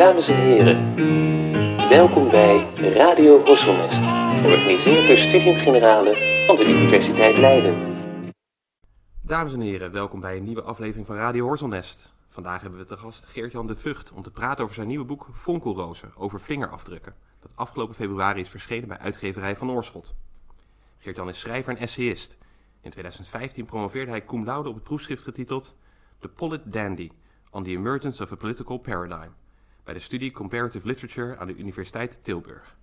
[0.00, 0.94] Dames en heren,
[1.88, 4.00] welkom bij Radio Horselnest,
[4.42, 7.74] georganiseerd door Studium Generale van de Universiteit Leiden.
[9.22, 12.14] Dames en heren, welkom bij een nieuwe aflevering van Radio Horselnest.
[12.28, 15.28] Vandaag hebben we te gast Geert-Jan de Vught om te praten over zijn nieuwe boek
[15.32, 20.14] Vonkelrozen over vingerafdrukken, dat afgelopen februari is verschenen bij uitgeverij Van Oorschot.
[20.98, 22.38] Geert-Jan is schrijver en essayist.
[22.80, 25.76] In 2015 promoveerde hij cum laude op het proefschrift getiteld
[26.18, 27.10] The Polit Dandy
[27.50, 29.30] on the Emergence of a Political Paradigm
[29.84, 32.76] bij de studie Comparative Literature aan de Universiteit Tilburg.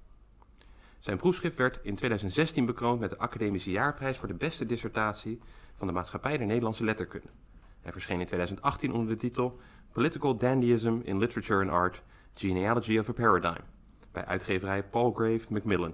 [1.00, 5.40] Zijn proefschrift werd in 2016 bekroond met de Academische Jaarprijs voor de beste dissertatie
[5.76, 7.28] van de Maatschappij der Nederlandse Letterkunde.
[7.82, 9.60] Hij verscheen in 2018 onder de titel
[9.92, 13.62] Political Dandyism in Literature and Art, Genealogy of a Paradigm,
[14.12, 15.94] bij uitgeverij Palgrave Macmillan.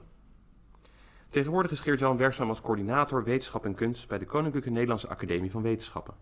[1.29, 5.61] Tegenwoordig is Geert-Jan werkzaam als coördinator wetenschap en kunst bij de Koninklijke Nederlandse Academie van
[5.61, 6.13] Wetenschappen.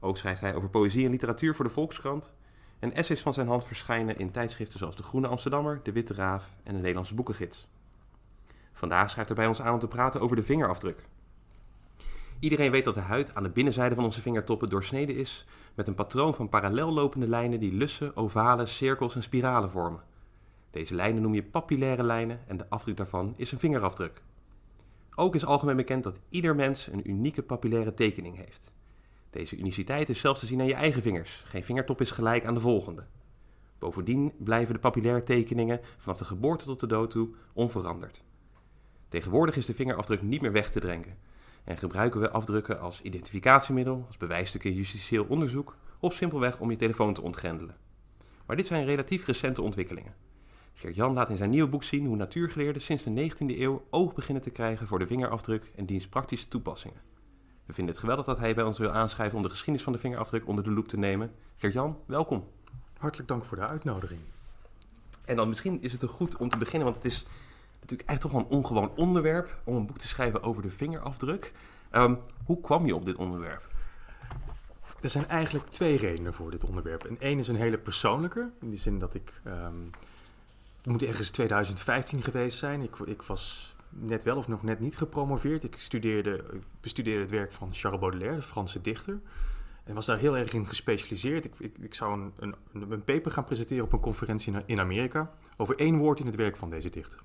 [0.00, 2.34] Ook schrijft hij over poëzie en literatuur voor de Volkskrant.
[2.80, 6.50] En essays van zijn hand verschijnen in tijdschriften zoals De Groene Amsterdammer, De Witte Raaf
[6.62, 7.68] en de Nederlandse Boekengids.
[8.72, 11.04] Vandaag schrijft hij bij ons aan om te praten over de vingerafdruk.
[12.38, 15.94] Iedereen weet dat de huid aan de binnenzijde van onze vingertoppen doorsneden is met een
[15.94, 20.02] patroon van parallel lopende lijnen die lussen, ovalen, cirkels en spiralen vormen.
[20.70, 24.22] Deze lijnen noem je papillaire lijnen en de afdruk daarvan is een vingerafdruk.
[25.14, 28.72] Ook is algemeen bekend dat ieder mens een unieke papillaire tekening heeft.
[29.30, 31.42] Deze uniciteit is zelfs te zien aan je eigen vingers.
[31.46, 33.06] Geen vingertop is gelijk aan de volgende.
[33.78, 38.24] Bovendien blijven de papillaire tekeningen vanaf de geboorte tot de dood toe onveranderd.
[39.08, 41.16] Tegenwoordig is de vingerafdruk niet meer weg te drinken
[41.64, 46.76] en gebruiken we afdrukken als identificatiemiddel, als bewijsstuk in justitieel onderzoek of simpelweg om je
[46.76, 47.76] telefoon te ontgrendelen.
[48.46, 50.14] Maar dit zijn relatief recente ontwikkelingen.
[50.74, 54.42] Gert-Jan laat in zijn nieuwe boek zien hoe natuurgeleerden sinds de 19e eeuw oog beginnen
[54.42, 57.09] te krijgen voor de vingerafdruk en diens praktische toepassingen.
[57.70, 59.98] We vinden het geweldig dat hij bij ons wil aanschrijven om de geschiedenis van de
[59.98, 61.32] vingerafdruk onder de loep te nemen.
[61.56, 62.48] Gert-Jan, welkom.
[62.98, 64.20] Hartelijk dank voor de uitnodiging.
[65.24, 67.26] En dan misschien is het er goed om te beginnen, want het is
[67.80, 71.52] natuurlijk eigenlijk toch wel een ongewoon onderwerp om een boek te schrijven over de vingerafdruk.
[71.90, 73.68] Ehm, hoe kwam je op dit onderwerp?
[75.00, 77.04] Er zijn eigenlijk twee redenen voor dit onderwerp.
[77.04, 79.40] En één is een hele persoonlijke, in die zin dat ik.
[79.46, 79.90] Um,
[80.76, 82.82] het moet ergens 2015 geweest zijn.
[82.82, 85.64] Ik, ik was net wel of nog net niet gepromoveerd.
[85.64, 86.44] Ik studeerde,
[86.80, 89.20] bestudeerde het werk van Charles Baudelaire, de Franse dichter.
[89.84, 91.44] En was daar heel erg in gespecialiseerd.
[91.44, 95.78] Ik, ik, zou een, een, een, paper gaan presenteren op een conferentie in Amerika over
[95.78, 97.18] één woord in het werk van deze dichter.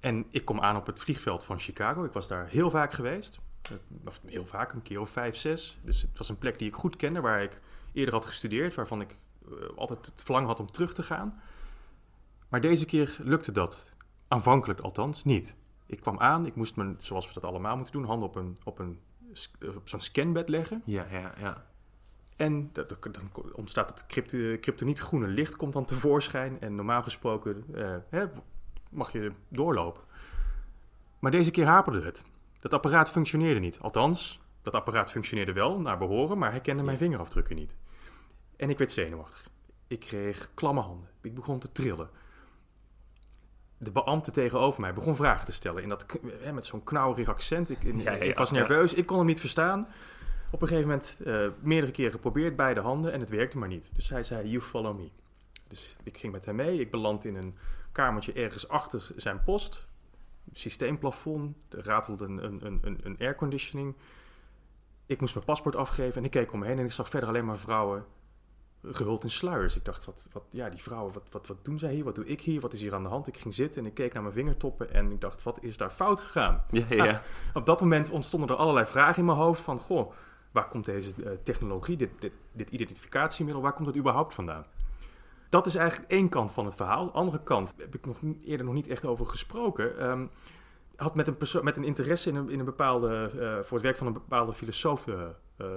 [0.00, 2.04] En ik kom aan op het vliegveld van Chicago.
[2.04, 3.40] Ik was daar heel vaak geweest.
[4.04, 5.78] Of heel vaak, een keer of vijf, zes.
[5.82, 7.60] Dus het was een plek die ik goed kende, waar ik
[7.92, 9.16] eerder had gestudeerd, waarvan ik
[9.48, 11.42] uh, altijd het verlangen had om terug te gaan.
[12.48, 13.90] Maar deze keer lukte dat.
[14.32, 15.54] Aanvankelijk althans niet.
[15.86, 18.58] Ik kwam aan, ik moest me, zoals we dat allemaal moeten doen, handen op, een,
[18.64, 19.00] op, een,
[19.76, 20.82] op zo'n scanbed leggen.
[20.84, 21.66] Ja, ja, ja.
[22.36, 24.06] En dan ontstaat het
[24.60, 26.60] kryptoniet groene licht komt dan tevoorschijn.
[26.60, 27.64] En normaal gesproken
[28.08, 28.26] hè,
[28.90, 30.02] mag je doorlopen.
[31.18, 32.24] Maar deze keer haperde het.
[32.60, 33.78] Dat apparaat functioneerde niet.
[33.80, 37.76] Althans, dat apparaat functioneerde wel, naar behoren, maar hij kende mijn vingerafdrukken niet.
[38.56, 39.50] En ik werd zenuwachtig.
[39.86, 41.08] Ik kreeg klamme handen.
[41.20, 42.10] Ik begon te trillen
[43.82, 45.82] de beambte tegenover mij begon vragen te stellen.
[45.82, 46.06] In dat,
[46.40, 47.70] hè, met zo'n knauwerig accent.
[47.70, 47.82] Ik,
[48.20, 49.88] ik was nerveus, ik kon hem niet verstaan.
[50.50, 53.90] Op een gegeven moment uh, meerdere keren geprobeerd, beide handen, en het werkte maar niet.
[53.94, 55.10] Dus hij zei, you follow me.
[55.68, 56.80] Dus ik ging met hem mee.
[56.80, 57.56] Ik beland in een
[57.92, 59.86] kamertje ergens achter zijn post.
[60.52, 63.94] Systeemplafond, er ratelde een, een, een, een airconditioning.
[65.06, 67.28] Ik moest mijn paspoort afgeven en ik keek om me heen en ik zag verder
[67.28, 68.04] alleen maar vrouwen
[68.82, 69.76] gehuld in sluiers.
[69.76, 72.04] Ik dacht, wat, wat, ja, die vrouwen, wat, wat, wat doen zij hier?
[72.04, 72.60] Wat doe ik hier?
[72.60, 73.26] Wat is hier aan de hand?
[73.26, 75.90] Ik ging zitten en ik keek naar mijn vingertoppen en ik dacht, wat is daar
[75.90, 76.64] fout gegaan?
[76.70, 77.06] Ja, ja.
[77.06, 77.18] Ah,
[77.54, 80.12] op dat moment ontstonden er allerlei vragen in mijn hoofd van, goh,
[80.50, 84.66] waar komt deze uh, technologie, dit, dit, dit, identificatiemiddel, waar komt het überhaupt vandaan?
[85.48, 87.04] Dat is eigenlijk één kant van het verhaal.
[87.04, 90.10] De andere kant heb ik nog eerder nog niet echt over gesproken.
[90.10, 90.30] Um,
[90.96, 93.96] had met een, met een interesse in een, in een bepaalde, uh, voor het werk
[93.96, 95.22] van een bepaalde filosoof uh,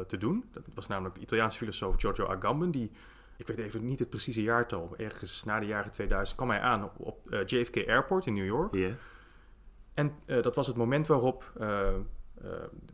[0.07, 0.45] te doen.
[0.51, 2.91] Dat was namelijk de Italiaanse filosoof Giorgio Agamben, die,
[3.37, 6.91] ik weet even niet het precieze jaartal, ergens na de jaren 2000 kwam hij aan
[6.97, 8.73] op, uh, JFK Airport in New York.
[8.73, 8.93] Yeah.
[9.93, 11.51] En uh, dat was het moment waarop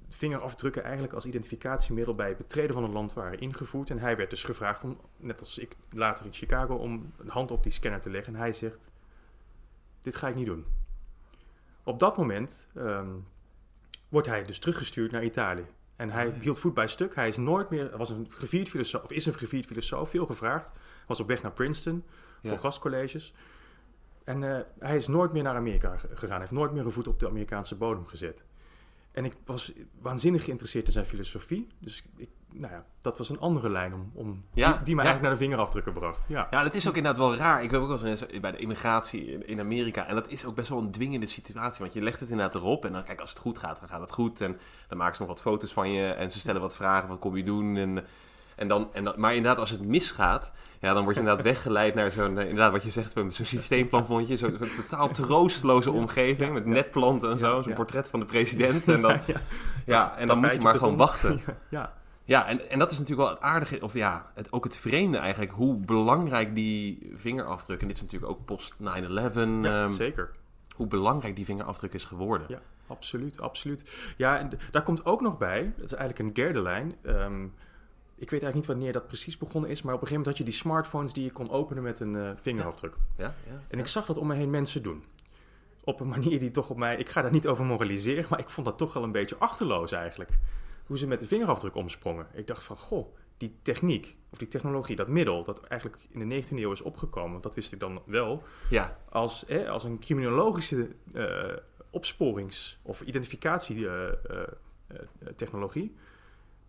[0.10, 3.90] vingerafdrukken eigenlijk als identificatiemiddel bij het betreden van een land waren ingevoerd.
[3.90, 7.52] En hij werd dus gevraagd om, net als ik later in Chicago, om een hand
[7.52, 8.34] op die scanner te leggen.
[8.34, 8.90] En hij zegt,
[10.02, 10.66] dit ga ik niet doen.
[11.84, 13.28] Op dat moment um,
[14.10, 15.66] wordt hij dus teruggestuurd naar Italië.
[16.02, 17.16] En hij hield voet bij stuk.
[17.16, 20.72] Hij is nooit meer, was een gevierd filosoof, of is een gevierd filosoof, veel gevraagd.
[21.08, 22.04] Was op weg naar Princeton
[22.44, 23.34] voor gastcolleges.
[24.24, 26.30] En uh, hij is nooit meer naar Amerika gegaan.
[26.30, 28.44] Hij heeft nooit meer een voet op de Amerikaanse bodem gezet.
[29.12, 29.72] En ik was
[30.02, 31.68] waanzinnig geïnteresseerd in zijn filosofie.
[31.80, 35.06] Dus ik, nou ja, dat was een andere lijn om, om Ja, die, die mij
[35.06, 35.10] ja.
[35.10, 36.26] eigenlijk naar de vingerafdrukken bracht.
[36.28, 37.64] Ja, Ja, dat is ook inderdaad wel raar.
[37.64, 40.08] Ik heb ook wel eens bij de immigratie in, in Amerika.
[40.08, 41.80] En dat is ook best wel een dwingende situatie.
[41.80, 42.86] Want je legt het inderdaad erop.
[42.86, 44.42] En dan, kijk, als het goed gaat, dan gaat het goed.
[44.42, 46.08] En dan maken ze nog wat foto's van je.
[46.08, 47.10] En ze stellen wat vragen.
[47.10, 47.78] Wat kom je doen?
[47.78, 48.06] En,
[48.62, 50.52] en dan, en dan, maar inderdaad, als het misgaat.
[50.80, 54.38] Ja, dan word je inderdaad weggeleid naar zo'n, eh, inderdaad wat je zegt, zo'n systeemplanvondje.
[54.38, 56.48] Zo'n zo'n totaal troosteloze omgeving.
[56.48, 57.62] Ja, met netplanten en zo.
[57.62, 58.88] Zo'n portret van de president.
[58.88, 59.20] En dan,
[59.86, 61.42] ja, en dan moet je maar gewoon wachten.
[61.70, 61.94] ja.
[62.24, 65.18] Ja, en, en dat is natuurlijk wel het aardige, of ja, het, ook het vreemde
[65.18, 70.32] eigenlijk, hoe belangrijk die vingerafdruk, en dit is natuurlijk ook post 9-11, Ja, ehm, zeker.
[70.76, 72.48] hoe belangrijk die vingerafdruk is geworden.
[72.50, 74.14] Ja, absoluut, absoluut.
[74.18, 76.96] Ja, en daar komt ook nog bij, dat is eigenlijk een derde lijn.
[77.04, 77.48] ehm,
[78.22, 80.38] ik weet eigenlijk niet wanneer dat precies begonnen is, maar op een gegeven moment had
[80.38, 82.96] je die smartphones die je kon openen met een eh, vingerafdruk.
[83.18, 83.62] Ja, ja.
[83.68, 85.04] En ik zag dat om me heen mensen doen.
[85.84, 88.50] Op een manier die toch op mij, ik ga daar niet over moraliseren, maar ik
[88.50, 90.32] vond dat toch wel een beetje achterloos eigenlijk.
[90.86, 92.28] Hoe ze met de vingerafdruk omsprongen.
[92.34, 96.44] Ik dacht van, goh, die techniek, of die technologie, dat middel, dat eigenlijk in de
[96.44, 100.00] 19e eeuw is opgekomen, want dat wist ik dan wel, ja, als, eh, als een
[100.00, 101.56] criminologische eh,
[101.90, 105.96] opsporings- of identificatietechnologie,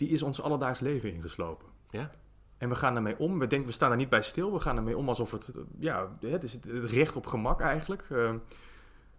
[0.02, 1.66] die is ons alledaags leven ingeslopen.
[1.90, 2.10] ja.
[2.58, 3.38] En we gaan daarmee om.
[3.38, 4.52] We denken, we staan er niet bij stil.
[4.52, 8.02] We gaan ermee om alsof het, eh, ja, het is het recht op gemak eigenlijk.
[8.02, 8.30] Eh,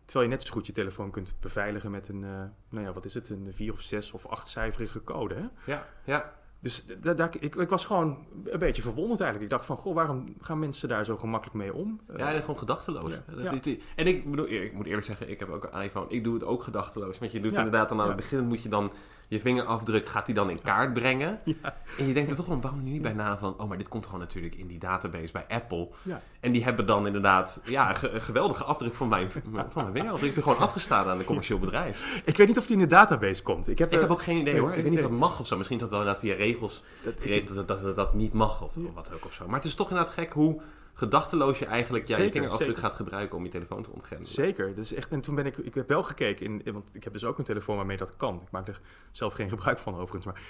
[0.05, 2.29] terwijl je net zo goed je telefoon kunt beveiligen met een, eh,
[2.69, 5.35] nou ja, wat is het, een vier of zes of achtcijferige code.
[5.35, 5.71] Hè?
[5.71, 6.33] ja, ja.
[6.59, 9.51] Dus da- daar- ik, ik was gewoon een beetje verwonderd eigenlijk.
[9.51, 11.99] Ik dacht van, goh, waarom gaan mensen daar zo gemakkelijk mee om?
[12.17, 13.11] Ja, gewoon gedachteloos.
[13.11, 13.23] Ja.
[13.35, 13.51] Dat- Ja.
[13.51, 16.09] dit- En ik, bedoel, ik moet eerlijk zeggen, ik heb ook een iPhone.
[16.09, 17.19] Ik doe het ook gedachteloos.
[17.19, 17.57] Want je doet Ja.
[17.57, 18.91] inderdaad dan aan het begin, moet je dan
[19.33, 21.39] je vingerafdruk, gaat die dan in kaart brengen.
[21.61, 21.75] Ja.
[21.97, 24.05] En je denkt er toch bepaalde manier niet bij na van, oh, maar dit komt
[24.05, 25.89] gewoon natuurlijk in die database bij Apple.
[26.01, 26.21] Ja.
[26.39, 29.91] En die hebben dan inderdaad ja, een, ge- een geweldige afdruk van mijn, van mijn
[29.93, 30.29] vingerafdruk.
[30.29, 32.21] Ik ben gewoon afgestaan aan een commercieel bedrijf.
[32.25, 33.69] Ik weet niet of die in de database komt.
[33.69, 34.69] Ik heb, Ik heb ook geen idee hoor.
[34.73, 35.57] Ik weet niet of dat mag of zo.
[35.57, 36.83] Misschien dat wel inderdaad via regels
[37.19, 39.45] geregeld dat, dat, dat dat niet mag of, of wat ook of zo.
[39.47, 40.61] Maar het is toch inderdaad gek hoe
[40.93, 42.83] gedachteloos je eigenlijk ja, je Zeker, vingerafdruk zeker.
[42.83, 44.33] gaat gebruiken om je telefoon te ontgrendelen.
[44.33, 44.77] Zeker.
[44.77, 47.25] Is echt, en toen ben ik, ik heb wel gekeken, in, want ik heb dus
[47.25, 48.41] ook een telefoon waarmee dat kan.
[48.41, 48.81] Ik maak er
[49.11, 50.41] zelf geen gebruik van overigens, maar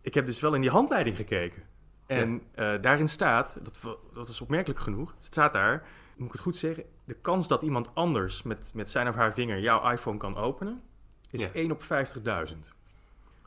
[0.00, 1.62] ik heb dus wel in die handleiding gekeken.
[2.06, 5.86] En eh, daarin staat, dat, dat is opmerkelijk genoeg, het staat daar,
[6.16, 9.34] moet ik het goed zeggen, de kans dat iemand anders met, met zijn of haar
[9.34, 10.82] vinger jouw iPhone kan openen,
[11.30, 11.52] is Ja.
[11.52, 11.88] 1 op 50.000.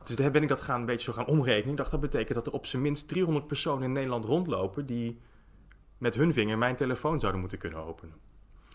[0.05, 1.71] Dus daar ben ik dat gaan, een beetje zo gaan omrekenen.
[1.71, 5.19] Ik dacht, dat betekent dat er op zijn minst 300 personen in Nederland rondlopen die
[6.01, 8.15] met hun vinger mijn telefoon zouden moeten kunnen openen.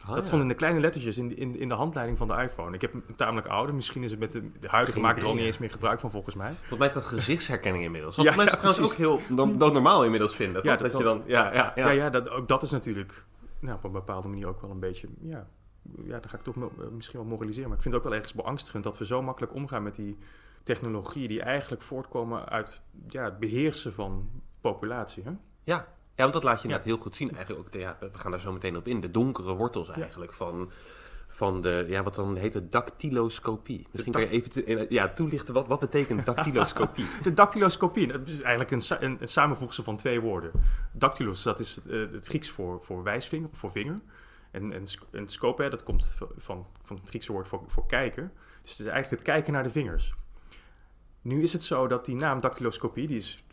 [0.00, 0.24] Oh, dat ja.
[0.24, 2.74] stond in de kleine lettertjes in, in, in de handleiding van de iPhone.
[2.74, 3.72] Ik heb een tamelijk oude.
[3.72, 6.10] Misschien is het met de, de huidige maakt er al niet eens meer gebruik van,
[6.10, 6.52] volgens mij.
[6.52, 8.16] Volgens mij is dat gezichtsherkenning inmiddels.
[8.16, 10.62] Wat Ja, mensen ja, trouwens ook heel no- doodnormaal inmiddels vinden.
[10.64, 11.86] Ja, dat dat, je dan, ja, ja, ja.
[11.86, 13.24] Ja, ja, dat, ook dat is natuurlijk
[13.58, 15.08] nou, op een bepaalde manier ook wel een beetje...
[15.20, 15.46] Ja,
[16.04, 17.68] ja dan ga ik toch eh, misschien wel moraliseren.
[17.68, 20.18] Maar ik vind het ook wel ergens beangstigend dat we zo makkelijk omgaan met die
[20.62, 21.28] technologieën...
[21.28, 24.30] die eigenlijk voortkomen uit ja, het beheersen van
[24.60, 25.22] populatie.
[25.22, 25.30] Hè?
[25.64, 25.86] Ja.
[26.16, 27.34] Ja, want dat laat je inderdaad heel goed zien.
[27.36, 29.00] Eigenlijk ook, ja, we gaan daar zo meteen op in.
[29.00, 30.70] De donkere wortels eigenlijk van,
[31.28, 33.86] van de, ja, wat dan heet het, dactyloscopie.
[33.92, 37.06] Misschien kan je even te- eh, ja, toelichten, wat, wat betekent dactyloscopie?
[37.22, 40.50] De dactyloscopie, dat is eigenlijk een, een, een samenvoegsel van twee woorden.
[40.92, 44.00] Dactylos, dat is het, eh, het Grieks voor, voor wijsvinger, voor vinger.
[44.50, 48.32] En, en, en scope, dat komt van, van het Griekse woord voor, voor kijken.
[48.62, 50.14] Dus het is eigenlijk het kijken naar de vingers.
[51.22, 53.44] Nu is het zo dat die naam dactyloscopie, die is,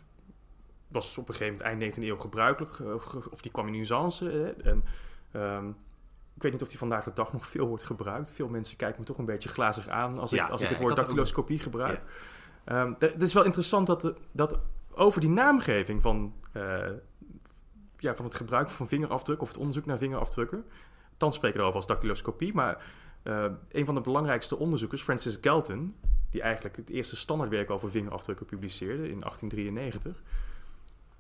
[0.94, 2.94] was op een gegeven moment eind 19e eeuw gebruikelijk, eh,
[3.32, 4.30] of die kwam in usance.
[4.30, 4.84] eh, en,
[5.32, 5.68] ehm,
[6.36, 8.32] ik weet niet of die vandaag de dag nog veel wordt gebruikt.
[8.32, 10.72] Veel mensen kijken me toch een beetje glazig aan als ik, Ja, als ja, ik
[10.74, 12.02] het woord ook- dactyloscopie gebruik.
[12.64, 14.60] Ehm, d- het is wel interessant dat, de- dat
[14.92, 16.90] over die naamgeving van, eh,
[17.98, 20.66] ja, van het gebruik van vingerafdruk of het onderzoek naar vingerafdrukken.
[21.18, 22.84] Thans spreken we erover als dactyloscopie, maar
[23.24, 25.96] eh, een van de belangrijkste onderzoekers, Francis Galton,
[26.30, 30.22] die eigenlijk het eerste standaardwerk over vingerafdrukken publiceerde in 1893.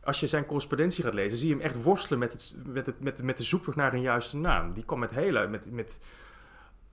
[0.03, 3.03] Als je zijn correspondentie gaat lezen, zie je hem echt worstelen met, het, met, het,
[3.03, 4.73] met, met de zoektocht naar een juiste naam.
[4.73, 5.99] Die kwam met hele, met, met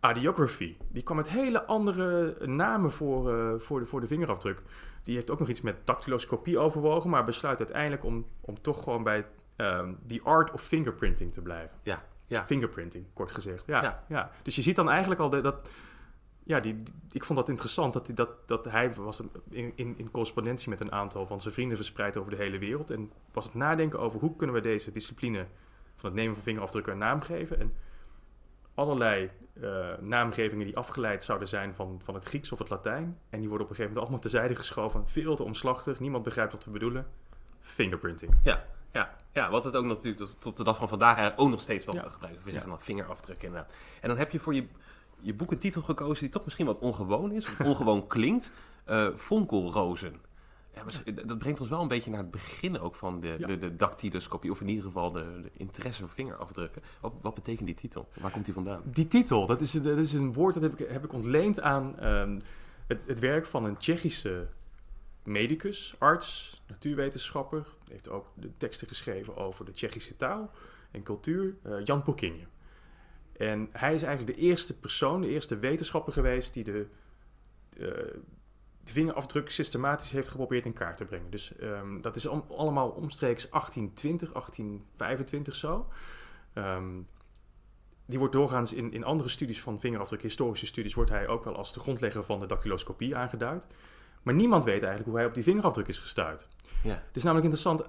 [0.00, 0.76] adiography.
[0.88, 4.62] Die kwam met hele andere namen voor, eh, voor, de, voor de vingerafdruk.
[5.02, 9.02] Die heeft ook nog iets met dactyloscopie overwogen, maar besluit uiteindelijk om, om toch gewoon
[9.02, 9.26] bij
[9.56, 11.76] ehm the art of fingerprinting te blijven.
[11.82, 12.46] Ja, ja.
[12.46, 13.66] Fingerprinting, kort gezegd.
[13.66, 14.04] Ja, Ja.
[14.08, 14.30] ja.
[14.42, 15.68] Dus je ziet dan eigenlijk al de- dat.
[16.44, 19.94] Ja, die, die- ik vond dat interessant dat, hij- dat, dat hij was in, in,
[19.98, 22.90] in correspondentie met een aantal van zijn vrienden verspreid over de hele wereld.
[22.90, 25.46] En was het nadenken over hoe kunnen we deze discipline
[25.96, 27.60] van het nemen van vingerafdrukken een naam geven.
[27.60, 27.74] En
[28.74, 29.30] allerlei
[29.60, 33.18] eh, naamgevingen die afgeleid zouden zijn van, van het Grieks of het Latijn.
[33.30, 35.02] En die worden op een gegeven moment allemaal terzijde geschoven.
[35.08, 37.06] Veel te omslachtig, niemand begrijpt wat we bedoelen.
[37.60, 38.34] Fingerprinting.
[38.42, 41.60] Ja, ja, ja, wat het ook natuurlijk tot, tot de dag van vandaag ook nog
[41.60, 42.08] steeds wel Ja.
[42.08, 42.40] gebruiken.
[42.42, 42.52] We Ja.
[42.52, 43.72] zeggen dan vingerafdruk inderdaad.
[44.00, 44.66] En dan heb je voor je
[45.22, 48.52] je boek een titel gekozen die toch misschien wat ongewoon is, of ongewoon klinkt.
[48.84, 50.14] eh Vonkelrozen.
[50.74, 53.46] Ja, maar dat brengt ons wel een beetje naar het begin ook van de, Ja.
[53.46, 56.82] de, de dactyloscopie, of in ieder geval de, de interesse vingerafdrukken.
[57.00, 58.08] Wat, wat betekent die titel?
[58.20, 58.82] Waar komt die vandaan?
[58.84, 61.98] Die titel, dat is, dat is een woord dat heb ik, heb ik ontleend aan
[61.98, 62.40] ehm,
[62.86, 64.48] het, het werk van een Tsjechische
[65.22, 67.58] medicus, arts, natuurwetenschapper.
[67.58, 70.50] Hij heeft ook de teksten geschreven over de Tsjechische taal
[70.90, 72.44] en cultuur, eh, Jan Pokinje.
[73.40, 76.86] En hij is eigenlijk de eerste persoon, de eerste wetenschapper geweest die de,
[77.76, 77.80] eh,
[78.84, 81.30] de vingerafdruk systematisch heeft geprobeerd in kaart te brengen.
[81.30, 85.88] Dus ehm, dat is om- allemaal omstreeks 1820, 1825 zo.
[86.52, 86.88] Ehm,
[88.06, 91.56] die wordt doorgaans in, in andere studies van vingerafdruk, historische studies, wordt hij ook wel
[91.56, 93.66] als de grondlegger van de dactyloscopie aangeduid.
[94.22, 96.48] Maar niemand weet eigenlijk hoe hij op die vingerafdruk is gestuurd.
[96.82, 97.02] Ja.
[97.06, 97.84] Het is namelijk interessant,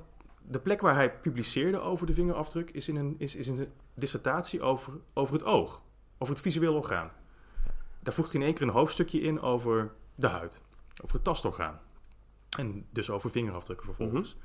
[0.47, 3.71] de plek waar hij publiceerde over de vingerafdruk is in een, is, is in zijn
[3.93, 5.81] dissertatie over, over het oog,
[6.17, 7.11] over het visueel orgaan.
[7.99, 10.61] Daar voegt hij in één keer een hoofdstukje in over de huid,
[11.03, 11.79] over het tastorgaan.
[12.57, 14.37] En dus over vingerafdrukken vervolgens.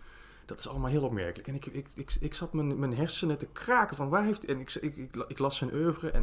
[0.46, 1.48] Dat is allemaal heel opmerkelijk.
[1.48, 4.44] En ik, ik, ik, ik zat mijn, mijn hersenen te kraken van waar heeft...
[4.44, 6.22] En ik, ik, ik, ik las zijn oeuvre en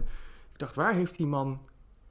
[0.51, 1.62] ik dacht, waar heeft die man...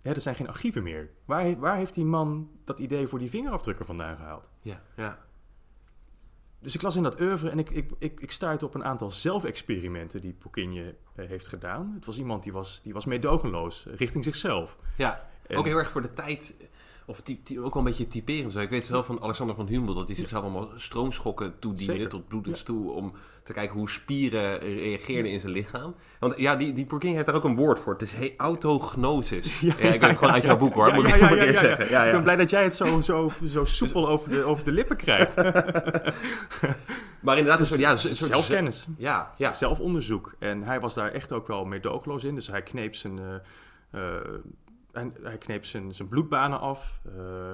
[0.02, 1.10] Hè, er zijn geen archieven meer.
[1.24, 4.50] Waar, heeft- waar heeft die man dat idee voor die vingerafdrukken vandaan gehaald?
[4.60, 5.24] Ja, ja.
[6.62, 9.10] Dus ik las in dat oeuvre en ik, ik, ik, ik stuitte op een aantal
[9.10, 11.92] zelfexperimenten die Pokinje eh, heeft gedaan.
[11.94, 14.76] Het was iemand die was, die was meedogenloos eh, richting zichzelf.
[14.96, 15.30] ja.
[15.46, 16.54] En- ook heel erg voor de tijd,
[17.06, 18.52] of ty- ty- ook wel een beetje typerend.
[18.52, 18.58] zo.
[18.58, 22.08] Ik weet zelf van Alexander van Humboldt dat hij zichzelf allemaal stroomschokken toediende, Zeker.
[22.08, 25.94] tot bloedens toe, om te kijken hoe spieren reageerden in zijn lichaam.
[26.20, 27.92] Want ja, die, die heeft daar ook een woord voor.
[27.92, 29.60] Het is he- autognosis.
[29.60, 31.20] Ja, ik weet het gewoon uit jouw boek hoor, moet ik eerst
[31.60, 31.84] ja, zeggen.
[31.90, 31.90] ja.
[31.90, 34.72] Ja, Ik ben blij dat jij het zo, zo, zo soepel over de, over de
[34.72, 35.34] lippen krijgt.
[37.20, 38.86] Maar inderdaad, een soort, ja, een soort Zelfkennis.
[38.96, 39.52] Ja, ja.
[39.52, 40.34] zelfonderzoek.
[40.38, 42.34] En hij was daar echt ook wel meedogenloos in.
[42.34, 43.34] Dus hij kneep zijn, eh,
[43.90, 44.20] eh,
[44.92, 47.00] hij, hij kneep zijn, zijn bloedbanen af.
[47.06, 47.52] Eh,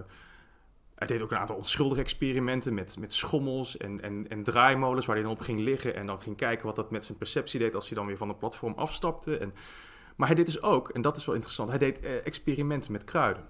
[0.95, 5.17] hij deed ook een aantal onschuldige experimenten met, met schommels en, en, en draaimolens waar
[5.17, 5.95] hij dan op ging liggen.
[5.95, 8.29] En dan ging kijken wat dat met zijn perceptie deed als hij dan weer van
[8.29, 9.37] het platform afstapte.
[9.37, 9.55] En,
[10.17, 13.05] maar hij deed dus ook, en dat is wel interessant, hij deed eh, experimenten met
[13.05, 13.45] kruiden.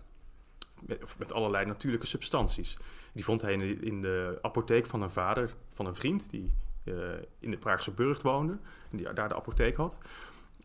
[0.81, 2.77] Met, of met allerlei natuurlijke substanties.
[3.13, 6.53] Die vond hij in de, in de apotheek van een vader, van een vriend, die
[6.85, 6.95] eh,
[7.39, 8.59] in de Praagse Burgt woonde.
[8.91, 9.99] En die daar de apotheek had.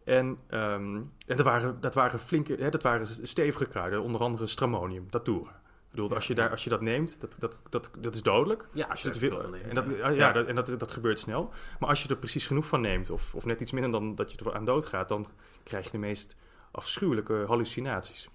[0.05, 4.47] En, ehm, en dat, waren, dat waren flinke, hè, dat waren stevige kruiden, onder andere
[4.47, 5.49] stramonium, datura.
[5.49, 8.67] Ik bedoel, als je, daar, als je dat neemt, dat, dat, dat, dat is dodelijk.
[8.71, 10.31] Ja, Als je veel, neemt, en dat, ja.
[10.31, 11.51] dat, en dat, dat gebeurt snel.
[11.79, 14.31] Maar als je er precies genoeg van neemt, of, of net iets minder dan dat
[14.31, 15.27] je er aan dood gaat, dan
[15.63, 16.35] krijg je de meest
[16.71, 18.29] afschuwelijke hallucinaties.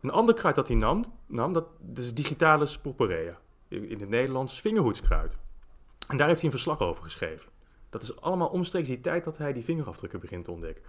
[0.00, 3.38] Een ander kruid dat hij nam, nam dat, dat is digitalis purpurea.
[3.68, 5.36] In in het Nederlands vingerhoedskruid.
[6.08, 7.50] En daar heeft hij een verslag over geschreven.
[7.90, 10.84] Dat is allemaal omstreeks die tijd dat hij die vingerafdrukken begint te ontdekken.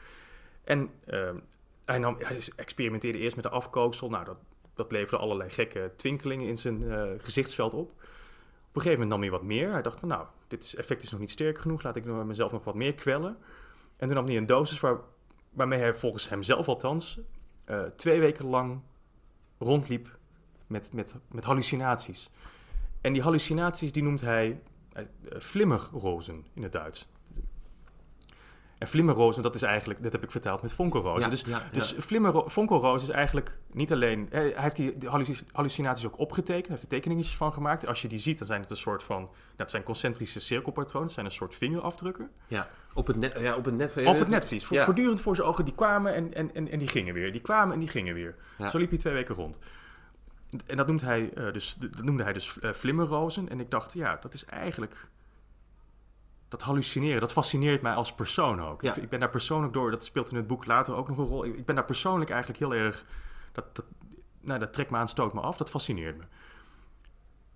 [0.64, 1.38] En ehm,
[1.86, 4.10] hij, nam, hij experimenteerde eerst met de afkooksel.
[4.10, 4.38] Nou, dat,
[4.74, 7.90] dat leverde allerlei gekke twinkelingen in zijn eh, gezichtsveld op.
[7.90, 9.72] Op een gegeven moment nam hij wat meer.
[9.72, 11.84] Hij dacht van, nou, dit effect is nog niet sterk genoeg.
[11.84, 13.38] Laat ik mezelf nog wat meer kwellen.
[13.98, 14.98] En toen nam hij een dosis waar,
[15.50, 17.20] waarmee hij volgens hemzelf althans...
[17.66, 18.82] eh, twee weken lang
[19.60, 20.18] rondliep
[20.68, 22.30] met, met, met hallucinaties.
[23.02, 24.62] En die hallucinaties die noemt hij
[25.40, 27.10] flimmerrozen in het Duits.
[28.78, 31.22] En flimmerrozen, dat is eigenlijk, dat heb ik vertaald met vonkelrozen.
[31.24, 31.64] Ja, dus ja, ja.
[31.72, 34.28] dus flimmerro- vonkelroos is eigenlijk niet alleen...
[34.32, 36.68] eh, Hij heeft die, die halluci- hallucinaties ook opgetekend.
[36.68, 37.88] Hij heeft er tekeningetjes van gemaakt.
[37.88, 39.30] Als je die ziet, dan zijn het een soort van...
[39.56, 41.04] Dat zijn concentrische cirkelpatronen.
[41.06, 42.30] Het zijn een soort vingerafdrukken.
[42.48, 42.70] ja.
[42.94, 43.98] Op het net, ja, op het net.
[44.06, 44.66] Op het netvlies.
[44.66, 45.66] Voortdurend voor zijn ogen.
[45.66, 47.32] Die kwamen en, en, en, en die gingen weer.
[47.32, 48.36] Die kwamen en die gingen weer.
[48.70, 49.58] Zo liep hij twee weken rond.
[50.66, 53.50] En dat, noemt hij, eh, dus, dat noemde hij dus eh, flimmerrozen.
[53.50, 55.10] En ik dacht, ja, dat is eigenlijk...
[56.48, 58.82] Dat hallucineren, dat fascineert mij als persoon ook.
[58.82, 58.96] Ja.
[58.96, 61.26] Ik, ik ben daar persoonlijk door, dat speelt in het boek later ook nog een
[61.26, 61.46] rol.
[61.46, 63.06] Ik, ik ben daar persoonlijk eigenlijk heel erg...
[63.52, 63.86] Dat, dat,
[64.42, 66.24] nou, dat trekt me aan, stoot me af, dat fascineert me.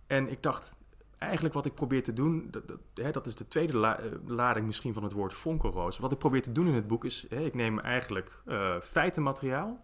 [0.08, 0.74] En ik dacht,
[1.18, 2.48] eigenlijk wat ik probeer te doen...
[2.52, 5.98] Dat, dat, hè, dat is de tweede la- eh, lading misschien van het woord vonkelroos.
[5.98, 7.26] Wat ik probeer te doen in het boek is...
[7.30, 9.82] Hè, ik neem eigenlijk eh, feitenmateriaal...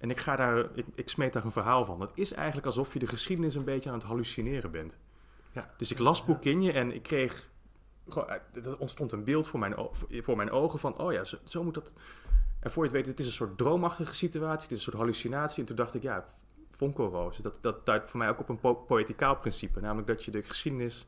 [0.00, 2.00] En ik, ga daar, ik, ik smeet daar een verhaal van.
[2.00, 4.96] Het is eigenlijk alsof je de geschiedenis een beetje aan het hallucineren bent.
[5.52, 5.70] Ja.
[5.76, 7.50] Dus ik las Boekinje en ik kreeg...
[8.06, 9.74] eh, Er ontstond een beeld voor mijn,
[10.10, 10.98] voor mijn ogen van...
[10.98, 11.92] Oh ja, zo, zo moet dat...
[12.60, 14.62] En voor je het weet, het is een soort droomachtige situatie.
[14.62, 15.60] Het is een soort hallucinatie.
[15.60, 16.28] En toen dacht ik, ja,
[16.70, 17.36] Vonkelroos.
[17.36, 19.80] Dat, dat duidt voor mij ook op een po poëticaal principe.
[19.80, 21.06] Namelijk dat je de geschiedenis...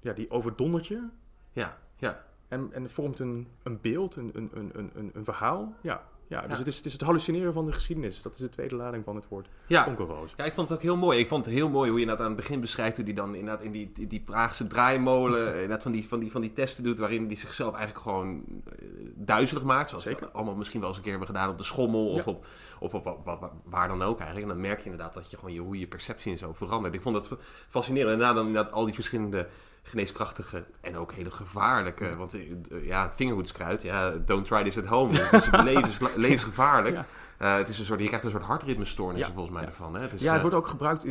[0.00, 1.08] Ja, die overdondert je.
[1.52, 2.24] Ja, ja.
[2.48, 5.74] En, en vormt een, een beeld, een, een, een, een, een verhaal.
[5.80, 6.56] Ja, ja, dus Ja.
[6.58, 8.22] Het, is, het is het hallucineren van de geschiedenis.
[8.22, 9.96] Dat is de tweede lading van het woord Ja.
[10.36, 11.18] Ja, ik vond het ook heel mooi.
[11.18, 13.34] Ik vond het heel mooi hoe je inderdaad aan het begin beschrijft hoe hij dan
[13.34, 16.84] inderdaad in die, die, die Praagse draaimolen inderdaad van die, van, die, van die testen
[16.84, 18.42] doet waarin hij zichzelf eigenlijk gewoon
[18.78, 19.88] eh, duizelig maakt.
[19.88, 20.26] Zoals Zeker.
[20.26, 22.30] we allemaal misschien wel eens een keer hebben gedaan op de schommel of, Ja.
[22.32, 22.46] op,
[22.80, 24.48] of op, op- op- waar dan ook eigenlijk.
[24.48, 26.94] En dan merk je inderdaad dat je gewoon je, hoe je perceptie en zo verandert.
[26.94, 27.36] Ik vond dat fa-
[27.68, 28.12] fascinerend.
[28.12, 29.48] En daarna dan inderdaad al die verschillende
[29.82, 32.16] geneeskrachtige en ook hele gevaarlijke.
[32.16, 35.12] Want eh, ja, vingerhoedskruid, ja, don't try this at home.
[35.16, 36.94] Het is levens, levensgevaarlijk.
[36.96, 37.06] Ja.
[37.38, 39.34] Eh, het is een soort, je krijgt een soort hartritmestoornissen Ja.
[39.34, 39.94] volgens mij ervan.
[39.94, 40.00] Hè?
[40.00, 41.06] Het is, Ja, het eh, wordt ook gebruikt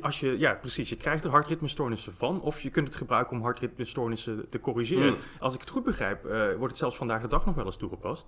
[0.00, 0.88] als je, ja, precies.
[0.88, 5.12] Je krijgt er hartritmestoornissen van, of je kunt het gebruiken om hartritmestoornissen te corrigeren.
[5.12, 5.18] Mm.
[5.38, 6.22] Als ik het goed begrijp,
[6.56, 8.26] wordt het zelfs vandaag de dag nog wel eens toegepast.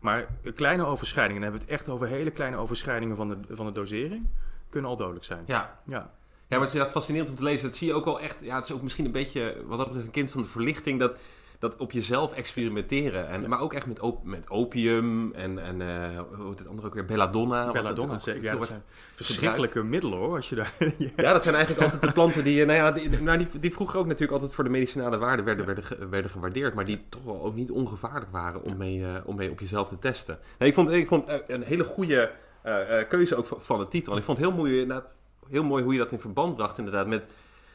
[0.00, 3.66] Maar kleine overschrijdingen, dan hebben we het echt over hele kleine overschrijdingen van de, van
[3.66, 4.26] de dosering,
[4.68, 5.42] kunnen al dodelijk zijn.
[5.46, 6.10] Ja, Ja,
[6.58, 7.68] maar het is inderdaad fascinerend om te lezen.
[7.68, 8.36] Dat zie je ook wel echt.
[8.40, 10.98] Ja, het is ook misschien een beetje, wat dat betreft, een kind van de verlichting.
[10.98, 11.12] Dat,
[11.60, 13.28] dat op jezelf experimenteren.
[13.28, 16.86] En, Maar ook echt met, op, met opium en, en eh, hoe heet het andere
[16.86, 17.04] ook weer?
[17.04, 17.72] Belladonna.
[17.72, 18.42] belladonna zeker.
[18.42, 18.82] Ja, dat zijn
[19.14, 20.74] verschrikkelijke middelen hoor, als je daar...
[20.98, 21.08] ja.
[21.16, 23.72] Ja, dat zijn eigenlijk altijd de planten die, eh, nou ja, die, nou, die, die
[23.72, 27.24] vroeger ook natuurlijk altijd voor de medicinale waarde werden, werden, werden gewaardeerd, maar die toch
[27.24, 30.38] wel ook niet ongevaarlijk waren om mee, eh, om mee op jezelf te testen.
[30.58, 32.30] Nee, ik vond, ik vond een hele goede
[33.08, 34.12] keuze ook van, van de titel.
[34.12, 35.14] En ik vond het heel mooi, inderdaad,
[35.50, 37.24] heel mooi hoe je dat in verband bracht, inderdaad, met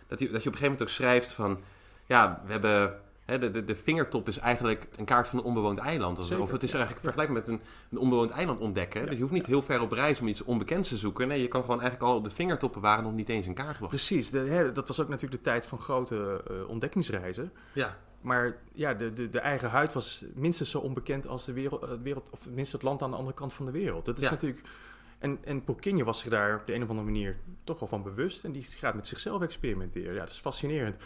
[0.07, 1.59] dat je, dat je op een gegeven moment ook schrijft van,
[2.05, 2.99] ja, we hebben...
[3.25, 6.17] Hè, de, de, de vingertop is eigenlijk een kaart van een onbewoond eiland.
[6.17, 6.77] Of, Zeker, of het is ja.
[6.77, 9.05] eigenlijk vergelijkbaar met een, een onbewoond eiland ontdekken.
[9.05, 11.27] Dus je hoeft niet heel ver op reis om iets onbekends te zoeken.
[11.27, 12.21] Nee, je kan gewoon eigenlijk al...
[12.21, 13.89] De vingertoppen waren nog niet eens in kaart gebracht.
[13.89, 17.51] Precies, de, hè, dat was ook natuurlijk de tijd van grote eh, ontdekkingsreizen.
[17.73, 21.83] Ja, Maar ja, de, de, de eigen huid was minstens zo onbekend als de wereld,
[21.83, 24.05] eh, wereld, of minstens het land aan de andere kant van de wereld.
[24.05, 24.31] Dat is Ja.
[24.31, 24.67] natuurlijk.
[25.19, 25.63] En, en
[26.03, 28.43] was zich daar op de een of andere manier toch wel van bewust.
[28.43, 30.13] En die gaat met zichzelf experimenteren.
[30.13, 30.97] Ja, dat is fascinerend.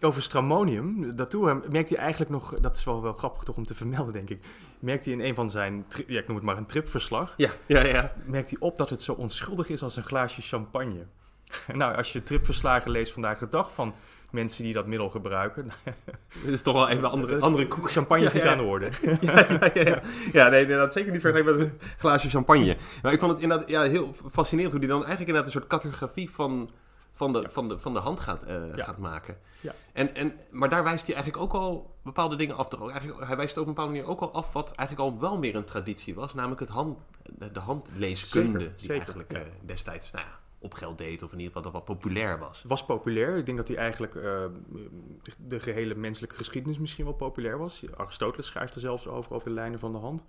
[0.00, 3.74] Over stramonium, daartoe merkt hij eigenlijk nog, dat is wel, wel grappig toch om te
[3.74, 4.44] vermelden, denk ik.
[4.78, 7.86] Merkt hij in een van zijn, ja, ik noem het maar een tripverslag, ja, ja.
[7.86, 8.14] ja.
[8.24, 11.06] merkt hij op dat het zo onschuldig is als een glaasje champagne.
[11.72, 13.94] nou, als je tripverslagen leest vandaag de dag van
[14.34, 15.70] mensen die dat middel gebruiken,
[16.44, 17.90] Dit is toch wel even een andere, andere koek.
[17.90, 18.52] champagne is Ja, niet ja.
[18.52, 18.90] aan de orde.
[19.20, 20.02] Ja, ja, ja, ja.
[20.32, 22.76] ja nee, dat zeker niet vergelijkbaar met een glaasje champagne.
[23.02, 25.70] Maar ik vond het inderdaad ja, heel fascinerend hoe hij dan eigenlijk inderdaad een soort
[25.70, 26.70] cartografie van,
[27.12, 29.36] van, de, van, de, van de hand gaat, eh, gaat maken.
[29.60, 29.74] Ja.
[29.92, 32.68] En, en, maar daar wijst hij eigenlijk ook al bepaalde dingen af.
[32.68, 32.80] Toch?
[32.80, 35.38] ook Eigenlijk, hij wijst op een bepaalde manier ook al af wat eigenlijk al wel
[35.38, 36.34] meer een traditie was.
[36.34, 40.74] Namelijk het hand, de, de handleeskunde Zeker, die zeker, eigenlijk eh, destijds nou ja, op
[40.74, 41.22] geld deed.
[41.22, 42.64] Of in ieder geval dat wat populair was.
[42.66, 43.36] was populair.
[43.36, 47.84] Ik denk dat hij eigenlijk eh, de, de gehele menselijke geschiedenis misschien wel populair was.
[47.96, 50.24] Aristoteles schrijft er zelfs over, over de lijnen van de hand.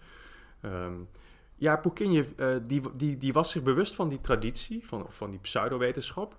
[0.62, 0.94] Ehm,
[1.56, 5.40] ja, Pochinje, eh, die, die, die was zich bewust van die traditie, van, van die
[5.40, 6.38] pseudowetenschap.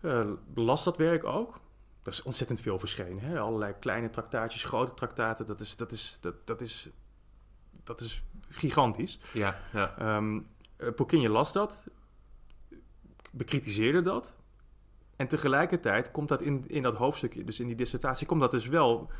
[0.00, 1.60] Eh las dat werk ook.
[2.02, 3.18] Dat is ontzettend veel verschenen.
[3.18, 3.40] Hè?
[3.40, 5.46] Allerlei kleine traktaatjes, grote traktaten.
[5.46, 6.90] Dat is, dat is, dat, dat is,
[7.84, 9.18] dat is gigantisch.
[9.32, 9.98] Ja, ja.
[9.98, 10.38] Ehm
[10.78, 11.84] eh, las dat,
[13.38, 14.36] bekritiseerde dat.
[15.16, 18.66] En tegelijkertijd komt dat in, in dat hoofdstuk, dus in die dissertatie, komt dat dus
[18.68, 19.10] wel,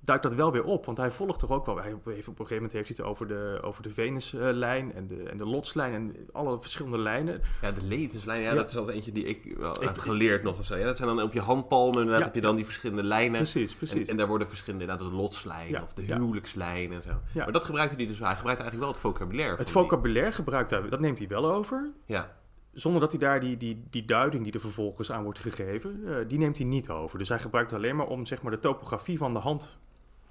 [0.00, 0.84] duikt dat wel weer op.
[0.86, 3.06] Want hij volgt toch ook wel, hij heeft, op een gegeven moment heeft hij het
[3.06, 7.40] over de, over de Venuslijn en de, en de Lotslijn en alle verschillende lijnen.
[7.62, 8.54] Ja, de levenslijn, ja, Ja.
[8.54, 10.76] dat is altijd eentje die ik wel Ik- heb geleerd nog of zo.
[10.76, 12.24] Ja, dat zijn dan op je handpalmen, inderdaad Ja.
[12.24, 13.36] heb je dan die verschillende lijnen.
[13.36, 14.08] Precies, En, precies.
[14.08, 17.10] en daar worden verschillende, inderdaad, de lotslijn of de huwelijkslijn en zo.
[17.34, 17.42] Ja.
[17.44, 18.28] Maar dat gebruikte hij dus wel.
[18.28, 19.56] Hij gebruikte eigenlijk wel het vocabulaire.
[19.56, 21.90] het die- vocabulaire gebruikt hij, dat neemt hij wel over.
[22.04, 22.36] Ja,
[22.72, 26.28] Zonder dat hij daar die, die, die duiding die er vervolgens aan wordt gegeven, eh,
[26.28, 27.18] die neemt hij niet over.
[27.18, 29.78] Dus hij gebruikt het alleen maar om zeg maar, de topografie van de hand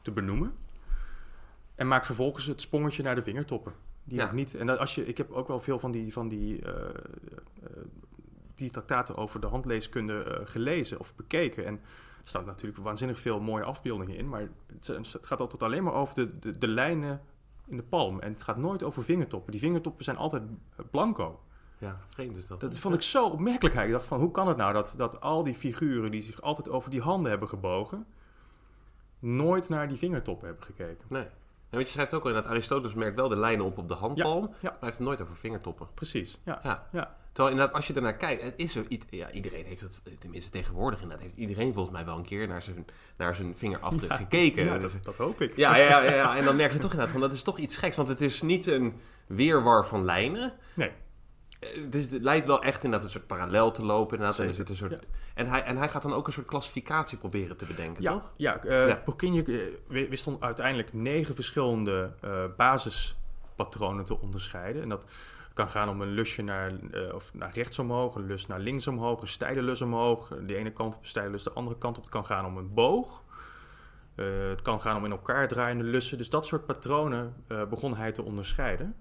[0.01, 0.53] te benoemen.
[1.75, 3.73] En maakt vervolgens het sprongetje naar de vingertoppen.
[4.03, 4.31] Die Ja.
[4.31, 4.55] niet.
[4.55, 6.73] En als je, ik heb ook wel veel van die, van die, eh,
[8.55, 11.65] die traktaten over de handleeskunde gelezen of bekeken.
[11.65, 11.73] En
[12.21, 14.29] er staan natuurlijk waanzinnig veel mooie afbeeldingen in.
[14.29, 17.21] Maar het, het gaat altijd alleen maar over de, de, de lijnen
[17.67, 18.19] in de palm.
[18.19, 19.51] En het gaat nooit over vingertoppen.
[19.51, 20.43] Die vingertoppen zijn altijd
[20.91, 21.39] blanco.
[21.77, 22.59] Ja, vreemd is dat.
[22.59, 23.75] Dat vond ik zo opmerkelijk.
[23.75, 26.69] Ik dacht van, hoe kan het nou dat, dat al die figuren die zich altijd
[26.69, 28.05] over die handen hebben gebogen,
[29.19, 31.05] nooit naar die vingertoppen hebben gekeken?
[31.09, 31.23] Nee.
[31.69, 33.93] En want je schrijft ook al inderdaad, Aristoteles merkt wel de lijnen op op de
[33.93, 34.69] handpalm, maar ja.
[34.69, 35.87] hij heeft het nooit over vingertoppen.
[35.93, 36.59] Precies, ja.
[36.63, 36.87] Ja.
[36.91, 37.15] ja.
[37.31, 40.51] Terwijl inderdaad, als je ernaar kijkt, het is er, iets- ja, iedereen heeft het, tenminste
[40.51, 42.85] tegenwoordig inderdaad, heeft iedereen volgens mij wel een keer naar zijn,
[43.17, 44.63] naar zijn vingerafdruk gekeken.
[44.65, 45.55] Ja, Dus- dat, dat hoop ik.
[45.55, 47.77] Ja, ja, ja, ja, en dan merk je toch inderdaad van dat is toch iets
[47.77, 47.95] geks.
[47.95, 48.93] Want het is niet een
[49.27, 50.53] weerwar van lijnen.
[50.73, 50.91] Nee,
[51.59, 54.17] Eh, Het, lijkt wel echt inderdaad een soort parallel te lopen.
[54.17, 54.39] Inderdaad.
[54.39, 54.99] En, een soort, ja.
[55.33, 58.31] en, hij, en hij gaat dan ook een soort klassificatie proberen te bedenken, ja, toch?
[58.35, 58.95] ja, eh Ja.
[59.05, 64.81] Pochinje eh, wi- wist uiteindelijk negen verschillende eh, basispatronen te onderscheiden.
[64.81, 65.05] En dat
[65.53, 66.71] kan gaan om een lusje naar,
[67.13, 70.31] of naar rechts omhoog, een lus naar links omhoog, een steile lus omhoog.
[70.45, 72.03] De ene kant op een steile lus, de andere kant op.
[72.03, 73.23] Het kan gaan om een boog.
[74.15, 76.17] Het kan gaan om in elkaar draaiende lussen.
[76.17, 77.35] Dus dat soort patronen
[77.69, 78.95] begon hij te onderscheiden.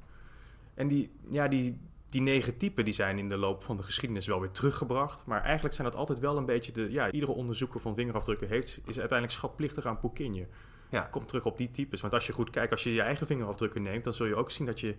[0.74, 1.80] En die, ja, die,
[2.16, 5.26] die negen typen die zijn in de loop van de geschiedenis wel weer teruggebracht.
[5.26, 6.90] Maar eigenlijk zijn dat altijd wel een beetje de...
[6.90, 10.46] Ja, iedere onderzoeker van vingerafdrukken heeft, is uiteindelijk schatplichtig aan Pochinje.
[10.88, 11.00] Ja.
[11.00, 12.00] Komt terug op die types.
[12.00, 14.50] Want als je goed kijkt, als je je eigen vingerafdrukken neemt, dan zul je ook
[14.50, 14.96] zien dat je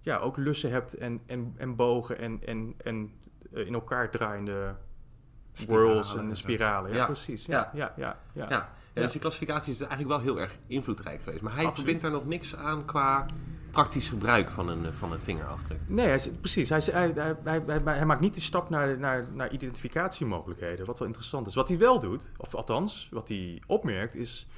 [0.00, 3.12] ja, ook lussen hebt en, en, en bogen en, en, en
[3.52, 4.76] eh, in elkaar draaiende
[5.52, 6.90] Spiralen en spiralen.
[6.90, 7.04] Ja, Ja.
[7.04, 7.46] precies.
[7.46, 8.20] Ja, ja, ja.
[8.32, 11.42] ja, Ja, ja, dus die klassificatie is eigenlijk wel heel erg invloedrijk geweest.
[11.42, 11.76] Maar hij Absoluut.
[11.76, 13.26] verbindt daar nog niks aan qua
[13.70, 15.78] praktisch gebruik van een, van een vingerafdruk.
[15.86, 16.68] Nee, hij, precies.
[16.68, 17.12] Hij,
[17.44, 21.54] hij, hij, maakt niet de stap naar, naar, naar identificatiemogelijkheden, wat wel interessant is.
[21.54, 24.48] Wat hij wel doet, of althans, wat hij opmerkt, is...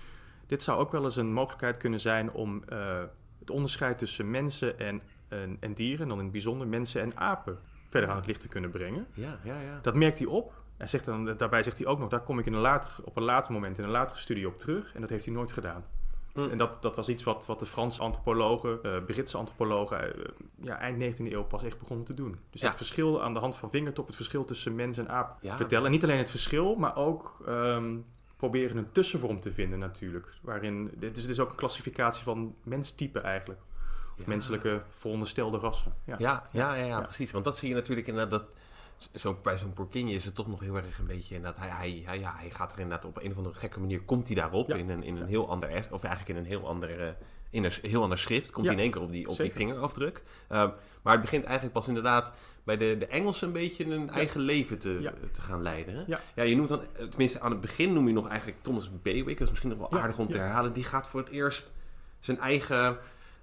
[0.47, 3.03] Dit zou ook wel eens een mogelijkheid kunnen zijn om eh,
[3.39, 7.17] het onderscheid tussen mensen en, en, en dieren, en dan in het bijzonder mensen en
[7.17, 9.07] apen, verder aan het licht te kunnen brengen.
[9.15, 9.79] Ja, ja, ja.
[9.83, 10.58] Dat merkt hij op.
[10.79, 13.17] Hij zegt dan, daarbij zegt hij ook nog, daar kom ik in een later, op
[13.17, 14.95] een later moment in een latere studie op terug.
[14.95, 15.85] En dat heeft hij nooit gedaan.
[16.33, 16.41] Hm.
[16.51, 20.25] En dat, dat was iets wat, wat de Franse antropologen, eh, Britse antropologen, eh,
[20.61, 22.39] ja, eind 19e eeuw pas echt begonnen te doen.
[22.51, 22.69] Dus Ja.
[22.69, 25.57] het verschil aan de hand van vingertop, het verschil tussen mens en aap Ja.
[25.57, 25.85] vertellen.
[25.87, 27.97] En niet alleen het verschil, maar ook ehm,
[28.37, 30.35] proberen een tussenvorm te vinden natuurlijk.
[30.43, 33.61] Waarin, dit is ook een klassificatie van menstype eigenlijk.
[34.19, 34.29] Of Ja.
[34.31, 35.95] menselijke veronderstelde rassen.
[36.05, 36.15] Ja.
[36.19, 37.01] Ja, ja, ja, ja, Ja.
[37.01, 37.31] precies.
[37.31, 38.31] Want dat zie je natuurlijk inderdaad.
[38.41, 38.49] Dat,
[39.15, 41.35] zo, bij zo'n Porkinje is het toch nog heel erg een beetje.
[41.35, 44.01] Inderdaad, hij, hij, hij, ja, hij gaat er inderdaad op een of andere gekke manier.
[44.01, 44.75] Komt hij daarop Ja.
[44.77, 45.69] in een, in een heel ander.
[45.91, 47.01] Of eigenlijk in een heel ander.
[47.01, 47.13] eh,
[47.51, 48.51] in een heel ander schrift.
[48.51, 50.23] Komt hij in één keer op die, op die vingerafdruk.
[50.49, 50.71] Ehm,
[51.03, 52.33] maar het begint eigenlijk pas inderdaad
[52.65, 55.95] bij de, de Engelsen een beetje een eigen leven te, te gaan leiden.
[55.95, 56.03] Hè?
[56.35, 56.43] Ja.
[56.43, 59.27] je noemt dan, eh, tenminste aan het begin noem je nog eigenlijk Thomas Bewick.
[59.39, 60.73] Dat is misschien nog wel aardig om te herhalen.
[60.73, 61.71] Die gaat voor het eerst
[62.21, 62.99] zijn eigen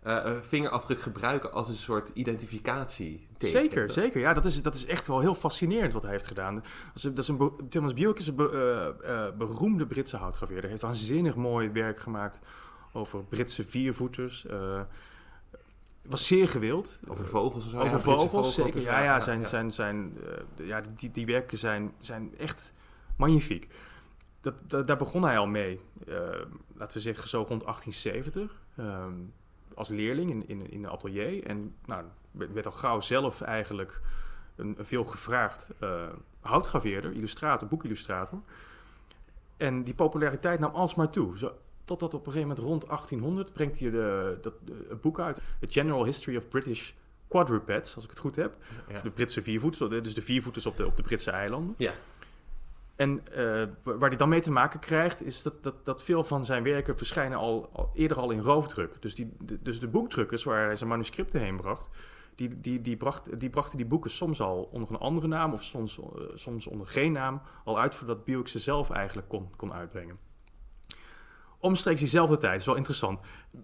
[0.06, 3.28] eh, vingerafdruk gebruiken als een soort identificatie.
[3.38, 4.20] Zeker, zeker.
[4.20, 6.56] Ja, dat is, dat is echt wel heel fascinerend wat hij heeft gedaan.
[7.04, 10.62] Dat is, een, Thomas Buick is een be- eh, eh, beroemde Britse houtgraveerder.
[10.64, 12.40] Hij heeft waanzinnig mooi werk gemaakt
[12.94, 14.46] over Britse viervoeters.
[16.02, 17.00] was zeer gewild.
[17.08, 17.78] Over vogels zo.
[17.78, 18.82] Over ja, vogels, zeker.
[18.82, 20.18] Ja, ja, zijn, Zijn, zijn,
[20.56, 22.74] ja die, die werken zijn, zijn echt
[23.18, 23.68] magnifiek.
[24.42, 25.80] Dat, dat, daar begon hij al mee,
[26.76, 29.14] laten we zeggen zo rond 1870, ehm,
[29.76, 31.44] als leerling in, in, in een atelier.
[31.44, 34.02] En nou, werd al gauw zelf eigenlijk
[34.56, 36.08] een, een veel gevraagd eh,
[36.40, 38.40] houtgraveerder, illustrator, boekillustrator.
[39.58, 41.38] En die populariteit nam alsmaar toe.
[41.38, 41.52] Zo,
[41.86, 45.36] totdat op een gegeven moment rond 1800 brengt hij de, dat, de- het boek uit.
[45.60, 46.92] The General History of British
[47.28, 48.56] Quadrupeds, als ik het goed heb.
[48.90, 49.02] Ja.
[49.02, 51.76] De Britse viervoeters, dus de viervoeters op de, op de Britse eilanden.
[51.78, 51.94] Ja.
[52.96, 56.24] En eh, wa- waar hij dan mee te maken krijgt, is dat, dat, dat veel
[56.24, 59.02] van zijn werken verschijnen al, eerder al in roofdruk.
[59.02, 61.90] Dus, die, de, dus de boekdrukkers waar hij zijn manuscripten heen bracht,
[62.36, 65.64] die, die, die, bracht, die brachten die boeken soms al onder een andere naam of
[65.64, 69.74] soms, eh, soms onder geen naam al uit voordat Buick ze zelf eigenlijk kon, kon
[69.74, 70.25] uitbrengen.
[71.66, 73.22] Omstreeks diezelfde tijd, is wel interessant,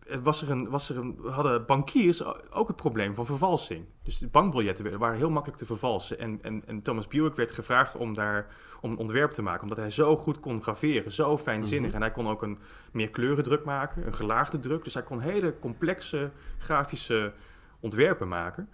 [0.07, 3.85] eh, was er een, was er een, hadden bankiers ook het probleem van vervalsing.
[4.03, 6.19] Dus de bankbiljetten waren heel makkelijk te vervalsen.
[6.19, 8.47] En, en, en Thomas Buick werd gevraagd om daar
[8.81, 11.87] om een ontwerp te maken, omdat hij zo goed kon graveren, zo fijnzinnig.
[11.87, 11.95] Mhm.
[11.95, 12.59] En hij kon ook een
[12.91, 14.83] meer kleurendruk maken, een gelaagde druk.
[14.83, 17.33] Dus hij kon hele complexe grafische
[17.79, 18.69] ontwerpen maken.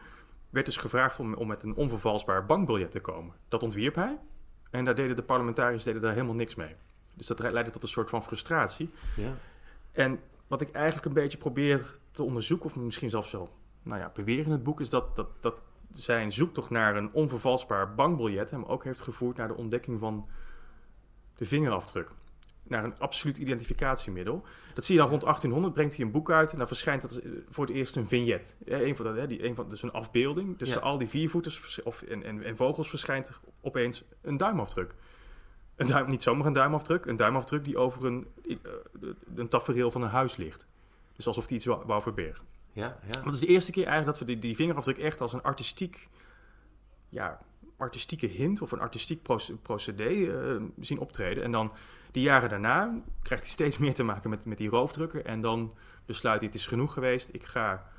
[0.49, 3.33] Werd dus gevraagd om, om met een onvervalsbaar bankbiljet te komen.
[3.47, 4.19] Dat ontwierp hij.
[4.71, 6.75] En daar deden de parlementariërs deden daar helemaal niks mee.
[7.17, 8.89] Dus dat leidde tot een soort van frustratie.
[9.15, 9.37] Ja.
[9.91, 13.49] En wat ik eigenlijk een beetje probeer te onderzoeken, of misschien zelfs zo
[13.83, 17.95] nou ja, beweren in het boek, is dat, dat, dat zijn zoektocht naar een onvervalsbaar
[17.95, 20.27] bankbiljet hem ook heeft gevoerd naar de ontdekking van
[21.35, 22.11] de vingerafdruk.
[22.63, 24.43] Naar een absoluut identificatiemiddel.
[24.73, 27.17] Dat zie je dan rond 1800, brengt hij een boek uit en dan verschijnt dat
[27.17, 28.55] eh, voor het eerst een vignet.
[28.65, 30.57] Een van dat, die, een van, dus een afbeelding.
[30.57, 30.83] Tussen Ja.
[30.83, 34.93] al die viervoeters of, en, en, en vogels verschijnt opeens een duimafdruk.
[35.77, 38.55] Een duim, niet zomaar een duimafdruk, een duimafdruk die over een, eh,
[39.35, 40.65] een tafereel van een huis ligt.
[41.15, 42.45] Dus alsof hij iets wou, wou verbergen.
[42.71, 43.21] Ja, ja.
[43.21, 46.09] Dat is de eerste keer eigenlijk dat we die, die vingerafdruk echt als een artistiek,
[47.09, 47.39] ja,
[47.77, 51.43] artistieke hint of een artistiek proce- procedé eh, zien optreden.
[51.43, 51.71] En dan
[52.11, 55.25] die jaren daarna krijgt hij steeds meer te maken met, met die roofdrukker.
[55.25, 55.73] En dan
[56.05, 57.33] besluit hij, het is genoeg geweest.
[57.33, 57.89] Ik ga,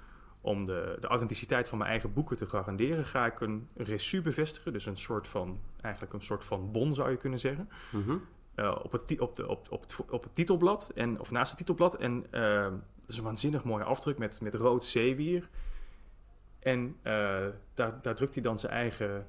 [0.41, 4.73] om de, de authenticiteit van mijn eigen boeken te garanderen, ga ik een reçu bevestigen.
[4.73, 7.69] Dus een soort van, eigenlijk een soort van bon zou je kunnen zeggen.
[8.83, 11.59] Op, het, ti- op, de, op, op, het, op het titelblad en, of naast het
[11.59, 11.97] titelblad.
[11.97, 12.62] En eh,
[13.01, 15.49] dat is een waanzinnig mooie afdruk met, met rood zeewier.
[16.59, 17.12] En eh,
[17.75, 19.27] daar, daar drukt hij dan zijn eigen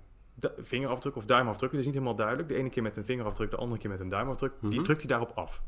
[0.58, 1.70] vingerafdruk of duimafdruk.
[1.72, 2.48] Het is niet helemaal duidelijk.
[2.48, 4.54] De ene keer met een vingerafdruk, de andere keer met een duimafdruk.
[4.62, 4.84] Die Mhm.
[4.84, 5.62] drukt hij daarop af.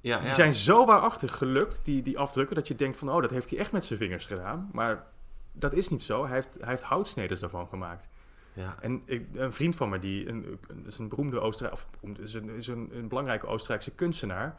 [0.00, 0.22] Ja, ja.
[0.22, 3.10] Die zijn zo waarachtig gelukt, die, die afdrukken, dat je denkt van...
[3.10, 4.68] oh, dat heeft hij echt met zijn vingers gedaan.
[4.72, 5.06] Maar
[5.52, 6.24] dat is niet zo.
[6.24, 8.08] Hij heeft, hij heeft houtsneders daarvan gemaakt.
[8.54, 8.76] Ja.
[8.80, 12.48] En ik, een vriend van me, die een, is een beroemde Oostenrijk, of is een,
[12.48, 14.56] is een, een belangrijke Oostenrijkse kunstenaar,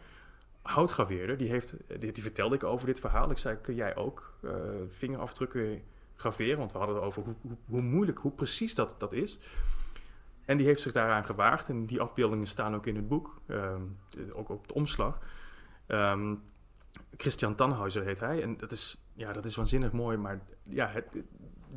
[0.62, 3.32] houtgraveerder, die, heeft, die, vertelde ik over dit verhaal.
[3.32, 4.52] Ik zei, kun jij ook eh,
[4.90, 5.82] vingerafdrukken
[6.16, 6.58] graveren?
[6.58, 9.40] Want we hadden het over hoe, hoe, hoe moeilijk, hoe precies dat, dat is.
[10.46, 11.70] En die heeft zich daaraan gewaagd.
[11.70, 13.82] En die afbeeldingen staan ook in het boek, ehm,
[14.34, 15.20] ook op de omslag.
[15.88, 16.36] Ehm,
[17.18, 18.42] Christian Tannhauser heet hij.
[18.42, 20.18] En dat is, ja, dat is waanzinnig mooi.
[20.18, 21.06] Maar ja, het,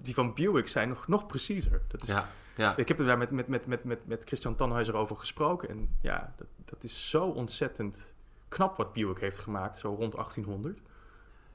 [0.03, 1.83] die van Buick zijn nog, nog preciezer.
[1.89, 2.77] Dat is, Ja, ja.
[2.77, 5.69] Ik heb er daar met, met, met, met, met, met Christian Tannhauser over gesproken.
[5.69, 8.15] En ja, dat, dat is zo ontzettend
[8.49, 10.81] knap wat Buick heeft gemaakt, zo rond 1800.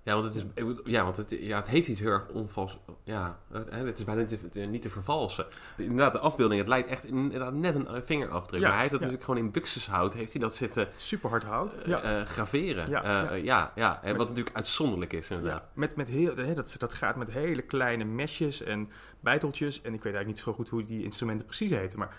[0.06, 2.78] Ja, want het, is, ja, want het, ja, het heeft iets heel erg onvals.
[3.04, 5.46] Ja, het, is bijna niet te, niet te vervalsen.
[5.78, 8.60] Inderdaad, de afbeelding, het lijkt echt inderdaad net een eh, vingerafdruk.
[8.62, 9.06] Ja, maar hij heeft dat ja.
[9.06, 11.74] natuurlijk gewoon in buxushout, heeft hij dat zitten Super hard hout.
[11.74, 12.02] eh, Ja.
[12.02, 12.90] eh, graveren.
[12.90, 13.72] Ja, Ja, ja.
[13.76, 14.00] ja.
[14.04, 15.64] Met- wat natuurlijk uitzonderlijk is, inderdaad.
[15.74, 18.90] Met, met heel, hè, dat, dat gaat met hele kleine mesjes en
[19.20, 19.76] bijteltjes.
[19.82, 22.00] En ik weet eigenlijk niet zo goed hoe die instrumenten precies heten.
[22.00, 22.16] Maar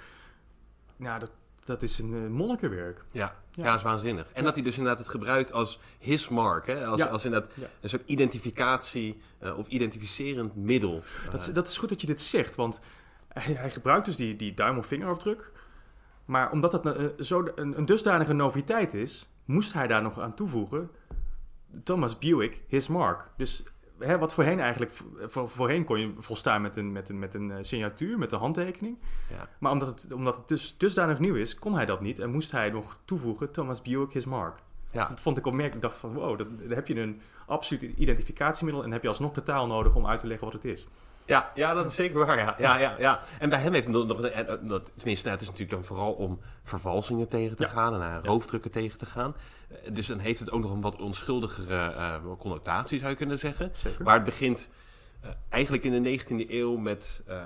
[0.96, 1.30] nou, dat,
[1.64, 3.04] dat is een eh, monnikenwerk.
[3.10, 3.64] Ja, ja.
[3.64, 4.26] Dat is waanzinnig.
[4.32, 6.86] En dat hij dus inderdaad het gebruikt als his mark, hè?
[6.86, 11.02] Als, als inderdaad een soort identificatie eh, of identificerend middel.
[11.30, 12.80] Dat, is- Eh, dat is goed dat je dit zegt, want
[13.28, 15.52] hij, hij gebruikt dus die, die duim- of vingerafdruk.
[16.24, 20.34] Maar omdat dat eh, zo een, een dusdanige noviteit is, moest hij daar nog aan
[20.34, 20.90] toevoegen...
[21.84, 23.28] Thomas Buick, his mark.
[23.36, 23.62] Dus
[24.04, 24.92] hè, wat voorheen eigenlijk...
[25.26, 28.38] Voor, voorheen kon je volstaan met een, met een, met een eh, signatuur, met een
[28.38, 28.98] handtekening.
[29.30, 29.48] ja.
[29.60, 32.18] Maar omdat het, omdat het dus dusdanig nieuw is, kon hij dat niet.
[32.18, 34.58] En moest hij nog toevoegen, Thomas Buick, his mark.
[34.90, 35.08] Ja.
[35.08, 35.84] Dat vond ik opmerkelijk.
[35.84, 38.84] Ik dacht van, wow, dan heb je een absoluut identificatiemiddel...
[38.84, 40.86] en heb je alsnog de taal nodig om uit te leggen wat het is.
[41.26, 42.38] Ja, ja, dat is zeker waar.
[42.38, 42.54] Ja.
[42.58, 43.20] Ja, ja, ja.
[43.38, 46.40] En bij hem heeft het nog, eh, dat, tenminste, het is natuurlijk dan vooral om
[46.62, 47.68] vervalsingen tegen te Ja.
[47.68, 49.34] gaan en naar roofdrukken tegen te gaan.
[49.68, 53.38] Eh, Dus dan heeft het ook nog een wat onschuldigere eh, connotatie, zou je kunnen
[53.38, 53.70] zeggen.
[53.72, 54.04] Zeker.
[54.04, 54.68] Maar het begint
[55.48, 57.36] eigenlijk in de 19e eeuw met, eh,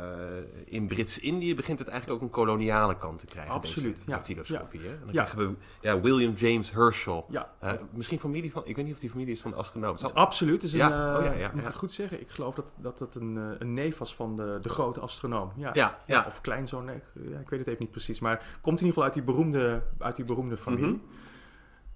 [0.65, 3.53] in Brits-Indië begint het eigenlijk ook een koloniale kant te krijgen.
[3.55, 4.13] Absoluut, ja.
[4.15, 4.81] dactyloscopie?
[4.81, 5.25] En dan Ja.
[5.25, 7.27] krijgen we ja, William James Herschel.
[7.31, 9.95] Ja, Eh, misschien familie van, ik weet niet of die familie is van de astronoom.
[9.95, 10.63] is absoluut.
[10.63, 12.21] Is een, Ja, eh, oh ja, ja, moet het goed zeggen?
[12.21, 15.53] Ik geloof dat dat, dat een, eh, een neef was van de, de grote astronoom.
[15.57, 15.71] Ja.
[15.73, 16.25] Ja, ja.
[16.27, 16.97] Of kleinzoon, nee,
[17.41, 18.21] ik weet het even niet precies.
[18.21, 20.87] Maar komt in ieder geval uit die beroemde, uit die beroemde familie.
[20.87, 20.97] Mhm.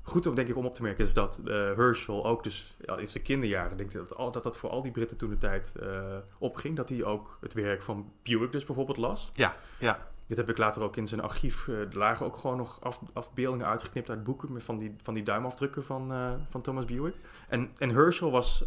[0.04, 2.96] Goed om denk ik om op te merken is dat eh, Herschel ook dus ja,
[2.96, 5.38] in zijn kinderjaren, denk ik dat, al, dat dat voor al die Britten toen de
[5.38, 6.76] tijd eh, opging.
[6.76, 9.30] Dat hij ook het werk van Buick dus bijvoorbeeld las.
[9.34, 10.10] Ja, ja.
[10.26, 11.68] Dit heb ik later ook in zijn archief.
[11.68, 15.22] eh, er lagen ook gewoon nog af, afbeeldingen uitgeknipt uit boeken van die, van die
[15.22, 16.12] duimafdrukken van,
[16.48, 17.14] van Thomas Buick.
[17.48, 18.64] En, en Herschel was,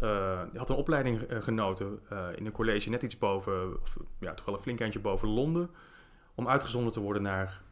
[0.54, 2.00] had een opleiding genoten
[2.34, 5.70] in een college net iets boven, of, ja, toch wel een flink eindje boven Londen.
[6.34, 7.62] Om uitgezonden te worden naar,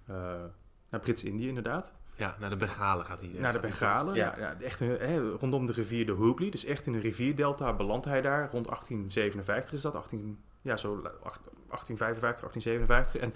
[0.88, 1.92] naar Brits-Indië inderdaad.
[2.16, 3.30] Ja, naar de Bengalen gaat hij.
[3.34, 4.14] eh, naar de Bengalen.
[4.14, 4.34] Ja.
[4.38, 4.56] Ja.
[4.60, 6.50] Echt hè, rondom de rivier de Hooghly.
[6.50, 8.50] Dus echt in een rivierdelta belandt hij daar.
[8.50, 9.94] Rond 1857 is dat.
[9.94, 13.20] 18, ja, zo la- acht- 1855, 1857.
[13.20, 13.34] En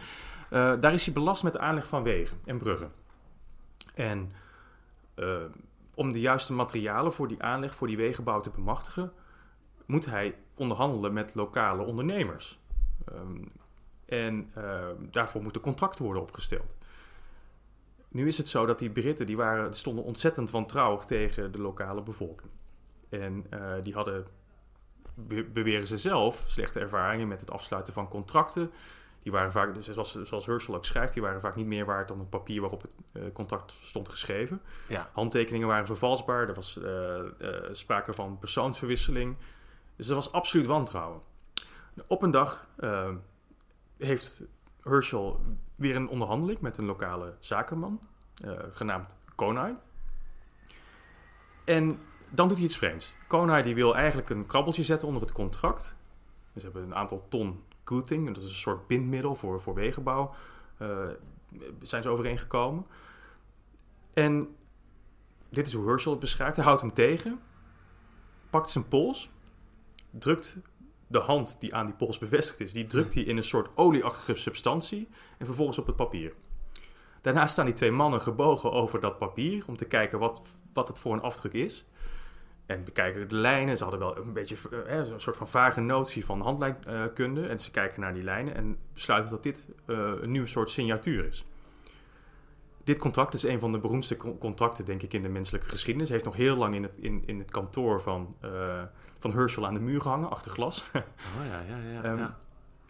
[0.51, 2.93] eh, daar is hij belast met de aanleg van wegen en bruggen.
[3.95, 4.33] En
[5.15, 5.37] eh,
[5.95, 9.13] om de juiste materialen voor die aanleg, voor die wegenbouw te bemachtigen,
[9.87, 12.59] moet hij onderhandelen met lokale ondernemers.
[13.07, 13.43] Ehm,
[14.07, 14.53] en
[15.11, 16.77] daarvoor moeten contracten worden opgesteld.
[18.09, 21.59] Nu is het zo dat die Britten die waren, die stonden ontzettend wantrouwig tegen de
[21.59, 22.51] lokale bevolking.
[23.09, 24.27] En eh, die hadden,
[25.15, 28.71] be- beweren ze zelf, slechte ervaringen met het afsluiten van contracten.
[29.23, 32.09] Die waren vaak, dus zoals, zoals Herschel ook schrijft, die waren vaak niet meer waard
[32.09, 34.61] dan het papier waarop het eh, contract stond geschreven.
[34.89, 35.11] Ja.
[35.13, 37.21] Handtekeningen waren vervalsbaar, er was eh,
[37.71, 39.37] sprake van persoonsverwisseling.
[39.97, 41.21] Dus er was absoluut wantrouwen.
[42.07, 42.67] Op een dag
[43.99, 44.43] heeft
[44.89, 45.41] Herschel
[45.75, 48.01] weer een onderhandeling met een lokale zakenman,
[48.45, 49.75] eh, genaamd Konai.
[51.65, 51.99] En
[52.31, 53.17] dan doet hij iets vreemds.
[53.27, 55.95] Konai die wil eigenlijk een krabbeltje zetten onder het contract.
[56.53, 60.35] Dus hebben een aantal ton gooding, dat is een soort bindmiddel voor, voor wegenbouw,
[60.77, 61.09] eh,
[61.83, 62.87] zijn ze overeengekomen.
[64.13, 64.57] En
[65.49, 66.57] dit is hoe Herschel het beschrijft.
[66.57, 67.41] Hij houdt hem tegen,
[68.51, 69.31] pakt zijn pols,
[70.11, 70.59] drukt
[71.09, 74.35] de hand die aan die pols bevestigd is, die drukt hij in een soort olieachtige
[74.35, 76.33] substantie en vervolgens op het papier.
[77.21, 80.43] Daarna staan die twee mannen gebogen over dat papier om te kijken wat,
[80.73, 81.87] wat het voor een afdruk is.
[82.67, 83.77] En bekijken de lijnen.
[83.77, 87.47] Ze hadden wel een beetje eh, een soort van vage notie van handlijnkunde.
[87.47, 91.25] en ze kijken naar die lijnen en besluiten dat dit eh, een nieuw soort signatuur
[91.25, 91.47] is.
[92.89, 96.09] Dit contract is een van de beroemdste con- contracten, denk ik, in de menselijke geschiedenis.
[96.09, 98.83] Heeft nog heel lang in het, in, in het kantoor van, eh,
[99.19, 100.85] van Herschel aan de muur gehangen, achter glas.
[100.93, 102.03] Oh ja, ja, ja.
[102.03, 102.39] Ehm, ja.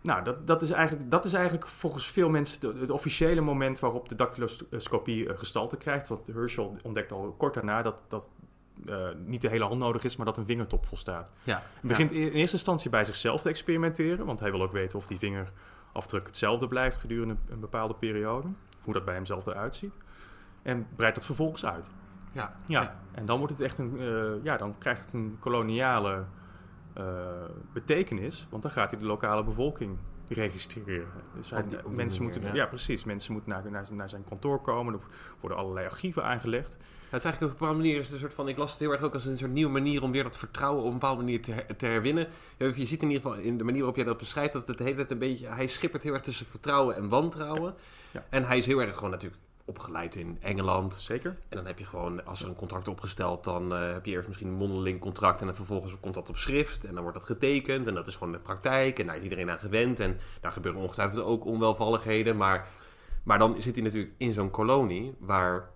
[0.02, 3.78] Nou, dat, dat, is eigenlijk, dat is eigenlijk volgens veel mensen de- het officiële moment
[3.78, 6.08] waarop de dactyloscopie eh, gestalte krijgt.
[6.08, 8.28] Want Herschel ontdekt al kort daarna dat, dat
[8.86, 11.30] eh, niet de hele hand nodig is, maar dat een vingertop volstaat.
[11.42, 11.54] ja.
[11.54, 15.06] Hij begint in eerste instantie bij zichzelf te experimenteren, want hij wil ook weten of
[15.06, 18.48] die vingerafdruk hetzelfde blijft gedurende een bepaalde periode.
[18.88, 19.92] Hoe dat bij hemzelf eruit ziet.
[20.62, 21.90] En breidt dat vervolgens uit.
[22.32, 22.56] Ja.
[22.66, 26.24] Ja, en dan wordt het echt een, eh, ja, dan krijgt het een koloniale
[26.94, 27.04] eh,
[27.72, 29.98] betekenis, want dan gaat hij de lokale bevolking
[30.28, 31.08] registreren.
[31.34, 32.54] Dus hij- mensen manier, moeten, ja.
[32.54, 32.66] ja.
[32.66, 33.04] precies.
[33.04, 34.94] Mensen moeten naar, naar, naar zijn kantoor komen.
[34.94, 35.00] Er
[35.40, 36.76] worden allerlei archieven aangelegd.
[37.10, 38.48] Ja, het is eigenlijk op een bepaalde manier is het een soort van.
[38.48, 40.80] Ik las het heel erg ook als een soort nieuwe manier om weer dat vertrouwen
[40.80, 42.28] op een bepaalde manier te, her- te herwinnen.
[42.58, 44.84] Je ziet in ieder geval in de manier waarop jij dat beschrijft dat het de
[44.84, 45.46] hele tijd een beetje.
[45.46, 47.74] Hij schippert heel erg tussen vertrouwen en wantrouwen.
[48.10, 48.24] Ja.
[48.30, 50.94] En hij is heel erg gewoon natuurlijk opgeleid in Engeland.
[50.94, 51.30] Zeker.
[51.48, 54.28] En dan heb je gewoon, als er een contract opgesteld, dan eh, heb je eerst
[54.28, 57.26] misschien een mondeling contract en dan vervolgens komt dat op schrift en dan wordt dat
[57.26, 60.52] getekend en dat is gewoon de praktijk en daar is iedereen aan gewend en daar
[60.52, 62.68] gebeuren ongetwijfeld ook onwelvalligheden, maar,
[63.22, 65.70] maar dan zit hij natuurlijk in zo'n kolonie waar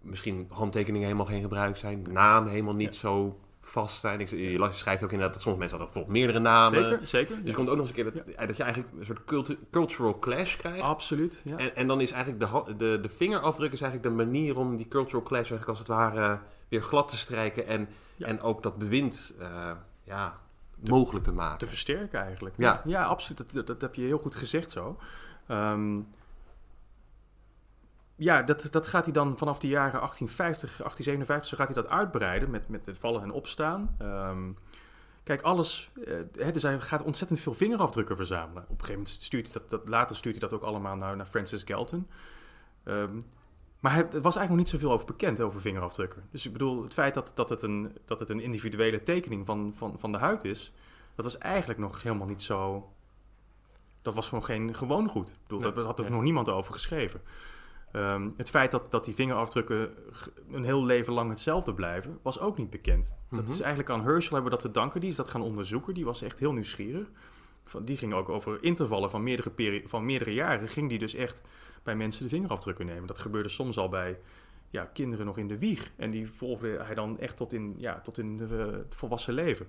[0.00, 4.20] misschien handtekeningen helemaal geen gebruik zijn, namen helemaal niet zo vast zijn.
[4.20, 6.82] Ik, je schrijft ook inderdaad dat sommige mensen hadden bijvoorbeeld meerdere namen.
[6.82, 7.44] Zeker, zeker.
[7.44, 10.18] Dus komt ook nog eens een keer dat, dat je eigenlijk een soort cultu- cultural
[10.18, 10.82] clash krijgt.
[10.82, 11.56] Absoluut, ja.
[11.56, 14.88] En, en dan is eigenlijk de, de, de vingerafdruk is eigenlijk de manier om die
[14.88, 17.66] cultural clash eigenlijk als het ware weer glad te strijken.
[17.66, 19.70] En, en ook dat bewind eh,
[20.02, 20.38] ja,
[20.88, 21.58] mogelijk te maken.
[21.58, 22.54] te versterken eigenlijk.
[22.58, 22.82] Ja.
[22.84, 23.38] ja absoluut.
[23.38, 24.98] Dat, dat, dat heb je heel goed gezegd zo.
[25.46, 26.00] Ehm,
[28.18, 31.92] ja, dat, dat gaat hij dan vanaf de jaren 1850, 1857, zo gaat hij dat
[31.92, 33.94] uitbreiden met, met het vallen en opstaan.
[33.98, 34.52] Ehm,
[35.22, 38.62] kijk, alles, eh, hè, dus hij gaat ontzettend veel vingerafdrukken verzamelen.
[38.62, 41.16] Op een gegeven moment stuurt hij dat, dat later stuurt hij dat ook allemaal naar,
[41.16, 42.06] naar Francis Galton.
[42.84, 43.20] Ehm,
[43.80, 46.22] maar hij, er was eigenlijk nog niet zoveel over bekend, over vingerafdrukken.
[46.30, 49.72] Dus ik bedoel, het feit dat, dat, het, een, dat het een individuele tekening van,
[49.76, 50.72] van, van de huid is,
[51.14, 52.92] dat was eigenlijk nog helemaal niet zo.
[54.02, 55.28] Dat was gewoon geen gewoon goed.
[55.28, 56.14] Ik bedoel, Nee, daar had ook nee.
[56.14, 57.20] nog niemand over geschreven.
[57.92, 59.90] Ehm, het feit dat, dat die vingerafdrukken
[60.50, 63.18] een heel leven lang hetzelfde blijven, was ook niet bekend.
[63.30, 63.50] Dat Mhm.
[63.50, 65.00] is eigenlijk aan Herschel hebben we dat te danken.
[65.00, 65.94] Die is dat gaan onderzoeken.
[65.94, 67.06] Die was echt heel nieuwsgierig.
[67.64, 70.68] Van, die ging ook over intervallen van meerdere, van meerdere jaren.
[70.68, 71.42] Ging die dus echt
[71.82, 73.06] bij mensen de vingerafdrukken nemen.
[73.06, 74.18] Dat gebeurde soms al bij
[74.70, 75.92] ja, kinderen nog in de wieg.
[75.96, 79.34] En die volgde hij dan echt tot in, ja, tot in de, eh, het volwassen
[79.34, 79.66] leven.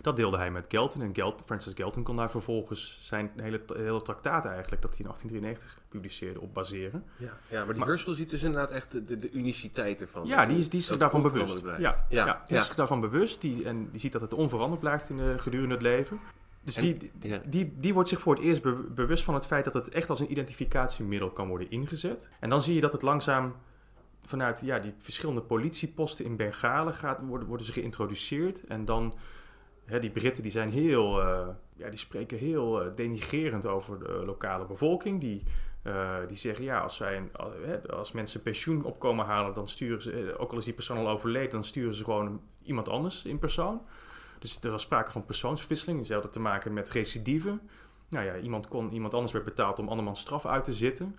[0.00, 1.02] Dat deelde hij met Galton.
[1.02, 4.82] En Gelt, Francis Galton kon daar vervolgens zijn hele, hele traktaat eigenlijk...
[4.82, 7.04] dat hij in 1893 publiceerde op baseren.
[7.16, 10.26] Ja, ja maar die Maar- Herschel ziet dus inderdaad echt de, de, de uniciteit ervan.
[10.26, 11.62] Ja, die is, die is zich daarvan bewust.
[11.64, 13.40] Ja, ja, Ja, die is zich daarvan bewust.
[13.40, 16.20] Die, en die ziet dat het onveranderd blijft in de, gedurende het leven.
[16.62, 19.46] Dus En- die, die, die, die wordt zich voor het eerst be- bewust van het
[19.46, 22.28] feit dat het echt als een identificatiemiddel kan worden ingezet.
[22.40, 23.54] En dan zie je dat het langzaam
[24.26, 28.64] vanuit ja, die verschillende politieposten in Bengalen gaat, worden, worden ze geïntroduceerd.
[28.64, 29.14] En dan,
[29.86, 34.22] hè, die Britten die zijn heel, eh, ja, die spreken heel eh, denigrerend over de
[34.24, 35.20] lokale bevolking.
[35.20, 35.42] Die,
[35.86, 37.30] eh, die zeggen, ja, als, wij
[37.90, 40.96] als mensen pensioen op komen halen, dan sturen ze, eh, ook al is die persoon
[40.96, 43.80] al overleden, dan sturen ze gewoon iemand anders in persoon.
[44.38, 46.06] Dus er was sprake van persoonswisseling.
[46.06, 47.58] Ze hadden te maken met recidive.
[48.08, 51.18] Nou ja, iemand, kon, iemand anders werd betaald om andermans straf uit te zitten.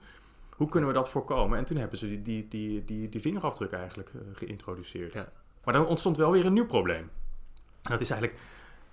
[0.49, 1.58] Hoe kunnen we dat voorkomen?
[1.58, 5.13] En toen hebben ze die, die, die, die, die vingerafdruk eigenlijk eh, geïntroduceerd.
[5.13, 5.30] Ja.
[5.63, 7.10] Maar dan ontstond wel weer een nieuw probleem.
[7.82, 8.41] En dat is eigenlijk,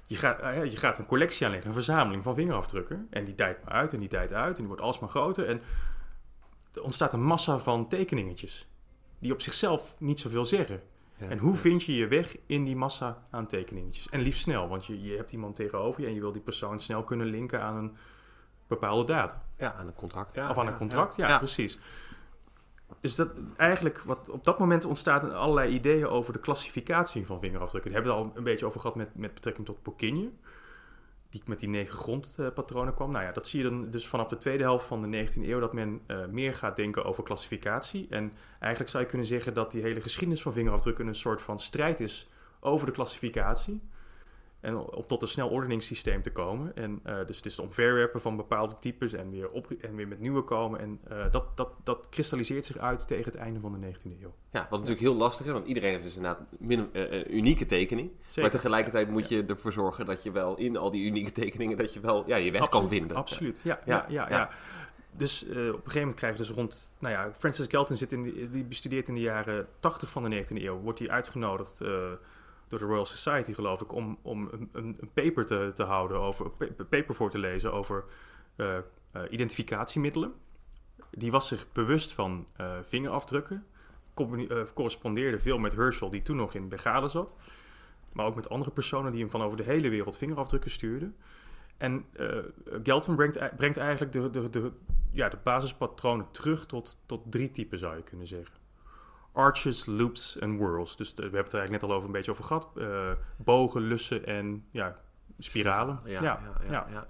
[0.06, 3.06] je gaat, eh, je gaat een collectie aanleggen, een verzameling van vingerafdrukken.
[3.10, 5.48] En die dijt maar uit en die dijt uit en die wordt alsmaar groter.
[5.48, 5.60] En
[6.74, 8.68] er ontstaat een massa van tekeningetjes.
[9.18, 10.82] Die op zichzelf niet zoveel zeggen.
[11.16, 11.28] Ja.
[11.28, 14.08] En hoe vind je je weg in die massa aan tekeningetjes?
[14.08, 16.80] En liefst snel, want je, je hebt iemand tegenover je en je wil die persoon
[16.80, 17.96] snel kunnen linken aan een
[18.66, 19.38] bepaalde datum.
[19.58, 20.34] Ja, aan een contract.
[20.34, 21.38] Ja, of aan ja, een contract, ja, ja.
[21.38, 21.78] precies.
[23.00, 27.90] Dus dat eigenlijk, wat, op dat moment ontstaan allerlei ideeën over de klassificatie van vingerafdrukken.
[27.90, 30.30] Die hebben we het al een beetje over gehad met, met betrekking tot Pokinje.
[31.30, 33.10] Die met die negen grondpatronen kwam.
[33.10, 35.60] Nou ja, dat zie je dan dus vanaf de tweede helft van de 19e eeuw...
[35.60, 38.06] dat men eh, meer gaat denken over klassificatie.
[38.10, 41.06] En eigenlijk zou je kunnen zeggen dat die hele geschiedenis van vingerafdrukken...
[41.06, 42.28] een soort van strijd is
[42.60, 43.80] over de klassificatie.
[44.64, 46.76] En om tot een snel ordeningssysteem te komen.
[46.76, 50.08] En eh, dus het is het omverwerpen van bepaalde types en weer, op, en weer
[50.08, 50.80] met nieuwe komen.
[50.80, 54.34] En eh, dat, dat, dat kristalliseert zich uit tegen het einde van de 19e eeuw.
[54.50, 57.66] Ja, wat natuurlijk heel lastig is, want iedereen heeft dus inderdaad min, eh, een unieke
[57.66, 58.10] tekening.
[58.26, 58.42] Zeker.
[58.42, 61.92] Maar tegelijkertijd moet je ervoor zorgen dat je wel in al die unieke tekeningen, dat
[61.92, 63.16] je wel ja, je weg kan vinden.
[63.16, 63.80] Absoluut, ja.
[63.84, 64.50] Ja, ja, ja, ja.
[65.16, 66.94] Dus op een gegeven moment krijg je dus rond...
[66.98, 70.44] Nou ja, Francis Galton zit in die, die bestudeert in de jaren 80 van de
[70.44, 70.80] 19e eeuw.
[70.80, 71.80] Wordt hij uitgenodigd
[72.68, 73.92] door de Royal Society, geloof ik...
[73.92, 76.50] om, om een, een, paper te, te houden, over,
[76.88, 78.04] paper voor te lezen over
[78.56, 78.82] eh, eh,
[79.30, 80.32] identificatiemiddelen.
[81.10, 83.66] Die was zich bewust van eh, vingerafdrukken.
[84.74, 87.34] Correspondeerde veel met Herschel, die toen nog in Bengalen zat.
[88.12, 91.16] Maar ook met andere personen die hem van over de hele wereld vingerafdrukken stuurden.
[91.76, 92.38] En eh
[92.82, 94.72] Galton brengt, brengt eigenlijk de, de, de,
[95.10, 98.63] ja, de basispatronen terug tot, tot drie typen, zou je kunnen zeggen.
[99.34, 100.96] Arches, loops en whirls.
[100.96, 102.68] Dus de- we hebben het er eigenlijk net al over een beetje over gehad.
[102.76, 104.96] Eh, bogen, lussen en ja,
[105.38, 106.00] spiralen.
[106.04, 107.06] Ja, ja, ja, ja.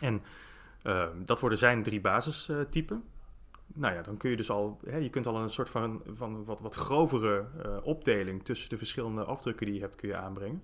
[0.00, 0.22] En
[0.82, 3.04] eh, dat worden zijn drie basistypen.
[3.66, 6.44] Nou ja, dan kun je dus al, hè, je kunt al een soort van, van
[6.44, 10.62] wat, wat grovere eh, opdeling tussen de verschillende afdrukken die je hebt, kun je aanbrengen.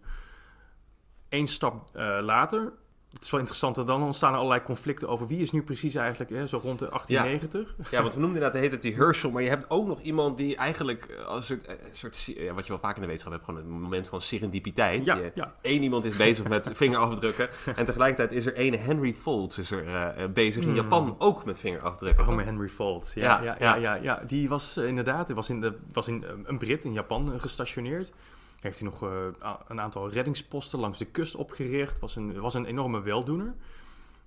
[1.29, 2.73] Eén stap eh, later
[3.13, 3.79] het is wel interessant.
[3.79, 6.79] En dan ontstaan er allerlei conflicten over wie is nu precies eigenlijk, hè, zo rond
[6.79, 7.91] de 1890.
[7.91, 10.01] Ja, want we noemden inderdaad de heet het die Herschel, maar je hebt ook nog
[10.01, 12.95] iemand die eigenlijk eh, als een soort, eh, een soort ja, wat je wel vaak
[12.95, 15.05] in de wetenschap hebt, gewoon een moment van serendipiteit.
[15.05, 15.55] Ja, Je- ja.
[15.63, 19.87] Eén iemand is bezig met vingerafdrukken en tegelijkertijd is er ene Henry Folds is er
[19.89, 20.77] eh, bezig in Hmm.
[20.77, 22.25] Japan ook met vingerafdrukken.
[22.25, 23.15] Rome Henry Folds.
[23.15, 23.75] Ja, Ja, ja, ja.
[23.75, 24.23] ja, ja, ja.
[24.27, 28.13] Die was inderdaad, hij was in, de, was in een Brit in Japan gestationeerd.
[28.61, 29.27] Heeft hij nog eh,
[29.69, 31.99] een aantal reddingsposten langs de kust opgericht.
[31.99, 33.55] Was een, was een enorme weldoener.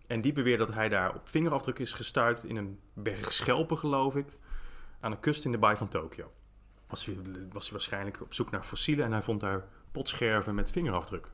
[0.07, 4.15] En die beweerde dat hij daar op vingerafdruk is gestuurd in een berg schelpen, geloof
[4.15, 4.37] ik.
[4.99, 6.31] Aan de kust in de baai van Tokio.
[6.87, 7.15] Was hij,
[7.51, 11.31] was hij waarschijnlijk op zoek naar fossielen en hij vond daar potscherven met vingerafdruk.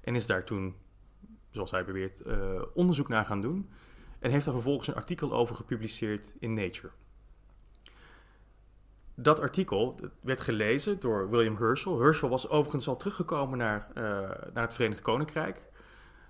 [0.00, 0.76] En is daar toen,
[1.50, 3.70] zoals hij beweert, eh, onderzoek naar gaan doen.
[4.18, 6.92] En heeft daar vervolgens een artikel over gepubliceerd in Nature.
[9.18, 12.00] Dat artikel werd gelezen door William Herschel.
[12.00, 14.02] Herschel was overigens al teruggekomen naar, eh,
[14.52, 15.62] naar het Verenigd Koninkrijk.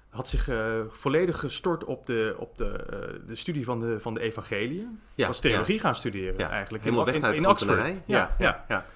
[0.08, 4.14] Had zich eh, volledig gestort op de, op de, eh, de studie van de, van
[4.14, 5.00] de evangeliën.
[5.14, 6.84] Ja, was theologie gaan studeren Ja, eigenlijk.
[6.84, 7.86] helemaal in, weg in, Oxford.
[7.86, 8.86] Ja, ja, ja, ja.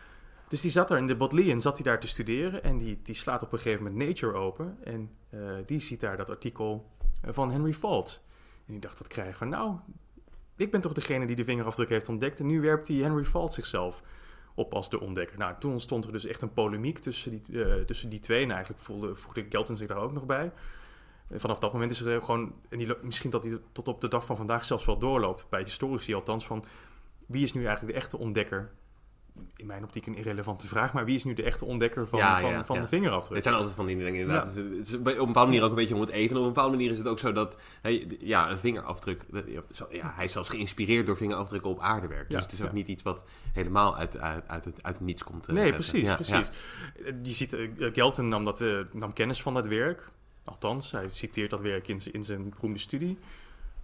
[0.48, 2.62] Dus die zat er in de Bodleian, zat hij daar te studeren.
[2.62, 4.78] En die, die slaat op een gegeven moment Nature open.
[4.84, 5.10] En
[5.66, 6.90] die ziet daar dat artikel
[7.22, 8.22] van Henry Fault.
[8.66, 9.76] En die dacht, wat krijgen we nou?
[10.60, 12.40] Ik ben toch degene die de vingerafdruk heeft ontdekt.
[12.40, 14.02] En nu werpt die Henry Fault zichzelf
[14.54, 15.38] op als de ontdekker.
[15.38, 18.42] Nou, toen ontstond er dus echt een polemiek tussen die, eh, tussen die twee.
[18.42, 20.52] En eigenlijk voelde, voegde Galton zich daar ook nog bij.
[21.28, 22.54] En vanaf dat moment is er gewoon...
[22.68, 25.46] En die, misschien dat die tot op de dag van vandaag zelfs wel doorloopt.
[25.48, 26.46] Bij historici althans.
[26.46, 26.64] Van
[27.26, 28.70] wie is nu eigenlijk de echte ontdekker
[29.56, 32.40] in mijn optiek een irrelevante vraag, maar wie is nu de echte ontdekker van, Ja,
[32.40, 32.82] van, ja, van ja.
[32.82, 33.34] de vingerafdruk?
[33.34, 34.54] Het zijn altijd van die dingen inderdaad.
[34.54, 36.36] Dus het is op een bepaalde manier ook een beetje om het even.
[36.36, 39.24] Op een bepaalde manier is het ook zo dat hey, ja, een vingerafdruk.
[39.90, 42.30] Ja, hij is zelfs geïnspireerd door vingerafdrukken op aardewerk.
[42.30, 45.24] Dus het is ook niet iets wat helemaal uit, uit, uit, het, uit het niets
[45.24, 45.46] komt.
[45.48, 46.48] eh, nee, precies, precies.
[47.04, 50.10] Eh, Je ziet, eh, Galton nam, dat, eh, nam kennis van dat werk.
[50.44, 53.18] Althans, hij citeert dat werk in, in zijn beroemde studie,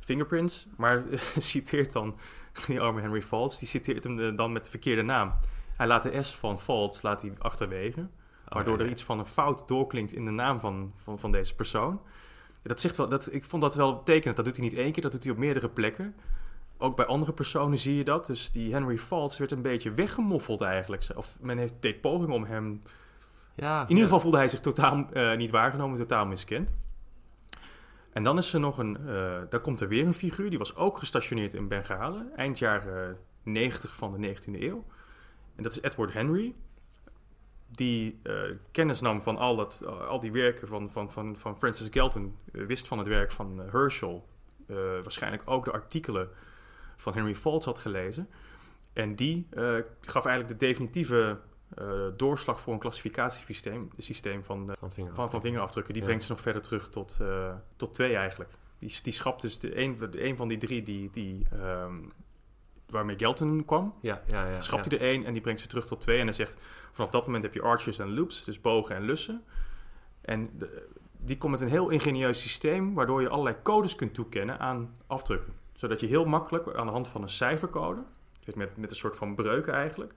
[0.01, 0.67] Fingerprints.
[0.77, 1.03] Maar
[1.37, 2.17] citeert dan
[2.67, 5.33] die arme Henry Faults, die citeert hem dan met de verkeerde naam.
[5.77, 8.09] Hij laat de S van Faults laat hij achterwege.
[8.49, 11.33] Waardoor Oh, ja, er iets van een fout doorklinkt in de naam van, van, van
[11.33, 12.01] deze persoon.
[12.63, 14.37] Dat zegt wel, dat, ik vond dat wel tekenend.
[14.37, 16.15] Dat doet hij niet één keer, dat doet hij op meerdere plekken.
[16.79, 18.27] Ook bij andere personen zie je dat.
[18.27, 21.07] Dus die Henry Faults werd een beetje weggemoffeld eigenlijk.
[21.15, 22.83] Of men heeft, deed pogingen om hem...
[23.55, 26.73] Ja, In ieder geval voelde hij zich totaal eh, niet waargenomen, totaal miskend.
[28.17, 28.97] En dan is er nog een...
[28.97, 30.51] eh daar komt er weer een figuur.
[30.51, 32.33] Die was ook gestationeerd in Bengalen.
[32.37, 34.85] Eind jaren 90 van de 19e eeuw.
[35.57, 36.55] En dat is Edward Henry
[37.67, 41.89] die eh, kennis nam van al, dat, al die werken van, van, van, van Francis
[41.91, 44.29] Galton, eh, wist van het werk van eh, Herschel,
[44.67, 46.29] eh, waarschijnlijk ook de artikelen
[46.97, 48.29] van Henry Faults had gelezen.
[48.93, 51.56] En die eh, gaf eigenlijk de definitieve eh,
[52.17, 55.93] doorslag voor een klassificatiesysteem systeem van, eh, van, vinger van, vingerafdrukken.
[55.93, 56.09] Die Ja.
[56.09, 58.51] brengt ze nog verder terug tot, eh, tot twee eigenlijk.
[58.79, 61.95] Die, die schrapt dus de een, de een van die drie die, die, ehm,
[62.87, 64.61] waarmee Galton kwam, Ja, ja, ja.
[64.61, 66.19] schrapt hij er één en die brengt ze terug tot twee.
[66.19, 66.63] En hij zegt,
[66.93, 69.45] vanaf dat moment heb je archers en loops, dus bogen en lussen.
[70.21, 70.89] En de-
[71.19, 75.53] die komt met een heel ingenieus systeem, waardoor je allerlei codes kunt toekennen aan afdrukken.
[75.73, 78.03] Zodat je heel makkelijk aan de hand van een cijfercode,
[78.45, 80.15] dus met, met een soort van breuken eigenlijk,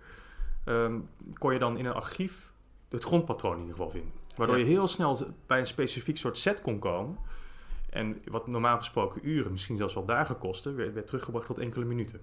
[0.70, 1.00] ehm,
[1.34, 2.52] kon je dan in een archief
[2.90, 4.12] het grondpatroon in ieder geval vinden.
[4.36, 4.64] Waardoor Ja.
[4.64, 7.18] je heel snel bij een specifiek soort set kon komen.
[7.90, 11.86] En wat normaal gesproken uren, misschien zelfs wel dagen kostte, werd, werd teruggebracht tot enkele
[11.86, 12.22] minuten.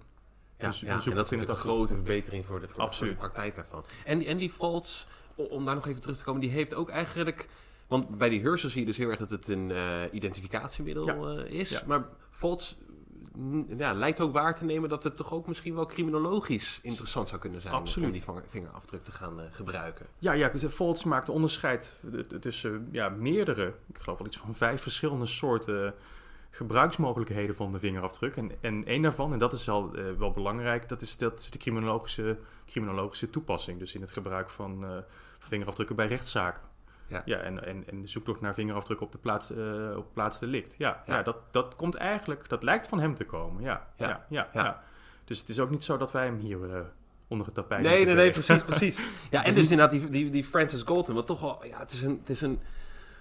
[0.59, 3.15] Ja, Dus- ja, en dat is een grote verbetering voor de, voor, Absoluut.
[3.17, 3.85] voor de praktijk daarvan.
[4.05, 6.89] En, die- en die Faults, om daar nog even terug te komen, die heeft ook
[6.91, 7.49] eigenlijk...
[7.87, 11.43] Want bij die Herschel zie je dus heel erg dat het een eh, identificatiemiddel Ja.
[11.45, 11.71] eh, is.
[11.71, 11.83] Ja.
[11.87, 12.77] Maar Faults
[13.77, 17.41] ja, lijkt ook waar te nemen dat het toch ook misschien wel criminologisch interessant zou
[17.41, 18.09] kunnen zijn Absoluut.
[18.09, 20.07] om die vingerafdruk te gaan eh, gebruiken.
[20.19, 24.55] Ja, ja, dus Faults maakt onderscheid eh, tussen ja, meerdere, ik geloof wel iets van
[24.55, 25.95] vijf verschillende soorten
[26.57, 28.37] gebruiksmogelijkheden van de vingerafdruk.
[28.37, 29.85] En, en één daarvan, en dat is eh,
[30.19, 33.79] wel belangrijk, dat is, dat is de criminologische, criminologische toepassing.
[33.79, 34.91] Dus in het gebruik van, eh,
[35.39, 36.63] van vingerafdrukken bij rechtszaken.
[37.09, 37.23] Ja.
[37.25, 40.75] Ja, en, en, en de zoektocht naar vingerafdrukken op de plaats, eh, op plaats delict.
[40.79, 41.17] Ja, Ja.
[41.17, 41.23] ja.
[41.23, 43.63] dat, dat komt eigenlijk, dat lijkt van hem te komen.
[43.63, 44.27] Ja, Ja.
[44.29, 44.83] ja, ja.
[45.25, 46.81] Dus het is ook niet zo dat wij hem hier eh,
[47.29, 48.45] onder het tapijt Nee, nee, nee, vegen.
[48.65, 48.99] precies, precies.
[49.31, 52.03] Ja, en dus inderdaad die, die, die Francis Galton, wat toch wel, ja, het is
[52.03, 52.61] een, het is een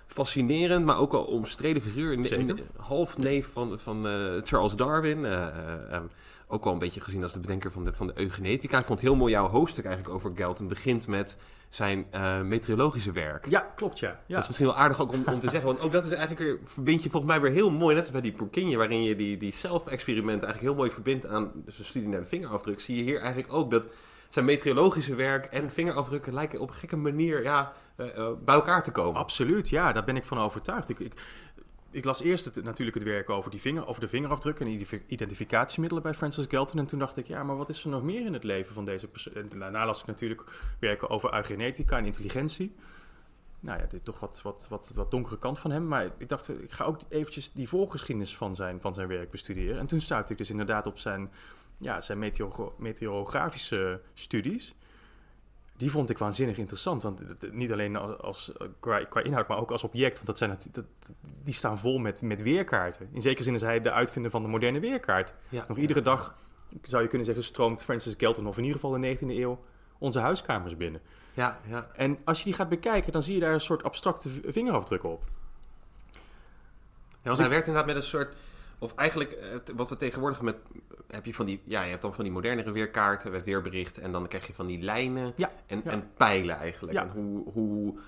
[0.07, 2.11] fascinerend, maar ook wel omstreden figuur.
[2.13, 5.25] Een, half neef van, van eh, Charles Darwin.
[5.25, 6.03] eh, eh, ehm,
[6.47, 8.79] ook wel een beetje gezien als de bedenker van de, van de eugenetica.
[8.79, 11.37] Ik vond heel mooi jouw hoofdstuk eigenlijk over Galton begint met
[11.69, 13.45] zijn eh, meteorologische werk.
[13.49, 14.09] Ja, klopt, ja.
[14.09, 14.15] ja.
[14.27, 16.39] Dat is misschien wel aardig ook om, om te zeggen, want ook dat is eigenlijk
[16.39, 19.15] weer, verbind je volgens mij weer heel mooi, net als bij die Purkinje, waarin je
[19.15, 22.95] die, die zelfexperimenten eigenlijk heel mooi verbindt aan dus een studie naar de vingerafdruk, zie
[22.95, 23.83] je hier eigenlijk ook dat
[24.29, 28.83] zijn meteorologische werk en vingerafdrukken lijken op een gekke manier ja, eh, eh, bij elkaar
[28.83, 29.21] te komen.
[29.21, 30.89] Absoluut, ja, daar ben ik van overtuigd.
[30.89, 31.13] Ik, ik,
[31.95, 36.03] ik las eerst het, natuurlijk het werk over, die over de vingerafdrukken en identi- identificatiemiddelen
[36.03, 36.79] bij Francis Galton.
[36.79, 38.85] En toen dacht ik, ja, maar wat is er nog meer in het leven van
[38.85, 39.49] deze persoon?
[39.57, 40.43] Daarna las ik natuurlijk
[40.79, 42.75] werken over eugenetica en intelligentie.
[43.59, 45.87] Nou ja, dit toch wat, wat, wat, wat donkere kant van hem.
[45.87, 49.79] Maar ik dacht, ik ga ook eventjes die voorgeschiedenis van zijn, van zijn werk bestuderen.
[49.79, 51.31] En toen stuitte ik dus inderdaad op zijn,
[51.77, 54.75] ja, zijn meteoro- meteorografische studies.
[55.77, 57.03] Die vond ik waanzinnig interessant.
[57.03, 57.21] Want
[57.51, 60.13] niet alleen als, qua, qua inhoud, maar ook als object.
[60.13, 60.85] Want dat zijn, het- dat,
[61.43, 63.09] die staan vol met, met weerkaarten.
[63.11, 65.33] In zekere zin is hij de uitvinder van de moderne weerkaart.
[65.49, 65.65] Ja.
[65.67, 66.35] Nog iedere dag,
[66.81, 69.63] zou je kunnen zeggen, stroomt Francis Galton, of in ieder geval in de 19e eeuw,
[69.97, 71.01] onze huiskamers binnen.
[71.33, 71.87] Ja, ja.
[71.95, 75.09] En als je die gaat bekijken, dan zie je daar een soort abstracte v- vingerafdrukken
[75.09, 75.23] op.
[76.11, 78.35] Ja, want hij werkt inderdaad met een soort...
[78.79, 80.55] Of eigenlijk, eh, wat we tegenwoordig met...
[81.07, 81.61] Heb je van die...
[81.65, 83.97] Ja, je hebt dan van die modernere weerkaarten met weerbericht.
[83.97, 85.91] En dan krijg je van die lijnen Ja, en, ja.
[85.91, 86.93] en pijlen eigenlijk.
[86.93, 87.01] Ja.
[87.01, 87.99] En hoe, hoe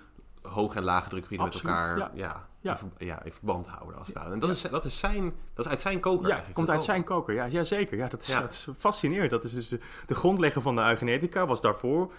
[0.41, 2.11] hoog en lage drukgebieden met elkaar ja.
[2.13, 2.47] ja.
[2.61, 2.71] Ja.
[2.71, 4.31] In, ver- ja, in verband houden als het ware.
[4.31, 6.55] En dat, is, dat, is zijn, dat is uit zijn koker Ja, eigenlijk.
[6.55, 7.33] komt uit zijn koker.
[7.33, 7.97] Ja, ja zeker.
[7.97, 9.29] Ja, dat, is, dat is fascinerend.
[9.29, 12.11] Dat is dus de, de grondlegger van de eugenetica was daarvoor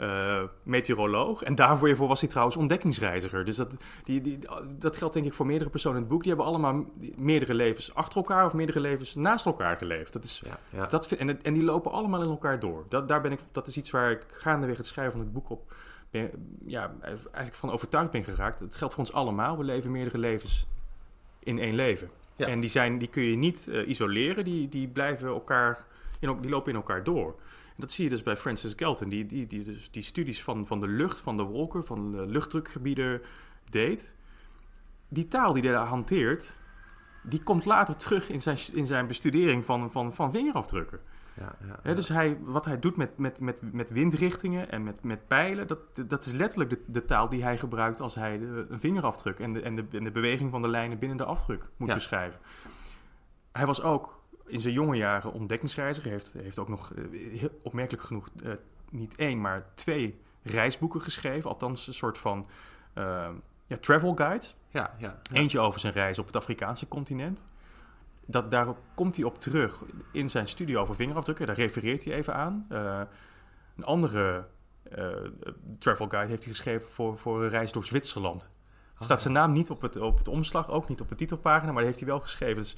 [0.00, 1.42] eh, meteoroloog.
[1.42, 3.44] En daarvoor was hij trouwens ontdekkingsreiziger.
[3.44, 3.70] Dus dat,
[4.02, 4.38] die, die,
[4.78, 6.22] dat geldt denk ik voor meerdere personen in het boek.
[6.22, 6.84] Die hebben allemaal
[7.16, 10.12] meerdere levens achter elkaar of meerdere levens naast elkaar geleefd.
[10.12, 10.86] Dat is, Ja, ja.
[10.86, 12.84] Dat, vind- en, en die lopen allemaal in elkaar door.
[12.88, 15.50] Dat, daar ben ik, dat is iets waar ik gaandeweg het schrijven van het boek
[15.50, 15.72] op
[16.10, 16.30] ben,
[16.64, 18.60] ja, eigenlijk van overtuigd ben geraakt.
[18.60, 19.58] Het geldt voor ons allemaal.
[19.58, 20.66] We leven meerdere levens
[21.38, 22.10] in één leven.
[22.36, 22.46] Ja.
[22.46, 24.44] En die, zijn, die kun je niet eh, isoleren.
[24.44, 25.84] Die, die blijven elkaar,
[26.20, 27.34] in, die lopen in elkaar door.
[27.80, 29.08] Dat zie je dus bij Francis Galton.
[29.08, 32.26] Die, die, die, dus die studies van, van de lucht, van de wolken, van de
[32.26, 33.20] luchtdrukgebieden
[33.68, 34.14] deed.
[35.08, 36.58] Die taal die hij daar hanteert,
[37.22, 41.00] die komt later terug in zijn, in zijn bestudering van, van, van vingerafdrukken.
[41.34, 45.26] Ja, ja, dus hij, wat hij doet met, met, met, met windrichtingen en met, met
[45.26, 48.80] pijlen, dat, dat is letterlijk de, de taal die hij gebruikt als hij de, een
[48.80, 51.88] vingerafdruk en de, en, de, en de beweging van de lijnen binnen de afdruk moet
[51.88, 51.94] Ja.
[51.94, 52.40] beschrijven.
[53.52, 54.19] Hij was ook
[54.50, 56.10] in zijn jonge jaren ontdekkingsreiziger.
[56.10, 57.04] Heeft, heeft ook nog, eh,
[57.38, 58.52] heel opmerkelijk genoeg, eh,
[58.90, 61.50] niet één, maar twee reisboeken geschreven.
[61.50, 62.46] Althans, een soort van
[62.92, 63.28] eh,
[63.66, 64.56] ja, travel guides.
[64.70, 65.36] ja, ja, ja.
[65.36, 67.42] Eentje over zijn reis op het Afrikaanse continent.
[68.26, 71.46] Dat, daar komt hij op terug in zijn studie over vingerafdrukken.
[71.46, 72.66] Daar refereert hij even aan.
[72.68, 73.00] Eh,
[73.76, 74.46] een andere
[74.82, 75.06] eh,
[75.78, 78.50] travel guide heeft hij geschreven voor, voor een reis door Zwitserland.
[78.98, 81.72] Er staat zijn naam niet op het, op het omslag, ook niet op de titelpagina,
[81.72, 82.56] maar dat heeft hij wel geschreven.
[82.56, 82.76] Dus,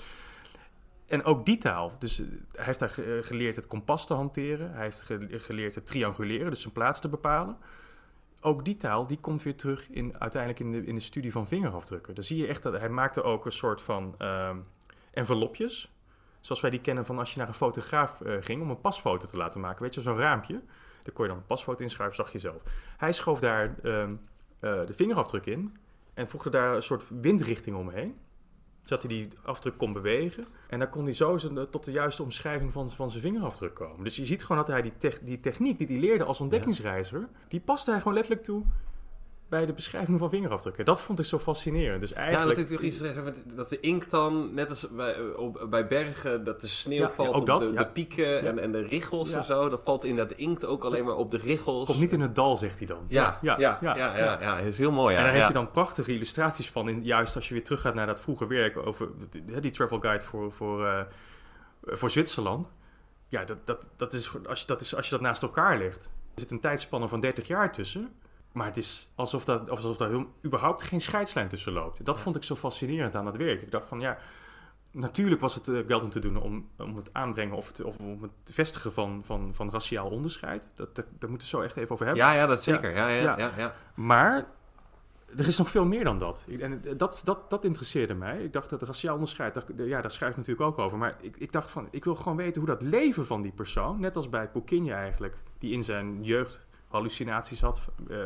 [1.13, 1.93] en ook die taal.
[1.99, 4.73] Dus eh, hij heeft daar eh, geleerd het kompas te hanteren.
[4.73, 7.57] Hij heeft ge- geleerd het trianguleren, dus zijn plaats te bepalen
[8.45, 11.47] ook die taal die komt weer terug in, uiteindelijk in de, in de studie van
[11.47, 12.15] vingerafdrukken.
[12.15, 14.57] Dan zie je echt dat hij maakte ook een soort van ehm,
[15.11, 15.93] envelopjes.
[16.41, 19.27] Zoals wij die kennen van als je naar een fotograaf eh, ging om een pasfoto
[19.27, 19.83] te laten maken.
[19.83, 20.61] Weet je, zo'n raampje.
[21.03, 22.63] Daar kon je dan een pasfoto inschrijven, zag je zelf.
[22.97, 24.15] Hij schoof daar ehm,
[24.61, 25.77] eh, de vingerafdruk in
[26.15, 28.17] en voegde daar een soort windrichting omheen.
[28.85, 30.47] Zodat hij die afdruk kon bewegen.
[30.68, 34.05] En dan kon hij zo zijn- tot de juiste omschrijving van, van zijn vingerafdruk komen.
[34.05, 37.28] Dus je ziet gewoon dat hij die, tech- die techniek die hij leerde als ontdekkingsreiziger...
[37.49, 38.64] die paste hij gewoon letterlijk toe
[39.53, 40.85] bij de beschrijving van vingerafdrukken.
[40.85, 42.01] Dat vond ik zo fascinerend.
[42.01, 42.81] Dus Ja, eigenlijk...
[42.81, 47.01] iets zeggen, dat de inkt dan, net als bij, op, bij bergen, dat de sneeuw
[47.01, 47.79] Ja, valt ja, op dat, de, ja.
[47.79, 49.37] de pieken en, en de richels Ja.
[49.37, 49.69] en zo.
[49.69, 51.87] Dat valt inderdaad de inkt ook alleen maar op de richels.
[51.87, 53.05] Komt niet in het dal, zegt hij dan.
[53.09, 55.13] Ja, ja, ja, ja, ja, ja, is heel mooi.
[55.13, 55.19] Ja.
[55.19, 55.53] En daar heeft ja.
[55.53, 56.89] hij dan prachtige illustraties van.
[56.89, 60.25] In, juist als je weer teruggaat naar dat vroege werk over die, die travel guide
[60.25, 61.01] voor, voor, eh,
[61.87, 62.71] voor Zwitserland.
[63.29, 66.05] Ja, dat, dat, dat, is, als je, dat is als je dat naast elkaar legt.
[66.35, 68.13] Er zit een tijdspanne van 30 jaar tussen.
[68.53, 70.11] Maar het is alsof, dat, alsof daar
[70.45, 72.05] überhaupt geen scheidslijn tussen loopt.
[72.05, 73.63] Dat vond ik zo fascinerend aan dat werk.
[73.63, 74.19] Ik dacht van ja,
[74.91, 78.23] natuurlijk was het uh, Galton te doen om, om het aanbrengen of, het, of om
[78.23, 80.71] het vestigen van, van, van raciaal onderscheid.
[80.75, 82.25] Dat, dat, daar moeten we zo echt even over hebben.
[82.25, 82.95] Ja, ja, dat zeker.
[82.95, 83.39] Ja, ja, Ja.
[83.39, 83.51] ja.
[83.57, 84.47] ja, Maar
[85.37, 86.45] er is nog veel meer dan dat.
[86.61, 88.43] En dat, dat, dat interesseerde mij.
[88.45, 90.99] Ik dacht dat raciaal onderscheid, daar- ja, daar schrijf ik natuurlijk ook over.
[90.99, 94.01] Maar ik, ik dacht van, ik wil gewoon weten hoe dat leven van die persoon,
[94.01, 98.16] net als bij Pouquinje eigenlijk, die in zijn jeugd hallucinaties had eh,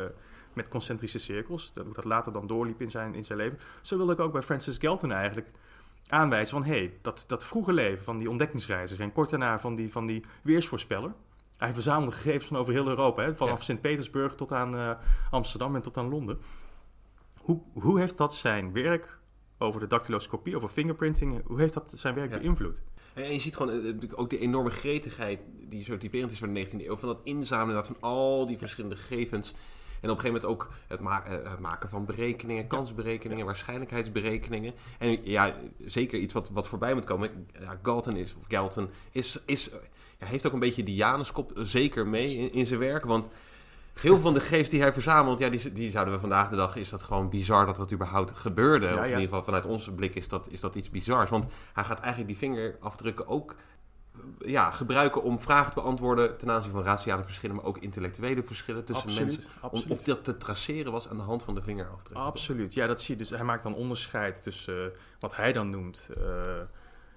[0.53, 3.59] met concentrische cirkels, dat, hoe dat later dan doorliep in zijn, in zijn leven.
[3.81, 5.49] Zo wilde ik ook bij Francis Galton eigenlijk
[6.07, 9.75] aanwijzen van, hé, hey, dat, dat vroege leven van die ontdekkingsreiziger en kort daarna van
[9.75, 11.13] die, van die weersvoorspeller.
[11.57, 13.63] Hij verzamelde gegevens van over heel Europa, hè, vanaf Ja.
[13.63, 14.91] Sint-Petersburg tot aan eh,
[15.31, 16.39] Amsterdam en tot aan Londen.
[17.37, 19.19] Hoe, hoe heeft dat zijn werk
[19.57, 22.39] over de dactyloscopie, over fingerprinting, hoe heeft dat zijn werk Ja.
[22.39, 22.81] beïnvloed?
[23.23, 25.39] En je ziet gewoon eh, natuurlijk ook de enorme gretigheid
[25.69, 26.97] die zo typerend is van de 19e eeuw.
[26.97, 29.53] Van dat inzamelen van al die verschillende gegevens.
[30.01, 34.73] En op een gegeven moment ook het, ma- eh, het maken van berekeningen, kansberekeningen, waarschijnlijkheidsberekeningen.
[34.99, 35.55] En ja,
[35.85, 37.47] zeker iets wat, wat voorbij moet komen.
[37.59, 39.69] Ja, Galton is, of Galton is, is,
[40.19, 43.05] ja, heeft ook een beetje die Januskop zeker mee in, in zijn werk.
[43.05, 43.25] Want
[44.01, 46.55] Heel veel van de gegevens die hij verzamelt, ja, die, die zouden we vandaag de
[46.55, 48.85] dag, is dat gewoon bizar dat dat überhaupt gebeurde.
[48.85, 49.09] Ja, of in ja.
[49.09, 51.29] ieder geval vanuit onze blik is dat, is dat iets bizars.
[51.29, 53.55] Want hij gaat eigenlijk die vingerafdrukken ook
[54.39, 58.85] ja, gebruiken om vragen te beantwoorden ten aanzien van raciale verschillen, maar ook intellectuele verschillen
[58.85, 59.85] tussen Absoluut, mensen.
[59.85, 62.25] Om, of dat te traceren was aan de hand van de vingerafdrukken.
[62.25, 62.73] Absoluut.
[62.73, 63.21] Ja, dat zie je.
[63.21, 66.23] Dus hij maakt dan onderscheid tussen eh, wat hij dan noemt eh,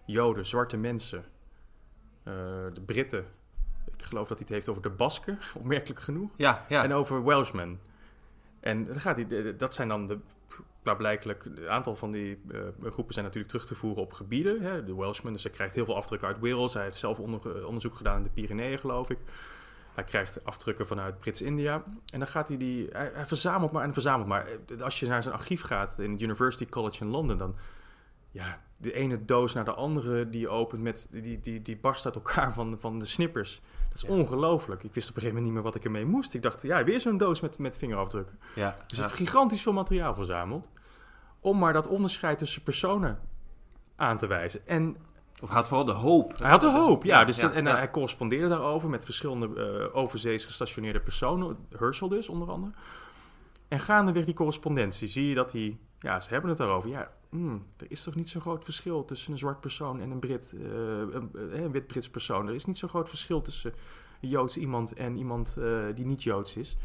[0.07, 1.25] Joden, zwarte mensen,
[2.23, 2.35] eh,
[2.75, 3.25] de Britten.
[4.01, 6.31] Ik geloof dat hij het heeft over de Basken, opmerkelijk genoeg.
[6.37, 6.85] Ja, ja.
[6.85, 7.81] En over Welshmen.
[8.61, 10.19] En dan gaat hij, dat zijn dan de,
[10.83, 12.61] klaarblijkelijk, een aantal van die eh,
[12.93, 14.61] groepen zijn natuurlijk terug te voeren op gebieden.
[14.63, 16.75] Hè, de Welshmen, dus hij krijgt heel veel afdrukken uit Wales.
[16.75, 19.19] Hij heeft zelf onder- eh, onderzoek gedaan in de Pyreneeën, geloof ik.
[19.95, 21.83] Hij krijgt afdrukken vanuit Brits-India.
[22.13, 24.47] En dan gaat hij die, hij, hij verzamelt maar en verzamelt maar.
[24.47, 27.57] Eh, Als je naar zijn archief gaat in het University College in Londen, dan,
[28.31, 32.15] ja, de ene doos naar de andere die opent, met, die, die, die barst uit
[32.15, 33.61] elkaar van, van de snippers.
[33.93, 34.15] Dat is Ja.
[34.15, 34.83] ongelooflijk.
[34.83, 36.35] Ik wist op een gegeven moment niet meer wat ik ermee moest.
[36.35, 38.39] Ik dacht, ja, weer zo'n doos met, met vingerafdrukken.
[38.55, 39.05] ja, Dus ja.
[39.05, 40.69] het gigantisch veel materiaal verzameld.
[41.41, 43.19] Om maar dat onderscheid tussen personen
[43.97, 44.67] aan te wijzen.
[44.67, 44.97] En
[45.41, 46.39] Of hij had vooral de hoop.
[46.39, 47.25] hij had de hoop, ja.
[47.25, 47.77] dus ja, dat- en ja.
[47.77, 51.57] hij correspondeerde daarover met verschillende eh overzees gestationeerde personen.
[51.79, 52.73] Herschel dus, onder andere.
[53.69, 55.79] En gaandeweg die correspondentie zie je dat hij...
[56.01, 56.91] Ja, ze hebben het daarover.
[56.91, 60.19] Ja, hmm, er is toch niet zo'n groot verschil tussen een zwart persoon en een
[60.19, 62.49] Brit, eh, een, eh, een wit-Brits persoon.
[62.49, 63.73] Er is niet zo'n groot verschil tussen
[64.21, 66.77] Joods iemand en iemand eh, die niet Joods is.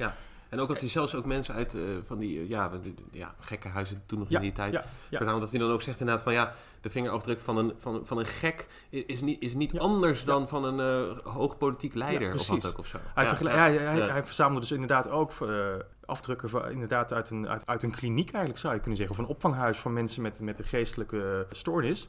[0.50, 2.72] En ook dat hij zelfs ook mensen uit eh, van die eh, ja,
[3.12, 4.74] ja, gekke huizen toen nog Ja, in die tijd.
[4.74, 4.88] ja, ja.
[5.18, 8.18] Voornamelijk dat hij dan ook zegt inderdaad van ja, de vingerafdruk van een, van, van
[8.18, 12.48] een gek is niet, is niet anders dan van een eh hoog politiek leider of
[12.48, 12.98] wat ook of zo.
[13.14, 14.08] Hij, hij, ja.
[14.08, 15.66] hij verzamelde dus inderdaad ook eh,
[16.06, 19.18] afdrukken van, inderdaad uit, een, uit, uit een kliniek eigenlijk zou je kunnen zeggen.
[19.18, 22.08] Of een opvanghuis voor mensen met, met een geestelijke stoornis.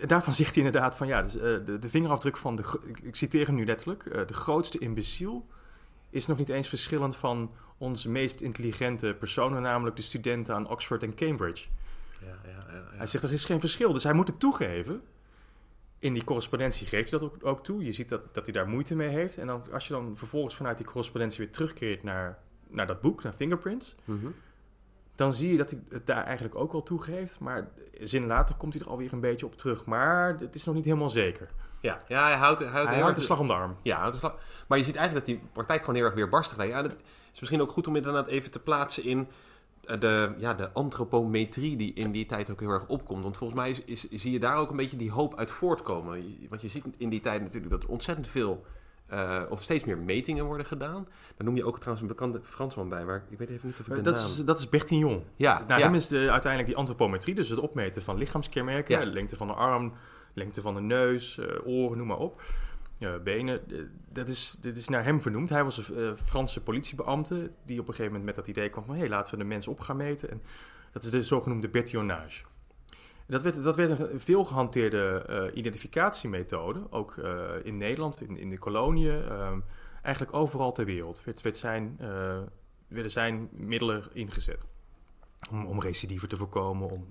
[0.00, 3.16] En Daarvan zegt hij inderdaad van ja, dus, eh, de, de vingerafdruk van de, ik,
[3.16, 5.46] citeer hem nu letterlijk, eh, de grootste imbeciel
[6.10, 11.02] is nog niet eens verschillend van onze meest intelligente personen, namelijk de studenten aan Oxford
[11.02, 11.68] en Cambridge.
[12.20, 12.96] Ja, ja, ja, ja.
[12.96, 15.02] Hij zegt er is geen verschil, dus hij moet het toegeven.
[15.98, 17.84] In die correspondentie geeft hij dat ook, ook toe.
[17.84, 19.38] Je ziet dat, dat hij daar moeite mee heeft.
[19.38, 22.38] En dan, als je dan vervolgens vanuit die correspondentie weer terugkeert naar,
[22.68, 24.26] naar dat boek, naar Fingerprints, Mhm.
[25.14, 27.38] dan zie je dat hij het daar eigenlijk ook wel toegeeft.
[27.38, 27.68] Maar
[28.00, 29.84] zin later komt hij er alweer een beetje op terug.
[29.84, 31.48] Maar het is nog niet helemaal zeker.
[31.80, 33.76] Ja, ja, hij houdt, hij houdt, Hij houdt de slag om de arm.
[33.82, 34.34] Ja, de slag.
[34.66, 36.72] Maar je ziet eigenlijk dat die praktijk gewoon heel erg weerbarstig lijkt.
[36.72, 36.96] Ja, dat
[37.32, 39.28] is misschien ook goed om inderdaad even te plaatsen in
[39.84, 43.22] eh, de, ja, de antropometrie die in die tijd ook heel erg opkomt.
[43.22, 46.36] Want volgens mij is, is, zie je daar ook een beetje die hoop uit voortkomen.
[46.48, 48.64] Want je ziet in die tijd natuurlijk dat er ontzettend veel,
[49.06, 51.08] eh, of steeds meer metingen worden gedaan.
[51.36, 53.86] Daar noem je ook trouwens een bekende Fransman bij, waar ik weet even niet of
[53.86, 54.24] ik de Eh, dat, naam...
[54.24, 55.24] is, dat is Bertignon.
[55.36, 55.84] Ja, Naar ja.
[55.84, 59.04] hem is de, uiteindelijk die antropometrie, dus het opmeten van lichaamskenmerken, Ja.
[59.04, 59.92] de lengte van de arm,
[60.32, 62.42] lengte van de neus, eh, oren, noem maar op,
[63.22, 63.70] benen.
[63.70, 63.78] eh,
[64.08, 65.50] dat is, dit is naar hem vernoemd.
[65.50, 68.84] Hij was een eh, Franse politiebeambte die op een gegeven moment met dat idee kwam
[68.84, 70.30] van hé, laten we de mens op gaan meten.
[70.30, 70.42] En
[70.92, 72.44] dat is de zogenoemde Bertillonage.
[73.26, 77.16] Dat werd, dat werd een veel gehanteerde eh, identificatiemethode, ook
[77.62, 79.52] in Nederland, in, in de koloniën, eh,
[80.02, 81.24] eigenlijk overal ter wereld.
[81.24, 81.96] Werd, werd zijn,
[82.88, 84.66] werden zijn middelen ingezet
[85.50, 87.06] om, om recidieven te voorkomen, om,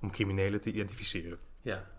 [0.00, 1.38] om criminelen te identificeren.
[1.60, 1.90] Ja.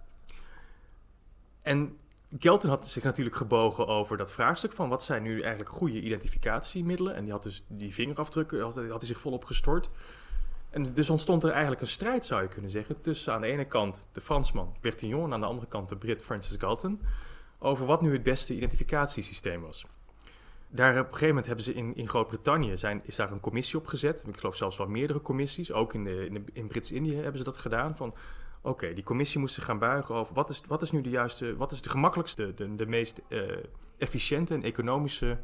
[1.64, 1.94] En
[2.40, 7.16] Kelton had zich natuurlijk gebogen over dat vraagstuk van wat zijn nu eigenlijk goede identificatiemiddelen.
[7.16, 9.90] En die had dus die vingerafdrukken, had, had hij zich volop gestort.
[10.70, 13.66] En dus ontstond er eigenlijk een strijd, zou je kunnen zeggen, tussen aan de ene
[13.66, 17.02] kant de Fransman Bertillon en aan de andere kant de Brit Francis Galton,
[17.60, 19.86] over wat nu het beste identificatiesysteem was.
[20.70, 23.80] Daar op een gegeven moment hebben ze in, in Groot-Brittannië zijn, is daar een commissie
[23.80, 24.24] op gezet.
[24.28, 25.72] Ik geloof zelfs wel meerdere commissies.
[25.72, 27.98] Ook in, in, in Brits-Indië hebben ze dat gedaan.
[27.98, 28.14] Van
[28.64, 31.56] oké, die commissie moest zich gaan buigen over wat is, wat is nu de juiste,
[31.56, 33.42] wat is de gemakkelijkste, de, de meest eh,
[33.98, 35.38] efficiënte en economische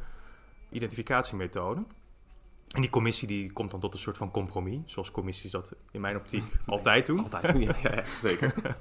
[0.70, 1.84] identificatiemethode.
[2.68, 6.02] En die commissie die komt dan tot een soort van compromis, zoals commissies dat in
[6.02, 7.24] mijn optiek altijd doen.
[7.24, 7.58] Altijd.
[7.64, 8.54] Ja, ja, zeker.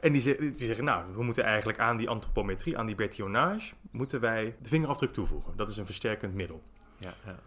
[0.00, 4.20] En die, die zeggen, nou, we moeten eigenlijk aan die antropometrie, aan die bertillonage, moeten
[4.20, 5.56] wij de vingerafdruk toevoegen.
[5.56, 6.62] Dat is een versterkend middel.
[6.96, 7.38] Ja, ja.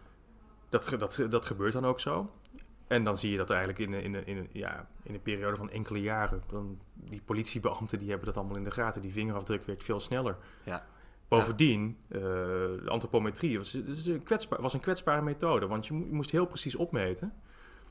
[0.69, 2.31] Dat, dat, dat gebeurt dan ook zo.
[2.93, 5.69] En dan zie je dat eigenlijk in, een- in, in, ja, in een periode van
[5.69, 6.41] enkele jaren.
[6.47, 9.01] Dan, die politiebeambten die hebben dat allemaal in de gaten.
[9.01, 10.37] Die vingerafdruk werkt veel sneller.
[10.63, 10.85] Ja.
[11.27, 15.67] Bovendien, eh, de antropometrie was, is een kwetsbaar, was een kwetsbare methode.
[15.67, 17.33] Want je, mo- je moest heel precies opmeten.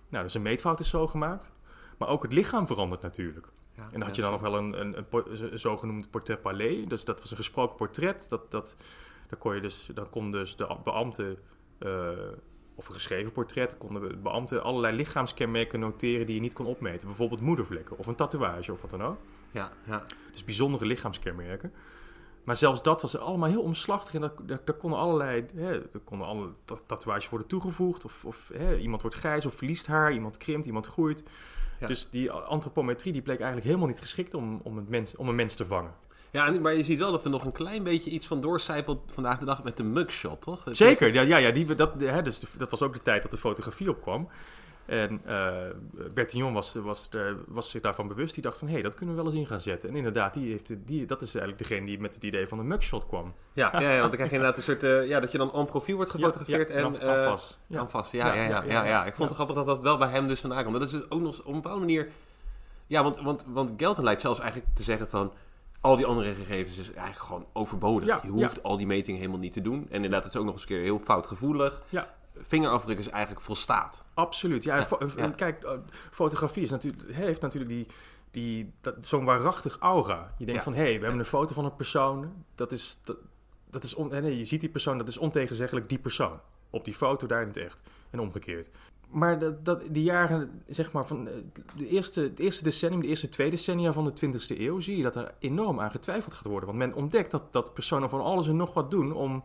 [0.09, 1.53] Nou, dus een meetfout is zo gemaakt.
[1.98, 3.46] Maar ook het lichaam verandert natuurlijk.
[3.76, 6.86] Ja, En dan had je dan nog wel een, een, een, een zogenoemd portret palais.
[6.86, 8.26] Dus dat was een gesproken portret.
[8.28, 8.76] Dat, dat,
[9.28, 11.38] dan, kon je dus, dan kon dus de beambte,
[11.78, 12.09] eh,
[12.74, 17.08] of een geschreven portret, konden de beambten allerlei lichaamskenmerken noteren die je niet kon opmeten.
[17.08, 19.18] Bijvoorbeeld moedervlekken of een tatoeage of wat dan ook.
[19.50, 20.02] Ja, ja.
[20.32, 21.72] Dus bijzondere lichaamskenmerken.
[22.44, 24.14] Maar zelfs dat was allemaal heel omslachtig.
[24.14, 28.04] En daar, daar, daar konden allerlei hè, er konden alle ta- tatoeages worden toegevoegd.
[28.04, 30.12] Of, of hè, iemand wordt grijs of verliest haar.
[30.12, 31.22] Iemand krimpt, iemand groeit.
[31.80, 31.86] Ja.
[31.86, 35.34] Dus die antropometrie die bleek eigenlijk helemaal niet geschikt om, om, het mens, om een
[35.34, 35.94] mens te vangen.
[36.33, 39.01] Ja, en- maar je ziet wel dat er nog een klein beetje iets van doorcijpelt
[39.12, 40.66] vandaag de dag met de mugshot, toch?
[40.66, 43.30] Is- Zeker, ja, ja, ja die, dat, hè, dus dat was ook de tijd dat
[43.30, 44.28] de fotografie opkwam.
[44.87, 45.53] En eh
[46.14, 48.35] Bertillon was, was, er- was zich daarvan bewust.
[48.35, 49.89] Die dacht van, hé, hey, dat kunnen we wel eens in gaan zetten.
[49.89, 52.64] En inderdaad, die heeft, die, dat is eigenlijk degene die met het idee van de
[52.64, 53.33] mugshot kwam.
[53.53, 55.53] Ja, ja, ja, want dan krijg je inderdaad een soort, eh, ja, dat je dan
[55.53, 56.85] on profiel wordt gefotografeerd Ja, en...
[56.85, 57.59] af- eh, afwas.
[57.66, 57.78] Ja.
[58.12, 59.05] Ja, ja, ja, ja.
[59.05, 60.80] Ik vond het grappig dat dat wel bij hem dus vandaan komt.
[60.80, 62.09] Dat is ook nog op een bepaalde manier...
[62.87, 65.33] Ja, want, want, want Gelten lijkt zelfs eigenlijk te zeggen van...
[65.83, 68.09] Al die andere gegevens is eigenlijk gewoon overbodig.
[68.09, 69.87] Ja, je hoeft al die metingen helemaal niet te doen.
[69.89, 71.83] En inderdaad, het is ook nog eens een keer heel foutgevoelig.
[71.89, 72.14] Ja.
[72.37, 74.05] Vingerafdruk is eigenlijk volstaat.
[74.14, 74.64] Absoluut.
[74.64, 74.87] Ja.
[75.37, 75.72] Kijk, eh,
[76.11, 77.87] fotografie is natuurlijk, heeft natuurlijk die,
[78.30, 80.35] die, dat, zo'n waarachtig aura.
[80.39, 82.45] Je denkt van, hé, hey, we hebben een foto van een persoon.
[82.55, 83.16] Dat is, dat,
[83.70, 86.41] dat is on, nee, je ziet die persoon, dat is ontegenzeggelijk die persoon.
[86.70, 87.83] Op die foto, daar in het echt.
[88.11, 88.70] En omgekeerd.
[89.12, 91.34] Maar dat, dat, die jaren, zeg maar, van eh,
[91.76, 95.02] de eerste, het eerste decennium, de eerste twee decennia van de 20e eeuw, zie je
[95.02, 96.66] dat er enorm aan getwijfeld gaat worden.
[96.66, 99.44] Want men ontdekt dat, dat personen van alles en nog wat doen om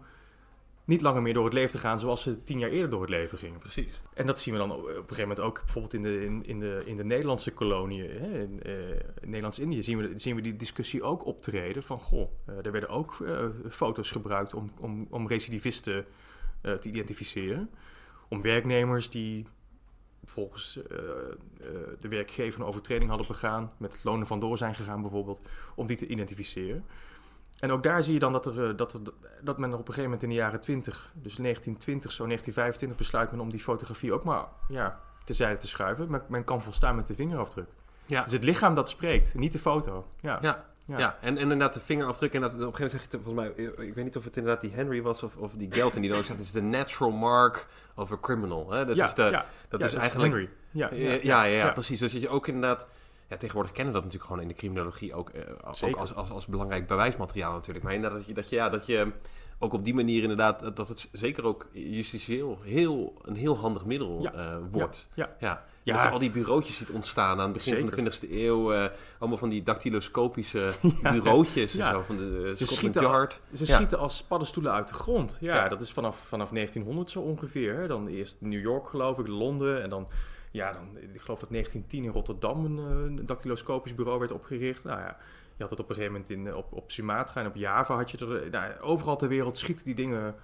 [0.85, 3.09] niet langer meer door het leven te gaan zoals ze tien jaar eerder door het
[3.09, 3.59] leven gingen.
[3.59, 4.01] Precies.
[4.13, 6.59] En dat zien we dan op een gegeven moment ook bijvoorbeeld in de, in, in
[6.59, 10.55] de, in de Nederlandse koloniën, hè, in, eh, in Nederlands-Indië, zien we, zien we die
[10.55, 13.17] discussie ook optreden van, goh, eh, er werden ook
[13.69, 16.05] foto's gebruikt om, om, om recidivisten
[16.61, 17.69] te identificeren.
[18.29, 19.45] Om werknemers die
[20.31, 21.05] volgens eh, eh,
[21.99, 25.41] de werkgever een overtreding hadden begaan, met het lonen vandoor zijn gegaan bijvoorbeeld,
[25.75, 26.85] om die te identificeren.
[27.59, 28.99] En ook daar zie je dan dat, er, eh, dat, er,
[29.41, 32.97] dat men er op een gegeven moment in de jaren 20, dus 1920, zo 1925,
[32.97, 36.11] besluit men om die fotografie ook maar ja, terzijde te schuiven.
[36.11, 37.69] Men, men kan volstaan met de vingerafdruk.
[38.05, 38.17] Ja.
[38.17, 40.05] Het is het lichaam dat spreekt, niet de foto.
[40.19, 40.97] Ja, Ja, Ja.
[40.99, 41.17] ja.
[41.21, 42.33] en, en inderdaad de vingerafdruk.
[42.33, 44.37] En dat, op een gegeven moment zeg je volgens mij, ik weet niet of het
[44.37, 46.61] inderdaad die Henry was of, of die Gelton die dan ook zegt, het is de
[46.61, 48.71] natural mark of a criminal.
[48.71, 48.85] Hè?
[48.85, 50.31] Dat ja, is, de, ja, dat is eigenlijk...
[50.31, 50.49] Henry.
[50.71, 51.99] Ja, Ja, ja, ja, precies.
[51.99, 52.87] Dus dat je ook inderdaad...
[53.29, 56.15] Ja, tegenwoordig kennen we dat natuurlijk gewoon in de criminologie ook, eh, als, ook als,
[56.15, 57.85] als, als belangrijk bewijsmateriaal natuurlijk.
[57.85, 59.11] Maar inderdaad dat je, dat je, ja, dat je
[59.59, 64.21] ook op die manier inderdaad, dat- het zeker ook justitieel heel, een heel handig middel
[64.21, 64.33] Ja.
[64.33, 65.07] eh, wordt.
[65.39, 65.63] Ja.
[65.87, 65.93] Ja.
[65.93, 65.99] Ja.
[65.99, 67.93] Dat je al die bureautjes ziet ontstaan aan het begin Zeker.
[67.93, 68.73] van de 20e eeuw.
[68.73, 68.85] eh,
[69.19, 70.73] allemaal van die dactyloscopische
[71.11, 71.91] bureautjes en Ja.
[71.91, 73.41] zo van de uh, Scotland schieten- Yard.
[73.53, 73.73] Ze Ja.
[73.75, 75.37] schieten als paddenstoelen uit de grond.
[75.41, 75.67] Ja, Ja.
[75.67, 77.75] dat is vanaf, vanaf 1900 zo ongeveer.
[77.75, 77.87] Hè.
[77.87, 79.81] Dan eerst New York, geloof ik, Londen.
[79.83, 80.07] En dan,
[80.51, 82.85] ja, dan, ik geloof dat 1910 in Rotterdam een, eh,
[83.17, 84.83] een dactyloscopisch bureau werd opgericht.
[84.83, 85.17] Nou ja,
[85.55, 88.11] je had het op een gegeven moment in, op, op Sumatra en op Java had
[88.11, 88.49] je er.
[88.49, 90.35] Nou, overal ter wereld schieten die dingen.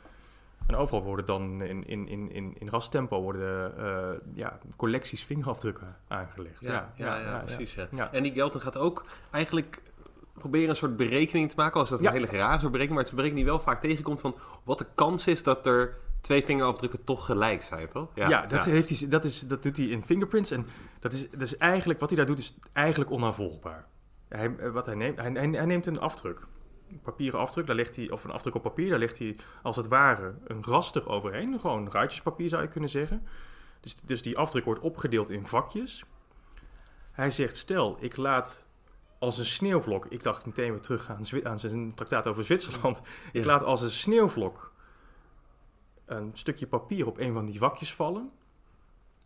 [0.67, 5.95] En overal worden dan in, in, in, in, in rastempo worden eh, ja, collecties vingerafdrukken
[6.07, 6.63] aangelegd.
[6.63, 7.73] Ja, ja, ja, precies.
[7.73, 7.87] Ja.
[7.91, 8.11] Ja.
[8.11, 9.81] En die Gelton gaat ook eigenlijk
[10.33, 11.79] proberen een soort berekening te maken.
[11.79, 12.07] Als dat Ja.
[12.07, 14.35] een hele rare soort berekening, maar het is een berekening die wel vaak tegenkomt van
[14.63, 18.09] wat de kans is dat er twee vingerafdrukken toch gelijk zijn, toch?
[18.15, 20.51] Ja, dat, Heeft hij, dat, is, dat doet hij in fingerprints.
[20.51, 20.65] En
[20.99, 23.85] dat is, dat is eigenlijk, wat hij daar doet, is eigenlijk onnavolgbaar.
[24.27, 26.47] Hij, eh, wat hij, neemt, hij, hij, hij neemt een afdruk.
[27.03, 29.87] Papieren afdruk, daar legt hij, of een afdruk op papier, daar legt hij als het
[29.87, 31.59] ware een raster overheen.
[31.59, 33.27] Gewoon ruitjespapier zou je kunnen zeggen.
[33.79, 36.03] Dus, dus die afdruk wordt opgedeeld in vakjes.
[37.11, 38.65] Hij zegt, stel, ik laat
[39.19, 40.05] als een sneeuwvlok...
[40.05, 41.09] Ik dacht meteen weer terug
[41.43, 43.01] aan, zijn traktaat over Zwitserland.
[43.31, 43.45] Ik Ja.
[43.45, 44.73] laat als een sneeuwvlok
[46.05, 48.31] een stukje papier op een van die vakjes vallen.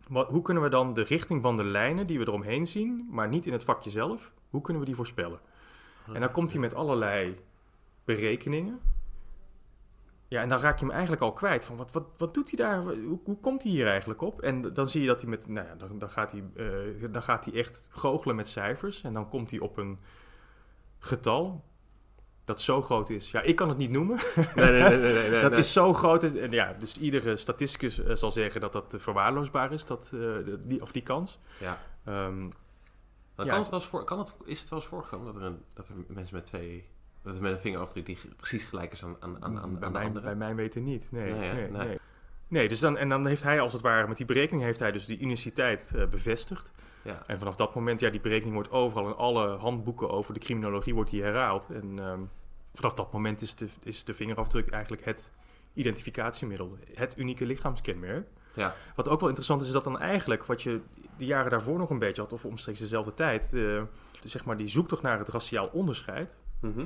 [0.07, 3.27] Wat, hoe kunnen we dan de richting van de lijnen die we eromheen zien, maar
[3.27, 5.39] niet in het vakje zelf, hoe kunnen we die voorspellen?
[6.13, 7.35] En dan komt hij met allerlei
[8.07, 8.79] berekeningen.
[10.27, 11.65] Ja, en dan raak je hem eigenlijk al kwijt.
[11.65, 12.81] Van wat, wat, wat doet hij daar?
[12.81, 14.41] Hoe, hoe komt hij hier eigenlijk op?
[14.41, 15.47] En dan zie je dat hij met.
[15.47, 19.03] Nou ja, dan, dan, gaat hij, eh, dan gaat hij echt goochelen met cijfers.
[19.03, 19.99] En dan komt hij op een
[20.99, 21.63] getal
[22.45, 23.31] dat zo groot is.
[23.31, 24.17] Ja, ik kan het niet noemen.
[24.55, 25.59] Nee, nee, nee, nee, nee, dat nee.
[25.59, 26.23] is zo groot.
[26.23, 30.35] En ja, dus iedere statisticus eh, zal zeggen dat dat eh, verwaarloosbaar is, dat, eh,
[30.59, 31.39] die, of die kans.
[31.59, 31.79] Ja.
[32.05, 32.47] Ehm,
[33.35, 35.25] Maar Ja, kan het- het wel eens voor, kan het, is het wel eens voorgekomen
[35.33, 36.89] dat er, een, dat er mensen met twee...
[37.27, 39.93] Dat het met een vingerafdruk die precies gelijk is aan, aan, aan, aan, bij, de
[39.93, 40.25] mij, andere?
[40.25, 41.07] bij mij weten niet.
[41.11, 41.99] Nee, Nee, nee, nee, Nee.
[42.47, 42.67] nee.
[42.67, 45.05] dus dan, en dan heeft hij als het ware, met die berekening heeft hij dus
[45.05, 46.71] die uniciteit eh, bevestigd.
[47.01, 47.23] Ja.
[47.27, 50.93] En vanaf dat moment, ja, die berekening wordt overal in alle handboeken over de criminologie
[50.93, 51.69] wordt die herhaald.
[51.69, 52.19] En ehm,
[52.73, 55.31] vanaf dat moment is de, is de vingerafdruk eigenlijk het
[55.73, 58.27] identificatiemiddel, het unieke lichaamskenmerk.
[58.53, 58.73] Ja.
[58.95, 60.81] Wat ook wel interessant is, is dat dan eigenlijk wat je
[61.17, 63.87] de jaren daarvoor nog een beetje had, of omstreeks dezelfde tijd, eh, de,
[64.23, 66.85] zeg maar die zoektocht naar het raciaal onderscheid, Mhm.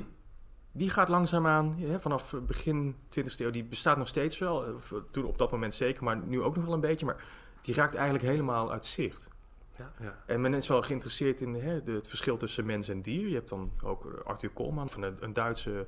[0.72, 4.64] Die gaat langzaamaan, hè, vanaf begin 20e eeuw, die bestaat nog steeds wel.
[4.66, 4.72] eh,
[5.10, 7.06] Toen op dat moment zeker, maar nu ook nog wel een beetje.
[7.06, 7.24] Maar
[7.62, 9.28] die raakt eigenlijk helemaal uit zicht.
[9.76, 10.22] Ja, ja.
[10.26, 13.28] En men is wel geïnteresseerd in hè, de, het verschil tussen mens en dier.
[13.28, 15.86] Je hebt dan ook Arthur Koolman van een, een Duitse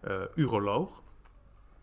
[0.00, 1.02] eh, uroloog,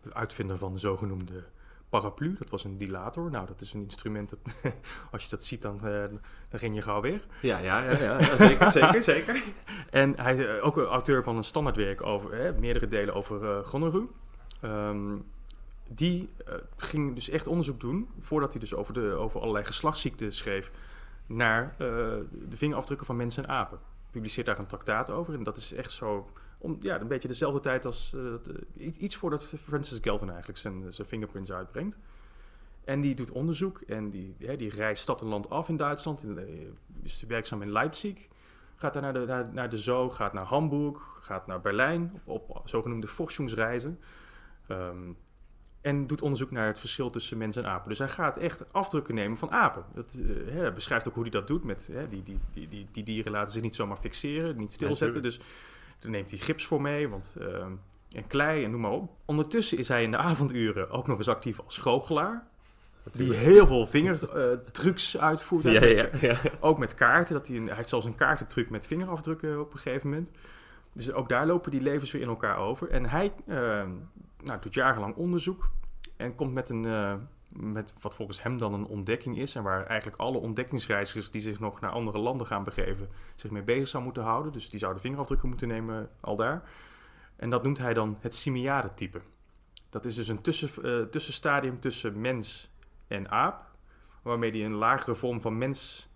[0.02, 1.44] de uitvinder van de zogenoemde
[1.88, 2.34] paraplu.
[2.38, 3.30] Dat was een dilator.
[3.30, 4.38] Nou, dat is een instrument dat
[5.12, 6.20] als je dat ziet, dan, eh, dan
[6.50, 7.26] ren je gauw weg.
[7.40, 9.42] Ja, ja, ja, ja, ja, zeker, zeker, zeker.
[9.90, 13.64] En hij is eh, ook auteur van een standaardwerk over hè, meerdere delen over.
[14.60, 15.16] Ehm,
[15.88, 16.30] die
[16.76, 20.70] ging dus echt onderzoek doen, voordat hij dus over, de, over allerlei geslachtsziekten schreef,
[21.26, 23.78] naar de vingerafdrukken van mensen en apen.
[24.10, 25.34] Publiceert daar een traktaat over.
[25.34, 28.94] En dat is echt zo, om, ja, een beetje dezelfde tijd als, eh, eh, i-
[28.98, 31.98] iets voordat Francis Galton eigenlijk zijn, zijn fingerprints uitbrengt.
[32.84, 36.24] En die doet onderzoek en die, hè, die reist stad en land af in Duitsland.
[36.36, 36.44] Eh,
[37.02, 38.28] is werkzaam in Leipzig.
[38.76, 42.50] Gaat daar naar de, naar, naar de zoo, gaat naar Hamburg, gaat naar Berlijn op,
[42.50, 44.00] op zogenoemde forschungsreizen.
[44.68, 45.12] Ehm,
[45.80, 47.88] en doet onderzoek naar het verschil tussen mens en apen.
[47.88, 49.84] Dus hij gaat echt afdrukken nemen van apen.
[49.94, 51.64] Dat, eh, hij beschrijft ook hoe hij dat doet.
[51.64, 55.22] Met, hè, die, die, die, die, die dieren laten zich niet zomaar fixeren, niet stilzetten.
[55.22, 55.40] dus
[55.98, 57.72] dan neemt hij gips voor mee, want, ehm,
[58.12, 59.10] en klei en noem maar op.
[59.24, 62.46] Ondertussen is hij in de avonduren ook nog eens actief als goochelaar.
[63.12, 65.64] Die heel veel vingertrucs uitvoert.
[65.64, 66.36] Ja, ja, ja.
[66.60, 67.34] Ook met kaarten.
[67.34, 70.30] Dat hij, een, hij heeft zelfs een kaartentruc met vingerafdrukken op een gegeven moment.
[70.92, 72.88] Dus ook daar lopen die levens weer in elkaar over.
[72.88, 73.56] En hij eh,
[74.42, 75.70] nou, doet jarenlang onderzoek.
[76.16, 77.14] En komt met, een, eh,
[77.60, 79.54] met wat volgens hem dan een ontdekking is.
[79.54, 83.08] En waar eigenlijk alle ontdekkingsreizigers die zich nog naar andere landen gaan begeven...
[83.34, 84.52] zich mee bezig zou moeten houden.
[84.52, 86.62] Dus die zouden vingerafdrukken moeten nemen al daar.
[87.36, 89.20] En dat noemt hij dan het simiade-type.
[89.88, 92.70] Dat is dus een tussen, eh, tussenstadium tussen mens
[93.06, 93.66] en aap.
[94.22, 96.08] Waarmee hij een lagere vorm van mens...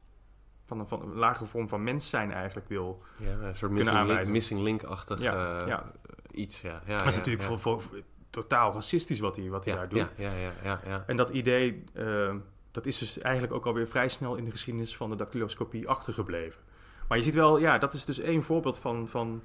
[0.65, 3.77] Van een, van een lagere vorm van mens zijn eigenlijk wil Ja, een soort missing,
[3.77, 4.33] link, aanwijzen.
[4.33, 5.93] missing link-achtig Ja, eh, ja.
[6.31, 6.61] iets.
[6.61, 7.49] Ja, ja, ja, is natuurlijk ja.
[7.49, 8.03] voor, voor,
[8.33, 10.11] totaal racistisch wat hij, wat hij ja, daar doet.
[10.17, 11.05] Ja, ja, ja, ja, ja.
[11.07, 12.35] En dat idee, eh,
[12.71, 16.61] dat is dus eigenlijk ook alweer vrij snel in de geschiedenis van de dactyloscopie achtergebleven.
[17.09, 19.43] Maar je ziet wel, ja, dat is dus één voorbeeld van, van,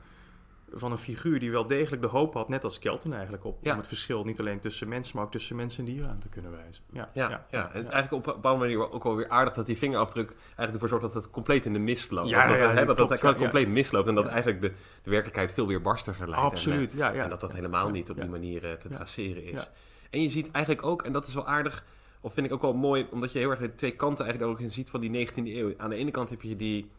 [0.74, 3.72] van een figuur die wel degelijk de hoop had, net als Kelton eigenlijk, op, Ja.
[3.72, 6.30] om het verschil niet alleen tussen mensen, maar ook tussen mensen en dieren aan te
[6.30, 6.84] kunnen wijzen.
[6.91, 9.65] Ja, Ja, ja, Het is eigenlijk op een bepaalde manier ook wel weer aardig dat
[9.65, 12.30] die vingerafdruk eigenlijk ervoor zorgt dat het compleet in de mist loopt.
[12.30, 14.72] Ja, dat, ja, dat, klopt, compleet misloopt en dat eigenlijk de,
[15.03, 16.45] de werkelijkheid veel weer barstiger lijkt.
[16.45, 17.24] Absoluut, En, ja, eh, ja.
[17.24, 19.70] en dat dat helemaal niet op die manier eh, te traceren is.
[20.09, 21.84] En je ziet eigenlijk ook, en dat is wel aardig,
[22.22, 24.59] of vind ik ook wel mooi, omdat je heel erg de twee kanten eigenlijk ook
[24.61, 25.74] in ziet van die 19e eeuw.
[25.78, 26.91] Aan de ene kant heb je die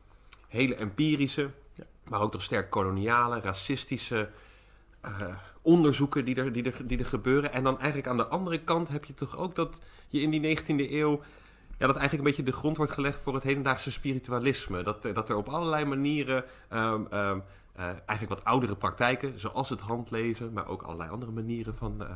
[0.48, 1.50] hele empirische,
[2.08, 4.28] Maar ook toch sterk koloniale, racistische
[5.00, 5.10] eh,
[5.62, 7.52] onderzoeken die er, die, er, die er gebeuren.
[7.52, 10.58] En dan eigenlijk aan de andere kant heb je toch ook dat je in die
[10.58, 11.20] 19e eeuw
[11.78, 14.82] ja, dat eigenlijk een beetje de grond wordt gelegd voor het hedendaagse spiritualisme.
[14.82, 17.38] Dat, er- dat er op allerlei manieren ehm, ehm,
[17.72, 22.08] eh, eigenlijk wat oudere praktijken, zoals het handlezen, maar ook allerlei andere manieren van eh,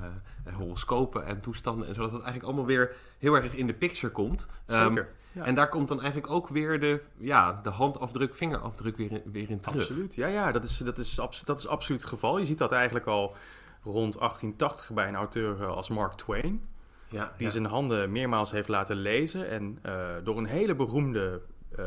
[0.45, 1.89] eh, horoscopen en toestanden.
[1.89, 4.49] En zodat het eigenlijk allemaal weer heel erg in de picture komt.
[4.67, 4.95] Ehm.
[5.33, 5.45] Ja.
[5.45, 9.51] En daar komt dan eigenlijk ook weer de, ja, de handafdruk, vingerafdruk weer in, weer
[9.51, 9.81] in terug.
[9.81, 10.15] Absoluut.
[10.15, 11.15] Ja, ja dat, is, dat, is,
[11.45, 12.39] dat is absoluut het geval.
[12.39, 13.37] Je ziet dat eigenlijk al
[13.83, 16.69] rond 1880 bij een auteur eh, als Mark Twain.
[17.09, 17.53] Ja, die ja.
[17.53, 19.49] zijn handen meermaals heeft laten lezen.
[19.49, 21.41] En eh, door een hele beroemde
[21.77, 21.85] eh,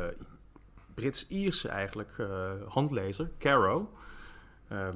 [0.94, 2.28] Brits-Ierse eigenlijk
[2.68, 3.92] handlezer, Caro.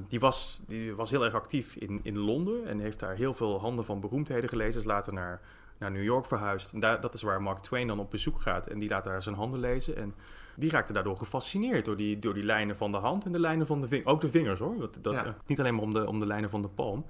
[0.08, 3.60] die, was, die was heel erg actief in, in Londen en heeft daar heel veel
[3.60, 4.80] handen van beroemdheden gelezen.
[4.80, 5.41] Is later naar,
[5.80, 6.74] naar New York verhuisd.
[6.74, 8.68] En daar, dat is waar Mark Twain dan op bezoek gaat.
[8.68, 9.96] En die laat daar zijn handen lezen.
[9.96, 10.14] En
[10.56, 13.68] die raakte daardoor gefascineerd door die, door die lijnen van de hand en de lijnen
[13.68, 14.10] van de vingers.
[14.10, 14.78] Ook de vingers hoor.
[14.80, 15.26] Dat, dat, Ja.
[15.26, 17.06] eh, niet alleen maar om de, om de lijnen van de palm.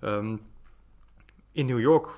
[0.00, 0.36] Ehm,
[1.52, 2.08] in New York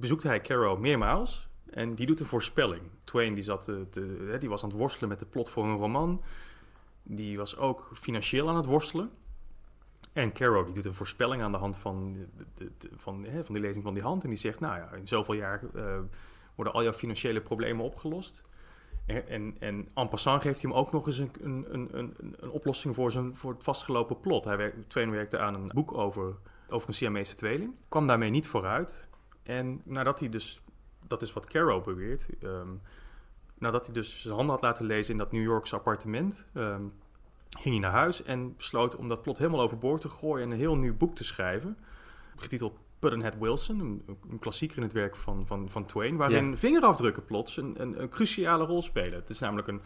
[0.00, 2.82] bezoekt hij Caro meermaals en die doet een voorspelling.
[3.04, 5.76] Twain die, zat, eh, te, die was aan het worstelen met de plot voor een
[5.76, 6.20] roman.
[7.02, 9.10] Die was ook financieel aan het worstelen.
[10.18, 12.16] En Caro die doet een voorspelling aan de hand van,
[12.54, 14.22] de, de- van, hè, van lezing van die hand.
[14.22, 15.98] En die zegt, nou ja, in zoveel jaar eh,
[16.54, 18.44] worden al jouw financiële problemen opgelost.
[19.06, 22.94] En, en, en passant geeft hij hem ook nog eens een, een, een, een, oplossing
[22.94, 24.44] voor, zijn, voor het vastgelopen plot.
[24.44, 26.36] Hij werkt, Twain werkte aan een boek over,
[26.68, 27.74] over een Siamese tweeling.
[27.88, 29.08] Kwam daarmee niet vooruit.
[29.42, 30.62] En nadat hij dus,
[31.06, 32.68] dat is wat Caro beweert, ehm,
[33.58, 36.82] nadat hij dus zijn handen had laten lezen in dat New Yorkse appartement, ehm,
[37.48, 40.58] ging hij naar huis en besloot om dat plot helemaal overboord te gooien en een
[40.58, 41.76] heel nieuw boek te schrijven.
[42.36, 46.56] Getiteld Pudd'nhead Wilson, een, een klassieker in het werk van, van, van Twain, waarin Ja.
[46.56, 49.18] vingerafdrukken plots een, een, een cruciale rol spelen.
[49.18, 49.80] Het is namelijk een,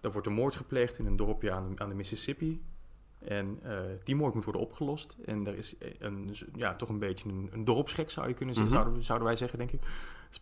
[0.00, 2.62] er wordt een moord gepleegd in een dorpje aan de, aan de Mississippi.
[3.18, 5.16] En eh, die moord moet worden opgelost.
[5.24, 8.72] En er is een, ja, toch een beetje een, een dorpsgek, zou je kunnen zeggen,
[8.72, 8.82] Mhm.
[8.82, 9.80] zouden, zouden wij zeggen, denk ik.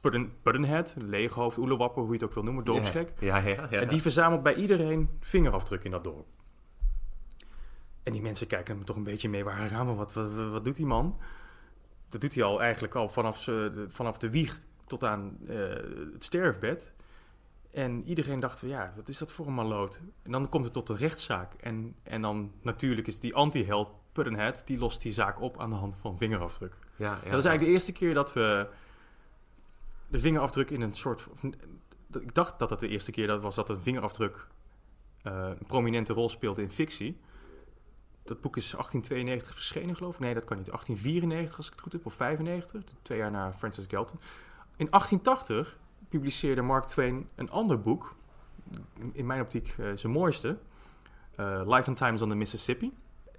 [0.00, 3.12] Puddin, Puddinhead, leeghoofd, oelewapper, hoe je het ook wil noemen, dorpsgek.
[3.20, 3.66] Ja, ja, ja.
[3.70, 3.80] ja.
[3.80, 6.26] En die verzamelt bij iedereen vingerafdrukken in dat dorp.
[8.04, 10.64] En die mensen kijken hem toch een beetje mee, waar gaan we, wat, wat, wat
[10.64, 11.18] doet die man?
[12.08, 15.56] Dat doet hij al eigenlijk al vanaf, ze- de, vanaf de wieg tot aan eh,
[16.12, 16.92] het sterfbed.
[17.70, 20.00] En iedereen dacht van ja, wat is dat voor een maloot?
[20.22, 21.54] En dan komt het tot een rechtszaak.
[21.54, 25.76] En, en dan natuurlijk is die anti-held Pudd'nhead, die lost die zaak op aan de
[25.76, 26.72] hand van vingerafdruk.
[26.96, 28.68] Ja, ja, dat is eigenlijk de eerste keer dat we
[30.08, 31.28] de vingerafdruk in een soort...
[31.30, 31.42] of-
[32.20, 34.46] Ik dacht dat het de eerste keer dat was dat een vingerafdruk
[35.22, 37.20] eh, een prominente rol speelde in fictie.
[38.24, 40.20] Dat boek is 1892 verschenen, geloof ik.
[40.20, 40.66] Nee, dat kan niet.
[40.66, 42.82] 1894, als ik het goed heb, of 95.
[43.02, 44.18] Twee jaar na Francis Galton.
[44.76, 48.14] In 1880 publiceerde Mark Twain een ander boek.
[49.12, 50.58] In mijn optiek eh, zijn mooiste.
[51.36, 52.92] eh, Life and Times on the Mississippi.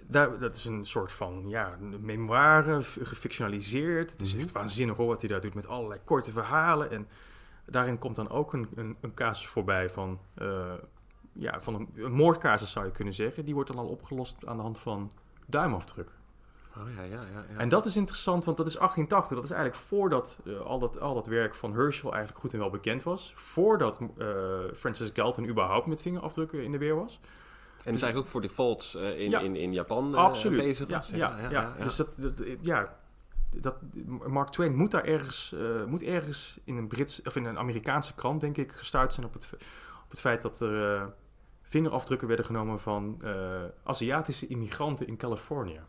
[0.08, 4.10] Daar, dat is een soort van ja, memoire, gefictionaliseerd.
[4.10, 4.42] Het is Mhm.
[4.42, 6.90] echt waanzinnig hoor, wat hij daar doet met allerlei korte verhalen.
[6.90, 7.08] En
[7.66, 10.72] daarin komt dan ook een, een, een casus voorbij van, eh,
[11.38, 13.44] ja, van een, een moordcasus zou je kunnen zeggen.
[13.44, 15.10] Die wordt dan al opgelost aan de hand van
[15.46, 16.10] duimafdruk.
[16.76, 17.58] Oh, ja, ja, ja, ja.
[17.58, 19.36] En dat is interessant, want dat is 1880.
[19.36, 22.58] Dat is eigenlijk voordat eh, al, dat, al dat werk van Herschel eigenlijk goed en
[22.58, 23.32] wel bekend was.
[23.36, 24.26] Voordat eh,
[24.74, 27.20] Francis Galton überhaupt met vingerafdrukken in de weer was.
[27.22, 29.40] En dus eigenlijk ook voor defaults eh in, Ja.
[29.40, 30.62] in, in Japan Absoluut.
[30.62, 31.08] bezig ja, was.
[31.08, 32.96] ja, ja, Dus dat, dat, ja,
[33.54, 33.76] dat,
[34.26, 35.54] Mark Twain moet daar ergens,
[35.86, 39.32] moet ergens in een Brits of in een Amerikaanse krant, denk ik, gestuurd zijn op
[39.32, 39.48] het,
[40.04, 41.12] op het feit dat er
[41.66, 45.80] vingerafdrukken werden genomen van eh, Aziatische immigranten in Californië.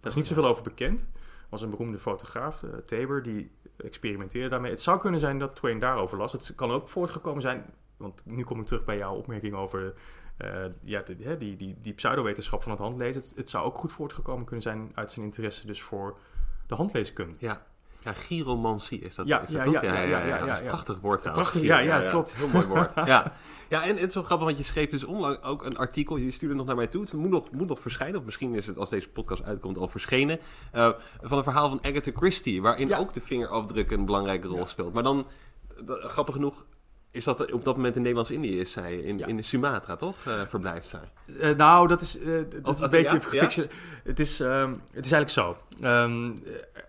[0.00, 1.00] Daar is niet zoveel over bekend.
[1.00, 4.70] Er was een beroemde fotograaf, eh, Tabor, die experimenteerde daarmee.
[4.70, 6.32] Het zou kunnen zijn dat Twain daarover las.
[6.32, 7.64] Het kan ook voortgekomen zijn,
[7.96, 9.94] want nu kom ik terug bij jouw opmerking over
[10.36, 13.22] eh, ja, hè, die, die, die pseudowetenschap van het handlezen.
[13.22, 16.18] Het, het zou ook goed voortgekomen kunnen zijn uit zijn interesse dus voor
[16.66, 17.36] de handleeskunde.
[17.38, 17.66] Ja.
[18.06, 19.26] Ja, gyromancie is dat.
[19.26, 19.72] Ja, is dat ja, ook?
[19.84, 21.22] ja, ja, ja, een prachtig woord.
[21.22, 22.34] Prachtig, ja, ja, klopt.
[22.36, 22.92] heel mooi woord.
[23.06, 23.32] ja.
[23.68, 26.16] ja, en het is zo grappig, want je schreef dus onlangs ook een artikel.
[26.16, 27.02] Je stuurde nog naar mij toe.
[27.02, 29.88] Het moet nog, moet nog verschijnen, of misschien is het als deze podcast uitkomt al
[29.88, 30.38] verschenen.
[30.72, 30.90] eh,
[31.22, 34.92] van een verhaal van Agatha Christie, waarin ook de vingerafdruk een belangrijke rol speelt.
[34.92, 35.26] Maar dan,
[35.84, 36.64] dat- grappig genoeg,
[37.16, 38.94] is dat op dat moment in Nederlands-Indië is zij.
[38.96, 39.26] In, Ja.
[39.26, 40.16] in Sumatra, toch?
[40.26, 41.10] eh, verblijft zij.
[41.40, 42.26] Eh, nou, dat is, eh,
[42.62, 43.66] dat is ja, een beetje ja?
[44.04, 45.56] Het, is, ehm, het is eigenlijk zo.
[45.80, 46.34] Ehm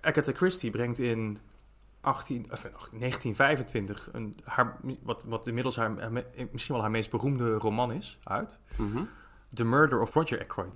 [0.01, 1.39] Agatha Christie brengt in
[2.01, 5.91] 18, of in 1925 een, haar, wat, wat inmiddels haar,
[6.51, 8.59] misschien wel haar meest beroemde roman is, uit.
[8.75, 9.03] Mhm.
[9.53, 10.69] The Murder of Roger Ackroyd.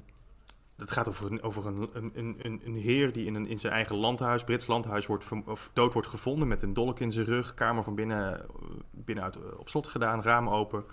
[0.82, 2.11] Dat gaat over een, over een, een,
[2.41, 5.93] een, een, heer die in, een, in zijn eigen landhuis, Brits landhuis, wordt of dood
[5.93, 8.45] wordt gevonden met een dolk in zijn rug, kamer van binnen, eh,
[8.91, 10.84] binnenuit eh, op slot gedaan, raam open.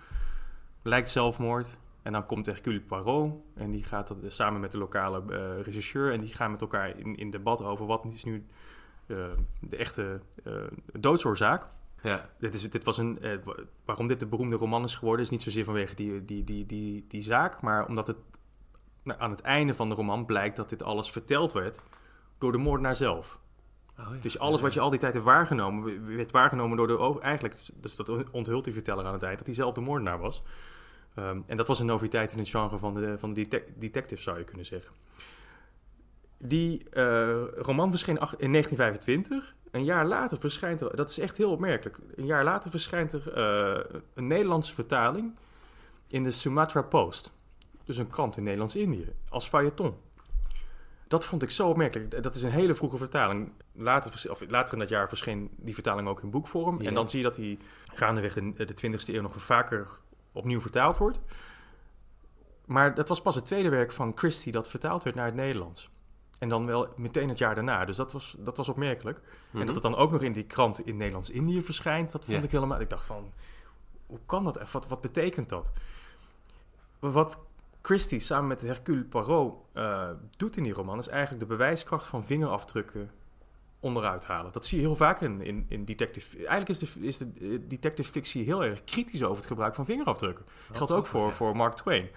[0.82, 1.78] Lijkt zelfmoord.
[2.03, 6.12] En dan komt Hercule Poirot en die gaat dat, samen met de lokale eh, regisseur
[6.12, 8.47] en die gaan met elkaar in, in debat over wat is nu
[9.61, 10.20] de echte
[10.93, 11.68] doodsoorzaak.
[12.03, 12.30] Ja.
[12.39, 15.43] Dit, is, dit was een, wa- waarom dit de beroemde roman is geworden, is niet
[15.43, 18.16] zozeer vanwege die, die, die, die, die zaak, maar omdat het
[19.09, 21.81] nou, aan het einde van de roman blijkt dat dit alles verteld werd
[22.39, 23.39] door de moordenaar zelf.
[23.99, 24.21] Oh, ja.
[24.23, 27.19] Dus alles wat je al die tijd hebt waargenomen, werd waargenomen door de oog.
[27.19, 30.43] Eigenlijk, dus dat onthult die verteller aan het eind, dat hij zelf de moordenaar was.
[31.15, 34.23] Ehm, en dat was een noviteit in het genre van de, van de detec- detective,
[34.23, 34.93] zou je kunnen zeggen.
[36.39, 39.57] Die eh, roman verscheen in 1925.
[39.71, 43.33] Een jaar later verschijnt er, dat is echt heel opmerkelijk, een jaar later verschijnt er
[43.33, 45.37] eh, een Nederlandse vertaling
[46.07, 47.33] in de Sumatra Post.
[47.89, 49.95] Dus een krant in Nederlands-Indië, als feuilleton.
[51.07, 52.22] Dat vond ik zo opmerkelijk.
[52.22, 53.53] Dat is een hele vroege vertaling.
[53.72, 56.80] Later, of later in dat jaar verscheen die vertaling ook in boekvorm.
[56.80, 56.89] Ja.
[56.89, 57.59] En dan zie je dat die
[57.93, 59.89] gaandeweg de, de 20e eeuw nog vaker
[60.32, 61.18] opnieuw vertaald wordt.
[62.64, 65.91] Maar dat was pas het tweede werk van Christie dat vertaald werd naar het Nederlands.
[66.39, 67.84] En dan wel meteen het jaar daarna.
[67.84, 69.20] Dus dat was, dat was opmerkelijk.
[69.51, 69.61] Mhm.
[69.61, 72.43] En dat het dan ook nog in die krant in Nederlands-Indië verschijnt, dat vond Ja.
[72.43, 72.80] ik helemaal...
[72.80, 73.32] Ik dacht van,
[74.07, 74.70] hoe kan dat?
[74.70, 75.70] Wat, wat betekent dat?
[76.99, 77.39] Wat
[77.89, 80.99] Christie samen met Hercule Poirot eh, doet in die roman...
[80.99, 83.11] is eigenlijk de bewijskracht van vingerafdrukken
[83.80, 84.53] onderuit halen.
[84.53, 86.36] Dat zie je heel vaak in, in, in detective...
[86.36, 89.84] Eigenlijk is de, is de eh, detective fictie heel erg kritisch over het gebruik van
[89.84, 90.45] vingerafdrukken.
[90.72, 91.32] Geldt ook voor, ja.
[91.32, 92.09] voor Mark Twain.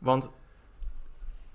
[0.00, 0.30] Want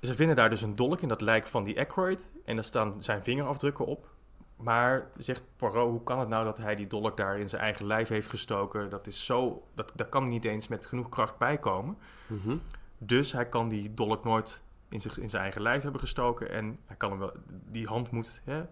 [0.02, 2.30] ze vinden daar dus een dolk in dat lijk van die Aykroyd.
[2.46, 4.08] En daar staan zijn vingerafdrukken op.
[4.56, 7.86] Maar zegt Poirot, hoe kan het nou dat hij die dolk daar in zijn eigen
[7.86, 8.90] lijf heeft gestoken?
[8.90, 11.98] Dat is zo, dat, daar kan niet eens met genoeg kracht bij komen.
[12.28, 12.58] Mhm.
[13.00, 16.52] Dus hij kan die dolk nooit in, zich, in zijn eigen lijf hebben gestoken.
[16.52, 18.66] En hij kan hem wel, die hand moet hè,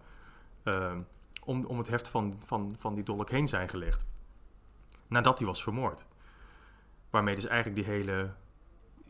[0.62, 1.00] ehm,
[1.44, 4.06] om, om het heft van, van, van die dolk heen zijn gelegd.
[5.06, 6.06] Nadat hij was vermoord.
[7.10, 8.30] Waarmee dus eigenlijk die hele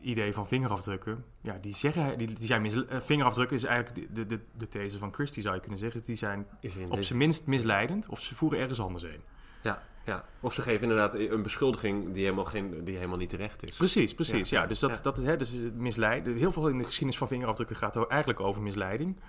[0.01, 4.25] idee van vingerafdrukken, ja, die zeggen, die, die zijn mis, eh, vingerafdrukken is eigenlijk de,
[4.25, 6.01] de, de these van Christie zou je kunnen zeggen.
[6.01, 6.47] Die zijn
[6.89, 9.21] op zijn minst misleidend of ze voeren ergens anders heen.
[9.61, 10.25] Ja, ja.
[10.39, 13.77] Of ze geven inderdaad een beschuldiging die helemaal, geen, die helemaal niet terecht is.
[13.77, 14.49] Precies, precies.
[14.49, 15.01] Ja, dus dat, ja.
[15.01, 16.35] dat is hè, dus misleiden.
[16.37, 19.19] Heel veel in de geschiedenis van vingerafdrukken gaat eigenlijk over misleiding.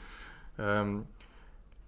[0.57, 0.97] Ehm,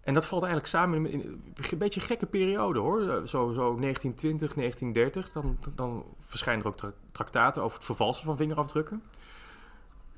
[0.01, 3.01] en dat valt eigenlijk samen in een beetje een gekke periode hoor.
[3.01, 5.33] Eh, Zo, zo 1920, 1930.
[5.33, 9.03] Dan, dan verschijnen er ook tra- traktaten over het vervalsen van vingerafdrukken.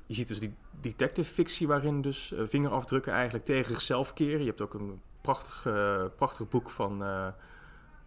[0.05, 4.39] je ziet dus die detective fictie waarin dus eh, vingerafdrukken eigenlijk tegen zichzelf keren.
[4.39, 7.27] Je hebt ook een prachtig, eh, prachtig boek van, eh,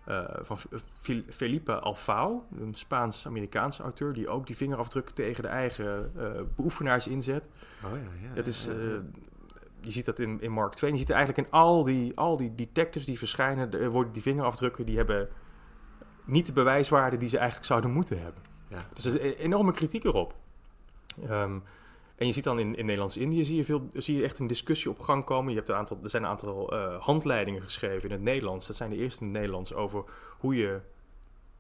[0.09, 0.59] eh, van
[0.99, 7.07] Fel- Felipe Alfao, een Spaans-Amerikaanse auteur, die ook die vingerafdrukken tegen de eigen eh, beoefenaars
[7.07, 7.49] inzet.
[7.85, 8.35] Oh ja, ja.
[8.35, 8.73] Het is, ja.
[8.73, 8.79] eh,
[9.81, 10.93] je ziet dat in, in Mark 2.
[10.93, 14.87] Je ziet eigenlijk in al die, al die detectives die verschijnen, er worden die vingerafdrukken,
[14.87, 15.29] die hebben
[16.25, 18.43] niet de bewijswaarde die ze eigenlijk zouden moeten hebben.
[18.69, 18.85] Ja.
[18.95, 20.35] Dus er is een enorme kritiek erop.
[21.29, 21.59] Ehm,
[22.19, 24.91] en je ziet dan in, in Nederlands-Indië zie je, veel, zie je echt een discussie
[24.91, 25.51] op gang komen.
[25.51, 28.67] Je hebt een aantal, er zijn een aantal eh, handleidingen geschreven in het Nederlands.
[28.67, 30.05] Dat zijn de eerste in het Nederlands over
[30.39, 30.81] hoe je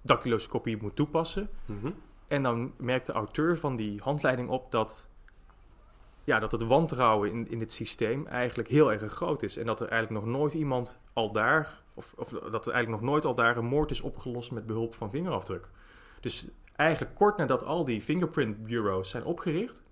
[0.02, 1.50] dactyloscopie moet toepassen.
[1.64, 1.90] Mhm.
[2.28, 5.06] En dan merkt de auteur van die handleiding op dat,
[6.24, 9.56] ja, dat het wantrouwen in, in dit systeem eigenlijk heel erg groot is.
[9.56, 13.10] En dat er eigenlijk nog nooit iemand al daar, of, of dat er eigenlijk nog
[13.10, 15.68] nooit al daar een moord is opgelost met behulp van vingerafdruk.
[16.20, 19.86] Dus eigenlijk kort nadat al die fingerprint bureaus zijn opgericht,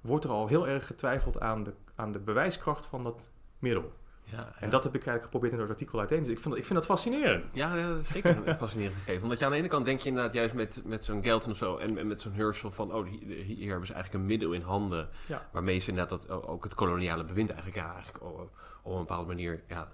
[0.00, 3.92] wordt er al heel erg getwijfeld aan de, aan de bewijskracht van dat middel.
[4.30, 6.44] Ja, En dat heb ik eigenlijk geprobeerd in het artikel uiteen te zetten.
[6.44, 7.46] Ik vind, ik vind dat fascinerend.
[7.52, 9.22] Ja, ja, dat is zeker een fascinerend gegeven.
[9.22, 11.56] Omdat je aan de ene kant denk je inderdaad juist met, met zo'n Gelton of
[11.56, 14.52] zo en, en met zo'n Herschel van, oh, hier, hier hebben ze eigenlijk een middel
[14.52, 15.08] in handen
[15.52, 18.50] waarmee ze inderdaad dat, ook het koloniale bewind eigenlijk, ja, eigenlijk op,
[18.82, 19.92] op een bepaalde manier ja,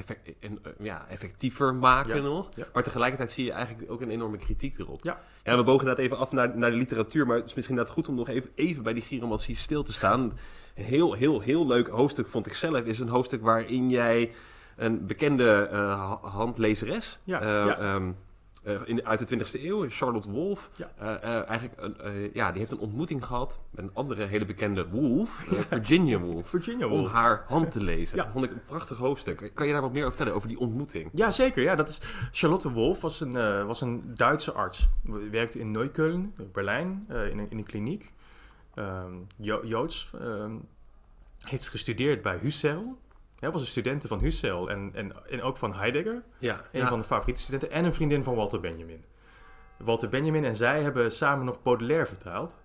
[0.00, 2.48] effect, en, eh, ja, effectiever maken Ja, nog.
[2.56, 2.64] ja.
[2.72, 5.04] Maar tegelijkertijd zie je eigenlijk ook een enorme kritiek erop.
[5.04, 5.20] Ja.
[5.44, 8.08] Ja, we bogen inderdaad even af naar, naar de literatuur, maar het is misschien goed
[8.08, 10.20] om nog even, even bij die gyromantie stil te staan.
[10.74, 14.32] Een heel, heel, heel leuk hoofdstuk vond ik zelf, is een hoofdstuk waarin jij
[14.76, 17.78] een bekende ha- handlezeres, Ja, eh, ja.
[18.62, 20.90] Eh, in, uit de 20e eeuw, Charlotte Wolf, Ja.
[20.98, 24.88] eh, eh, eigenlijk een, ja, die heeft een ontmoeting gehad met een andere hele bekende
[24.88, 25.30] Wolf,
[25.68, 28.16] Virginia Woolf, Virginia om haar hand te lezen.
[28.16, 28.22] Ja.
[28.24, 29.50] Dat vond ik een prachtig hoofdstuk.
[29.54, 31.10] Kan je daar wat meer over vertellen, over die ontmoeting?
[31.12, 31.62] Ja, zeker.
[31.62, 32.00] Ja, dat is,
[32.30, 34.88] Charlotte Wolf was een, was een Duitse arts.
[35.30, 38.12] Werkte in Neukölln, Berlijn, in, een, in een kliniek.
[38.74, 40.10] Ehm, Jo- Joods.
[40.20, 40.52] ehm,
[41.40, 42.96] heeft gestudeerd bij Husserl.
[43.40, 46.22] Hij was een studente van Husserl en, en, en ook van Heidegger.
[46.38, 47.70] Ja, Een van de favoriete studenten.
[47.70, 49.04] En een vriendin van Walter Benjamin.
[49.78, 52.58] Walter Benjamin en zij hebben samen nog Baudelaire vertaald.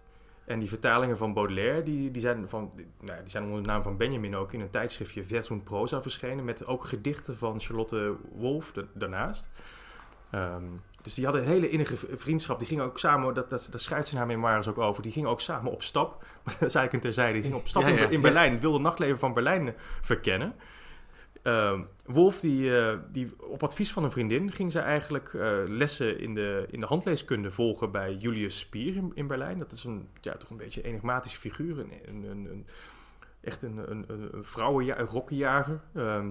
[0.46, 3.68] En die vertalingen van Baudelaire, die, die, zijn, van, die, nou, die zijn onder de
[3.70, 6.46] naam van Benjamin ook in een tijdschriftje Vers und Prosa verschenen.
[6.46, 9.50] Met ook gedichten van Charlotte Wolf da- daarnaast.
[10.32, 10.64] Ehm,
[11.06, 12.60] dus die hadden een hele innige vriendschap.
[12.60, 15.03] Die gingen ook samen, dat, dat, daar schrijft ze in haar memoires ook over.
[15.03, 16.20] Die gingen ook samen op stap.
[16.43, 17.34] Maar dat is eigenlijk een terzijde.
[17.34, 18.20] Die gingen op stap Ja, in, ja, in ja.
[18.20, 18.51] Berlijn.
[18.51, 20.56] Het wilde nachtleven van Berlijn eh, verkennen.
[21.41, 26.20] Ehm, Wolf, die, eh, die op advies van een vriendin, ging ze eigenlijk eh, lessen
[26.20, 29.60] in de, in de handleeskunde volgen bij Julius Spier in, in Berlijn.
[29.60, 31.80] Dat is een, ja, toch een beetje een enigmatische figuur.
[31.80, 32.66] Een, een, een, een-
[33.41, 35.80] echt een, een, een, vrouwenja- rokkenjager.
[35.95, 36.30] Ehm,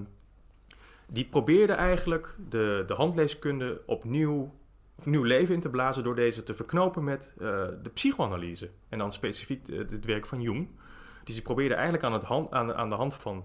[1.08, 4.54] die probeerde eigenlijk de, de handleeskunde opnieuw,
[5.02, 7.44] nieuw leven in te blazen door deze te verknopen met eh,
[7.82, 8.70] de psychoanalyse.
[8.88, 10.68] En dan specifiek de- het werk van Jung.
[11.24, 13.44] Dus die probeerde eigenlijk aan, het hand, aan, aan de hand van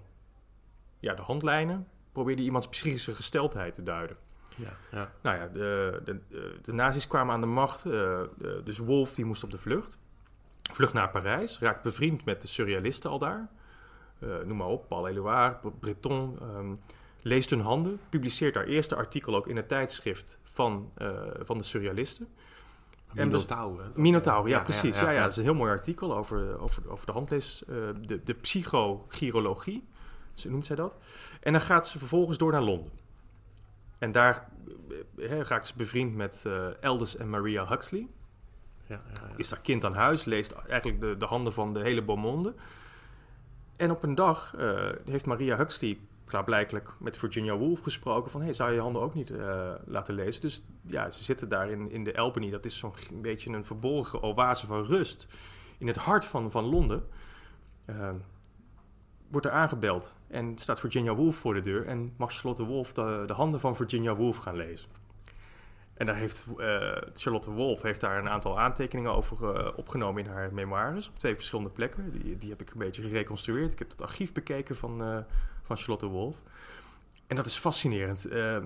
[0.99, 4.17] ja, de handlijnen, probeerde iemands psychische gesteldheid te duiden.
[4.55, 5.11] Ja, ja.
[5.21, 6.19] Nou ja, de, de,
[6.61, 8.21] de, nazi's kwamen aan de macht, eh,
[8.63, 9.97] dus Wolf die moest op de vlucht.
[10.73, 13.49] Vlucht naar Parijs, raakt bevriend met de surrealisten al daar.
[14.19, 16.37] Eh, noem maar op, Paul Éluard, Bre- Breton.
[16.41, 16.75] ehm,
[17.21, 21.11] leest hun handen, publiceert haar eerste artikel ook in het tijdschrift van, eh,
[21.43, 22.27] van de surrealisten.
[23.13, 23.83] En dus- Minotaur.
[23.83, 24.01] hè?
[24.01, 24.99] Minotaur, ja, precies.
[24.99, 28.23] Ja, ja, dat is een heel mooi artikel over, over, over de handlees, eh, de,
[28.23, 29.87] de psychogirologie,
[30.33, 30.97] zo noemt zij dat.
[31.41, 32.91] En dan gaat ze vervolgens door naar Londen.
[33.97, 34.49] En daar
[35.17, 36.45] eh, eh, raakt ze bevriend met
[36.81, 38.07] Aldous en Maria Huxley.
[38.85, 39.35] Ja, ja, ja.
[39.35, 42.53] Is daar kind aan huis, leest eigenlijk de, de handen van de hele Beaumonde.
[43.75, 44.55] En op een dag
[45.05, 45.99] heeft Maria Huxley
[46.29, 48.41] klaarblijkelijk met Virginia Woolf gesproken van...
[48.41, 50.41] Hey, zou je je handen ook niet eh, laten lezen?
[50.41, 52.49] Dus ja, ze zitten daar in, in de Albany.
[52.49, 55.27] Dat is zo'n beetje een verborgen oase van rust
[55.77, 57.07] in het hart van, van Londen.
[57.85, 58.09] Eh,
[59.29, 61.85] wordt er aangebeld en staat Virginia Woolf voor de deur...
[61.85, 64.89] en mag Charlotte Wolf de, de handen van Virginia Woolf gaan lezen.
[65.93, 70.31] En daar heeft eh, Charlotte Wolf heeft daar een aantal aantekeningen over eh, opgenomen in
[70.31, 72.11] haar memoires op twee verschillende plekken.
[72.11, 73.71] Die, die heb ik een beetje gereconstrueerd.
[73.71, 75.25] Ik heb het archief bekeken van,
[75.69, 76.35] van Charlotte Wolf.
[77.27, 78.25] En dat is fascinerend.
[78.25, 78.57] Eh,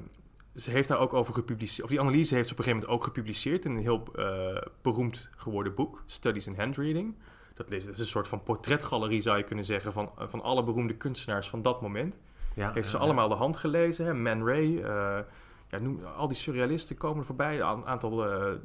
[0.56, 3.02] ze heeft daar ook over gepubliceerd, of die analyse heeft ze op een gegeven moment
[3.02, 7.16] ook gepubliceerd in een heel eh, beroemd geworden boek, Studies in Handreading.
[7.54, 10.64] Dat is, dat is een soort van portretgalerie, zou je kunnen zeggen, van, van alle
[10.64, 12.20] beroemde kunstenaars van dat moment.
[12.56, 14.06] Ja, Heeft ze allemaal de hand gelezen.
[14.06, 14.14] Hè?
[14.14, 15.20] Man Ray, eh,
[15.68, 17.60] ja, noem, al die surrealisten komen er voorbij.
[17.60, 18.58] Een aantal eh, eh,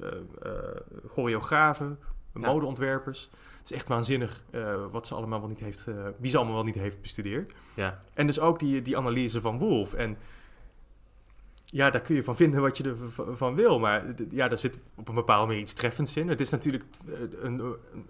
[0.00, 0.08] eh,
[0.42, 0.52] eh,
[1.08, 1.98] choreografen.
[2.32, 3.30] Modeontwerpers.
[3.58, 6.54] Het is echt waanzinnig eh, wat ze allemaal wel niet heeft, eh, wie ze allemaal
[6.54, 7.54] wel niet heeft bestudeerd.
[7.74, 9.94] Ja, En dus ook die, die analyse van Wolf.
[9.94, 10.16] En
[11.70, 12.96] ja, daar kun je van vinden wat je
[13.28, 13.78] ervan wil.
[13.78, 16.28] Maar ja, daar zit op een bepaalde manier iets treffends in.
[16.28, 17.58] Het is natuurlijk eh, een,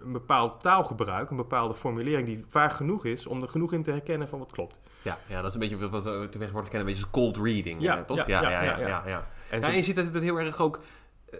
[0.03, 3.91] een, bepaald taalgebruik, een bepaalde formulering die vaag genoeg is om er genoeg in te
[3.91, 4.79] herkennen van wat klopt.
[5.01, 8.03] Ja, ja, dat is een beetje wat we tegenwoordig kennen, een beetje cold reading, Ja,
[8.03, 8.27] toch?
[8.27, 9.27] ja, Ja, ja, ja.
[9.49, 10.79] En en je ziet dat het heel erg ook,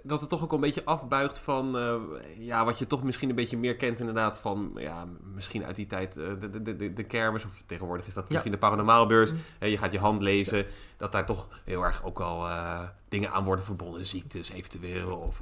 [0.04, 1.96] dat het toch ook een beetje afbuigt van, eh,
[2.38, 5.06] ja, wat je toch misschien een beetje meer kent inderdaad van, ja,
[5.36, 8.30] misschien uit die tijd eh, de, de, de, de, kermis, of tegenwoordig is dat Ja.
[8.32, 9.32] misschien de paranormaalbeurs.
[9.32, 9.38] Mm.
[9.60, 10.66] Eh, je gaat je hand lezen,
[10.98, 15.42] dat daar toch heel erg ook al eh, dingen aan worden verbonden, ziektes eventueel, of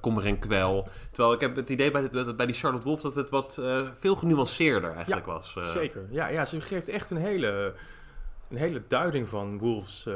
[0.00, 0.88] kommer en kwel.
[1.10, 3.62] Terwijl ik heb het idee bij, dit, bij die Charlotte Wolf dat het wat
[3.94, 5.56] veel genuanceerder eigenlijk was.
[5.60, 6.06] Zeker.
[6.10, 7.74] Ja, ja, ze geeft echt een hele,
[8.48, 10.08] een hele duiding van Wolfs,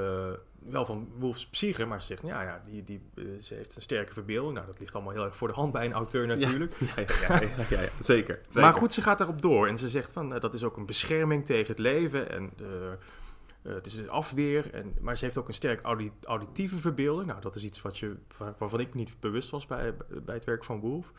[0.68, 3.82] wel van Wolfs psyche, maar ze zegt, ja, ja die, die, eh, ze heeft een
[3.82, 4.54] sterke verbeelding.
[4.54, 6.74] Nou, dat ligt allemaal heel erg voor de hand bij een auteur natuurlijk.
[6.96, 8.40] Ja, ja, ja, zeker, zeker.
[8.52, 10.86] Maar goed, ze gaat daarop door en ze zegt van, eh, dat is ook een
[10.86, 14.74] bescherming tegen het leven en eh, het is een afweer.
[14.74, 17.28] En, maar ze heeft ook een sterk audi- auditieve verbeelding.
[17.28, 20.44] Nou, dat is iets wat je, waar- waarvan ik niet bewust was bij, bij het
[20.44, 21.12] werk van Wolf.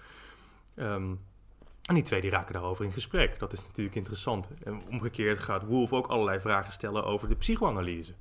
[0.75, 1.13] Ehm,
[1.85, 3.39] en die twee die raken daarover in gesprek.
[3.39, 4.49] Dat is natuurlijk interessant.
[4.63, 8.13] En omgekeerd gaat Wolf ook allerlei vragen stellen over de psychoanalyse.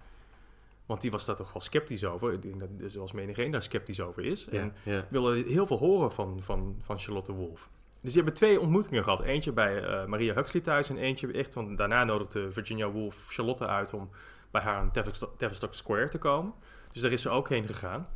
[0.86, 2.32] Want die was daar toch wel sceptisch over.
[2.32, 4.46] Ik denk dat, zoals menigeen daar sceptisch over is.
[4.50, 5.06] Ja, En ja.
[5.10, 7.68] willen heel veel horen van, van, van Charlotte Wolf.
[8.00, 9.20] Dus die hebben twee ontmoetingen gehad.
[9.20, 11.54] Eentje bij eh, Maria Huxley thuis en eentje echt...
[11.54, 14.10] Want daarna nodigde Virginia Woolf Charlotte uit om
[14.50, 14.90] bij haar aan
[15.36, 16.52] Tavistock Square te komen.
[16.92, 18.06] Dus daar is ze ook heen gegaan.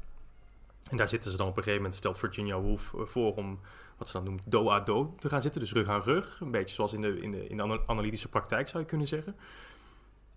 [0.90, 1.98] En daar zitten ze dan op een gegeven moment...
[1.98, 3.60] stelt Virginia Woolf eh, voor om
[3.96, 5.60] wat ze dan noemt do a do te gaan zitten.
[5.60, 6.40] Dus rug aan rug.
[6.40, 9.06] Een beetje zoals in de, in de, in de ana- analytische praktijk zou je kunnen
[9.06, 9.36] zeggen.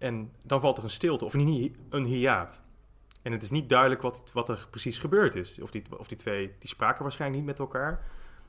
[0.01, 2.63] En dan valt er een stilte, of een, een hiaat.
[3.21, 5.61] En het is niet duidelijk wat, wat er precies gebeurd is.
[5.61, 7.91] Of die, of die twee, die spraken waarschijnlijk niet met elkaar.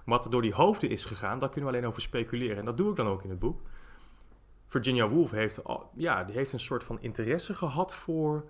[0.05, 2.57] Maar wat er door die hoofden is gegaan, daar kunnen we alleen over speculeren.
[2.57, 3.61] En dat doe ik dan ook in het boek.
[4.67, 5.61] Virginia Woolf heeft,
[5.95, 8.49] ja, die heeft een soort van interesse gehad voor...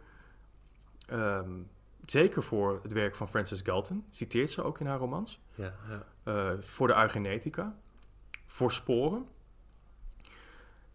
[1.06, 1.60] ehm,
[2.06, 4.04] zeker voor het werk van Francis Galton.
[4.10, 5.40] Citeert ze ook in haar romans.
[5.54, 6.06] Ja, ja.
[6.22, 7.76] Eh, voor de eugenetica.
[8.46, 9.26] Voor sporen.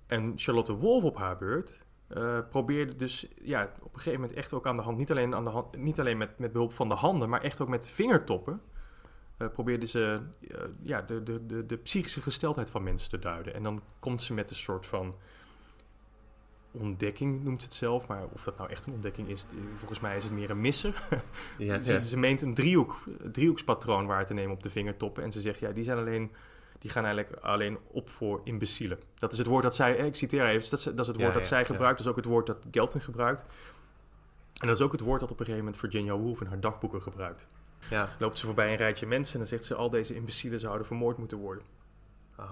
[0.05, 4.53] En Charlotte Wolf op haar beurt eh, probeerde dus ja, op een gegeven moment echt
[4.53, 6.89] ook aan de hand, niet alleen, aan de hand, niet alleen met, met behulp van
[6.89, 8.61] de handen, maar echt ook met vingertoppen,
[9.37, 13.53] eh, probeerde ze eh, ja, de, de, de, de psychische gesteldheid van mensen te duiden.
[13.53, 15.15] En dan komt ze met een soort van
[16.71, 19.45] ontdekking, noemt ze het zelf, maar of dat nou echt een ontdekking is,
[19.77, 21.03] volgens mij is het meer een misser.
[21.57, 21.99] Ja, Ze, ja.
[21.99, 22.95] ze meent een driehoek,
[23.31, 25.23] driehoekspatroon waar te nemen op de vingertoppen.
[25.23, 26.31] En ze zegt, ja, die, zijn alleen,
[26.79, 28.99] die gaan eigenlijk alleen op voor imbecielen.
[29.15, 31.33] Dat is het woord dat zij, eh, ik citeer even, dat is, het Ja, woord
[31.33, 31.97] dat ja, zij gebruikt.
[31.97, 33.43] Dat is ook het woord dat Gelton gebruikt.
[34.59, 36.59] En dat is ook het woord dat op een gegeven moment Virginia Woolf in haar
[36.59, 37.47] dagboeken gebruikt.
[37.89, 38.15] ja.
[38.19, 41.17] Loopt ze voorbij een rijtje mensen en dan zegt ze, al deze imbecielen zouden vermoord
[41.17, 41.63] moeten worden.
[42.39, 42.45] Oh,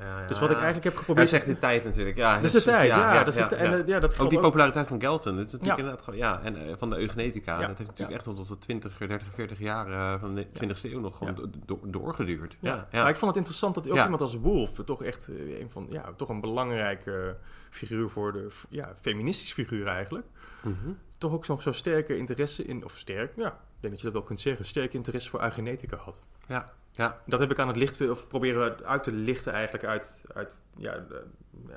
[0.00, 0.26] ja, ja.
[0.26, 1.28] Dus wat ik eigenlijk heb Hij geprobeerd...
[1.28, 2.16] zegt de tijd natuurlijk.
[2.16, 3.24] Ja, dat is de tijd, ja.
[3.24, 3.94] dat is de, en, ja.
[3.94, 5.36] eh, dat Ook die populariteit van Galton.
[5.36, 5.84] Dat is natuurlijk Ja.
[5.84, 7.58] inderdaad gewoon, ja, en eh, van de eugenetica.
[7.58, 11.00] Dat heeft natuurlijk echt tot de 20, 30, 40 jaar eh, van de 20e eeuw
[11.00, 12.56] nog gewoon do- doorgeduurd.
[12.60, 12.88] Ja.
[12.92, 16.12] Maar ik vond het interessant dat ook iemand als Wolf, toch echt een van, ja,
[16.16, 17.36] toch een belangrijke
[17.70, 20.26] figuur voor de, ja, feministisch figuur eigenlijk,
[20.62, 20.88] Mhm.
[21.18, 24.12] toch ook nog zo sterke interesse in, of sterk, ja, ik denk dat je dat
[24.12, 26.20] wel kunt zeggen, sterke interesse voor eugenetica had.
[26.46, 27.20] ja, ja.
[27.26, 31.04] Dat heb ik aan het licht, of proberen uit te lichten eigenlijk uit, uit, ja,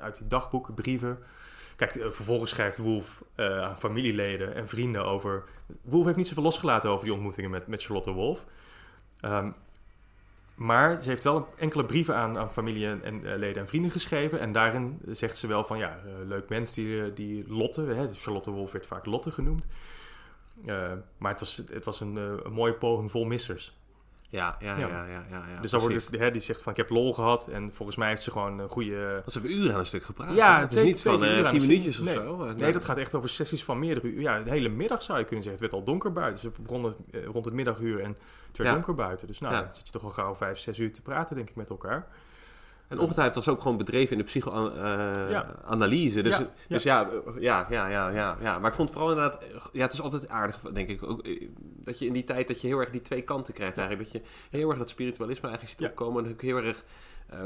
[0.00, 1.18] uit die dagboeken, brieven.
[1.76, 5.44] Kijk, eh, vervolgens schrijft Wolf eh, aan familieleden en vrienden over...
[5.82, 8.44] Wolf heeft niet zoveel losgelaten over die ontmoetingen met, met Charlotte Wolf.
[9.20, 9.50] Ehm,
[10.54, 13.90] maar ze heeft wel enkele brieven aan, aan familie en, en, eh, leden en vrienden
[13.90, 14.40] geschreven.
[14.40, 17.82] En daarin zegt ze wel van, ja, leuk mens, die, die Lotte.
[17.82, 19.66] Hè, Charlotte Wolf werd vaak Lotte genoemd.
[21.18, 23.81] Maar het was, het was een, een mooie poging vol missers.
[24.32, 24.88] Ja, ja, Ja.
[24.88, 27.46] ja, ja, ja, dus dan wordt, hè, die zegt van, ik heb lol gehad.
[27.48, 29.10] En volgens mij heeft ze gewoon een goede...
[29.12, 30.34] Want ze hebben uren aan een stuk gepraat.
[30.36, 32.20] Ja, het is twee- niet twee, van eh, 10 een minuutjes of stuk.
[32.22, 32.52] zo.
[32.52, 34.20] Nee, dat gaat echt over sessies van meerdere uur.
[34.20, 35.62] Ja, de hele middag zou je kunnen zeggen.
[35.62, 36.40] Het werd al donker buiten.
[36.42, 38.16] Ze begonnen eh, rond het middaguur en
[38.48, 39.26] het werd donker buiten.
[39.26, 41.56] Dus nou, dan zit je toch al gauw vijf, zes uur te praten, denk ik,
[41.56, 42.06] met elkaar.
[42.92, 46.22] En ongetwijfeld was ook gewoon bedreven in de psychoanalyse.
[46.22, 48.58] Dus, Ja, dus ja, eh, ja, ja, ja, ja, ja.
[48.58, 49.42] Maar ik vond vooral inderdaad...
[49.42, 51.02] eh, Ja, het is altijd aardig, denk ik.
[51.02, 53.76] Ook, eh, dat je in die tijd dat je heel erg die twee kanten krijgt
[53.78, 54.12] eigenlijk.
[54.12, 54.28] Dat je
[54.58, 56.24] heel erg dat spiritualisme eigenlijk ziet opkomen.
[56.24, 56.84] En ook heel erg...
[57.28, 57.38] eh,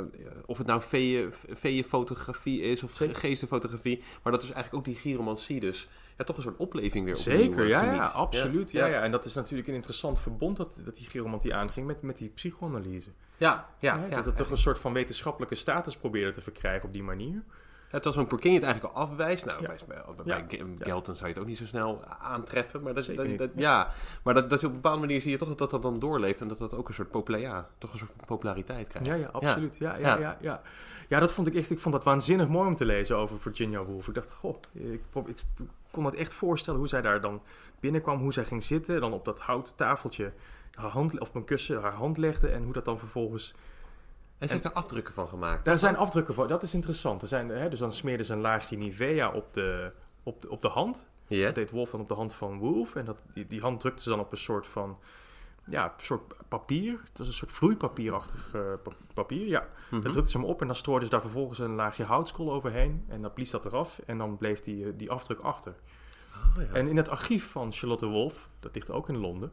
[0.46, 3.16] of het nou veeën- veeënfotografie is of Zeker.
[3.16, 4.02] geestenfotografie.
[4.22, 5.60] Maar dat is eigenlijk ook die gyromancie.
[5.60, 8.70] Dus ja, toch een soort opleving weer opnieuw, Zeker, eh, ja, ja, absoluut.
[8.70, 8.86] Ja.
[8.86, 8.92] Ja.
[8.92, 12.18] Ja, En dat is natuurlijk een interessant verbond dat, dat die chiromantie aanging met, met
[12.18, 13.10] die psychoanalyse.
[13.36, 14.16] Ja, ja, ja.
[14.16, 17.42] dat het toch een soort van wetenschappelijke status probeerde te verkrijgen op die manier.
[17.96, 19.44] Het was zo'n Porkin je het eigenlijk al afwijst.
[19.44, 19.66] Nou, Ja.
[19.66, 22.82] bij, bij, bij Ge- Gelton zou je het ook niet zo snel aantreffen.
[22.82, 23.90] Maar, dat, dat, dat- ja.
[24.22, 26.40] maar dat, dat je op een bepaalde manier zie je toch dat dat, dan doorleeft.
[26.40, 29.08] En dat dat ook een soort, popula ja, toch een soort populariteit krijgt.
[29.08, 29.76] Ja, ja, absoluut.
[29.78, 30.36] Ja, ja, Ja.
[30.40, 30.62] ja.
[31.08, 31.70] Ja, dat vond ik echt.
[31.70, 34.08] Ik vond dat waanzinnig mooi om te lezen over Virginia Woolf.
[34.08, 35.00] Ik dacht, goh, ik
[35.90, 37.42] kon dat echt voorstellen hoe zij daar dan
[37.80, 40.32] binnenkwam, hoe zij ging zitten, dan op dat houten tafeltje
[40.74, 43.54] haar hand, of op een kussen haar hand legde en hoe dat dan vervolgens.
[44.38, 45.64] En ze heeft er afdrukken van gemaakt.
[45.64, 46.48] Daar zijn afdrukken voor.
[46.48, 47.22] Dat is interessant.
[47.22, 49.92] Er zijn, hè, dus dan smeerde ze een laagje Nivea op de,
[50.22, 51.08] op de, op de hand.
[51.26, 51.44] Ja.
[51.46, 52.94] Dat deed Wolf dan op de hand van Wolf.
[52.94, 54.98] En dat, die, die hand drukte ze dan op een soort van.
[55.68, 56.92] Ja, een soort papier.
[57.08, 59.46] Het was een soort vloeipapierachtig eh, pa- papier.
[59.46, 59.68] Ja.
[59.90, 60.02] Mhm.
[60.02, 63.04] Dan drukte ze hem op en dan stoorde ze daar vervolgens een laagje houtskool overheen.
[63.08, 65.74] En dan blies dat eraf en dan bleef die, eh, die afdruk achter.
[66.56, 66.72] Oh, ja.
[66.74, 69.52] En in het archief van Charlotte Wolf, dat ligt ook in Londen,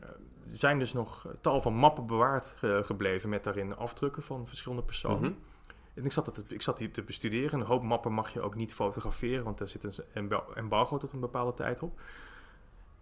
[0.00, 0.08] eh,
[0.52, 5.20] zijn dus nog tal van mappen bewaard gebleven met daarin afdrukken van verschillende personen.
[5.20, 5.32] Mhm.
[5.94, 7.60] En ik zat, dat, ik zat die te bestuderen.
[7.60, 11.12] Een hoop mappen mag je ook niet fotograferen, want daar zit een emba- embargo tot
[11.12, 12.00] een bepaalde tijd op.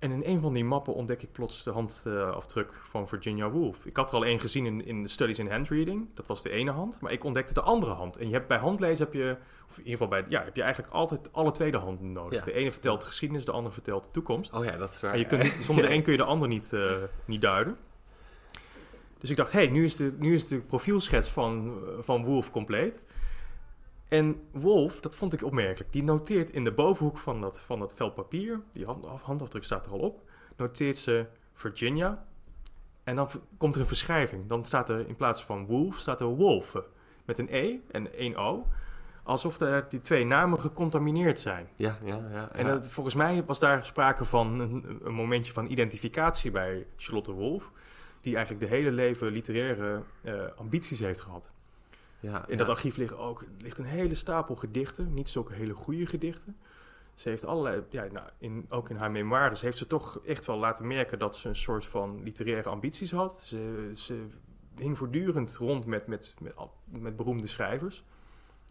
[0.01, 3.86] En in een van die mappen ontdek ik plots de handafdruk van Virginia Woolf.
[3.86, 6.09] Ik had er al één gezien in, in de Studies in Handreading.
[6.14, 7.01] Dat was de ene hand.
[7.01, 8.16] Maar ik ontdekte de andere hand.
[8.16, 9.36] En je hebt bij handlezen heb je,
[9.68, 12.39] of in ieder geval bij, ja, heb je eigenlijk altijd alle twee de handen nodig.
[12.39, 12.44] Ja.
[12.44, 14.52] De ene vertelt de geschiedenis, de andere vertelt de toekomst.
[14.52, 15.12] Oh ja, dat is waar.
[15.12, 16.93] En je kunt niet, zonder de een kun je de ander niet, eh,
[17.24, 17.77] niet duiden.
[19.18, 22.51] Dus ik dacht, hé, hey, nu, is de, nu is de profielschets van, van Wolf
[22.51, 23.02] compleet.
[24.11, 27.93] En Wolf, dat vond ik opmerkelijk, die noteert in de bovenhoek van dat, van dat
[27.95, 30.23] vel papier, die hand, handafdruk staat er al op,
[30.57, 32.27] noteert ze Virginia.
[33.05, 34.47] En dan komt er een verschrijving.
[34.49, 36.85] Dan staat er in plaats van Wolf, staat er Wolfe.
[37.24, 38.66] Met een E en één O.
[39.23, 41.69] Alsof er die twee namen gecontamineerd zijn.
[41.77, 42.53] Ja, ja, ja.
[42.53, 47.32] En dat- volgens mij was daar sprake van een, een momentje van identificatie bij Charlotte
[47.32, 47.70] Wolf.
[48.20, 51.53] Die eigenlijk de hele leven literaire eh, ambities heeft gehad.
[52.21, 52.57] Ja, In ja.
[52.57, 55.15] dat archief ligt ook ligt een hele stapel gedichten.
[55.15, 56.57] Niet zulke hele goede gedichten.
[57.15, 60.59] Ze heeft allerlei, ja, nou, in, ook in haar memoires heeft ze toch echt wel
[60.59, 63.41] laten merken dat ze een soort van literaire ambities had.
[63.41, 64.27] Ze, ze
[64.77, 68.05] hing voortdurend rond met, met, met, met beroemde schrijvers.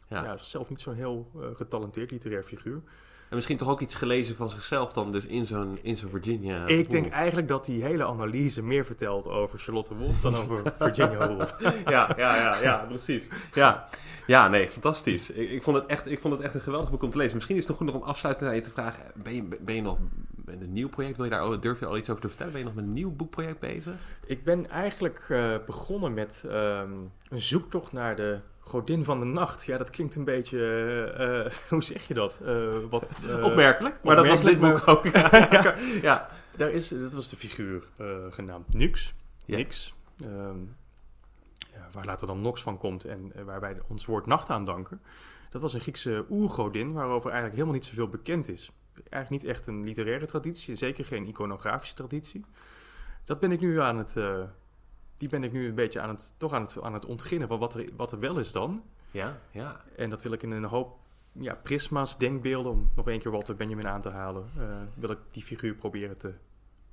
[0.07, 0.23] Ja.
[0.23, 2.81] Ja, zelf niet zo'n heel eh, getalenteerd literair figuur.
[3.29, 6.67] En misschien toch ook iets gelezen van zichzelf dan dus in zo'n in zo'n Virginia.
[6.67, 11.27] Ik denk eigenlijk dat die hele analyse meer vertelt over Charlotte Wolf dan over Virginia
[11.27, 11.55] Woolf.
[11.85, 13.27] ja, ja, ja, ja, precies.
[13.53, 13.89] Ja,
[14.27, 15.29] ja nee, fantastisch.
[15.29, 17.35] Ik, ik, vond het echt, ik vond het echt een geweldig boek om te lezen.
[17.35, 19.03] Misschien is het nog goed nog om afsluitend aan je te vragen.
[19.15, 19.97] Ben je, ben je nog
[20.45, 21.15] met een nieuw project?
[21.15, 22.51] Wil je daar, durf je al iets over te vertellen?
[22.51, 23.93] Ben je nog met een nieuw boekproject bezig?
[24.25, 26.91] Ik ben eigenlijk eh, begonnen met ehm,
[27.29, 28.39] een zoektocht naar de
[28.69, 29.65] godin van de nacht.
[29.65, 32.39] Ja, dat klinkt een beetje, eh, eh, hoe zeg je dat?
[32.45, 33.05] Eh, wat,
[33.41, 35.05] Opmerkelijk, maar dat was dit boek ook.
[35.51, 35.75] ja.
[36.01, 36.29] ja.
[36.55, 37.87] Daar is, dat was de figuur
[38.29, 39.13] genaamd Nux.
[39.45, 39.57] Ja.
[39.57, 39.95] Nix.
[40.23, 40.59] Ehm,
[41.73, 45.01] ja, waar later dan Nox van komt en waar wij ons woord nacht aan danken.
[45.49, 48.71] Dat was een Griekse oergodin waarover eigenlijk helemaal niet zoveel bekend is.
[49.09, 52.45] Eigenlijk niet echt een literaire traditie, zeker geen iconografische traditie.
[53.23, 54.15] Dat ben ik nu aan het,
[55.19, 57.59] die ben ik nu een beetje aan het, toch aan het, aan het ontginnen van
[57.59, 58.83] wat er, wat er wel is dan.
[59.11, 59.81] Ja, ja.
[59.95, 60.97] En dat wil ik in een hoop
[61.31, 64.63] ja, prisma's, denkbeelden, om nog één keer Walter Benjamin aan te halen, eh,
[64.95, 66.33] wil ik die figuur proberen te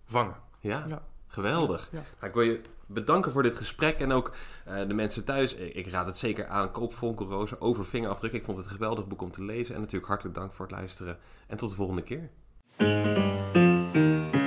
[0.04, 0.36] vangen.
[0.60, 1.02] Ja, Ja.
[1.26, 1.88] geweldig.
[1.92, 1.98] Ja.
[1.98, 4.34] Nou, ik wil je bedanken voor dit gesprek en ook
[4.64, 5.54] eh, de mensen thuis.
[5.54, 6.70] Ik, ik raad het zeker aan.
[6.72, 8.32] Koop Vonkelrozen over vingerafdruk.
[8.32, 9.74] Ik vond het een geweldig boek om te lezen.
[9.74, 11.18] En natuurlijk hartelijk dank voor het luisteren.
[11.46, 12.30] En tot de volgende keer.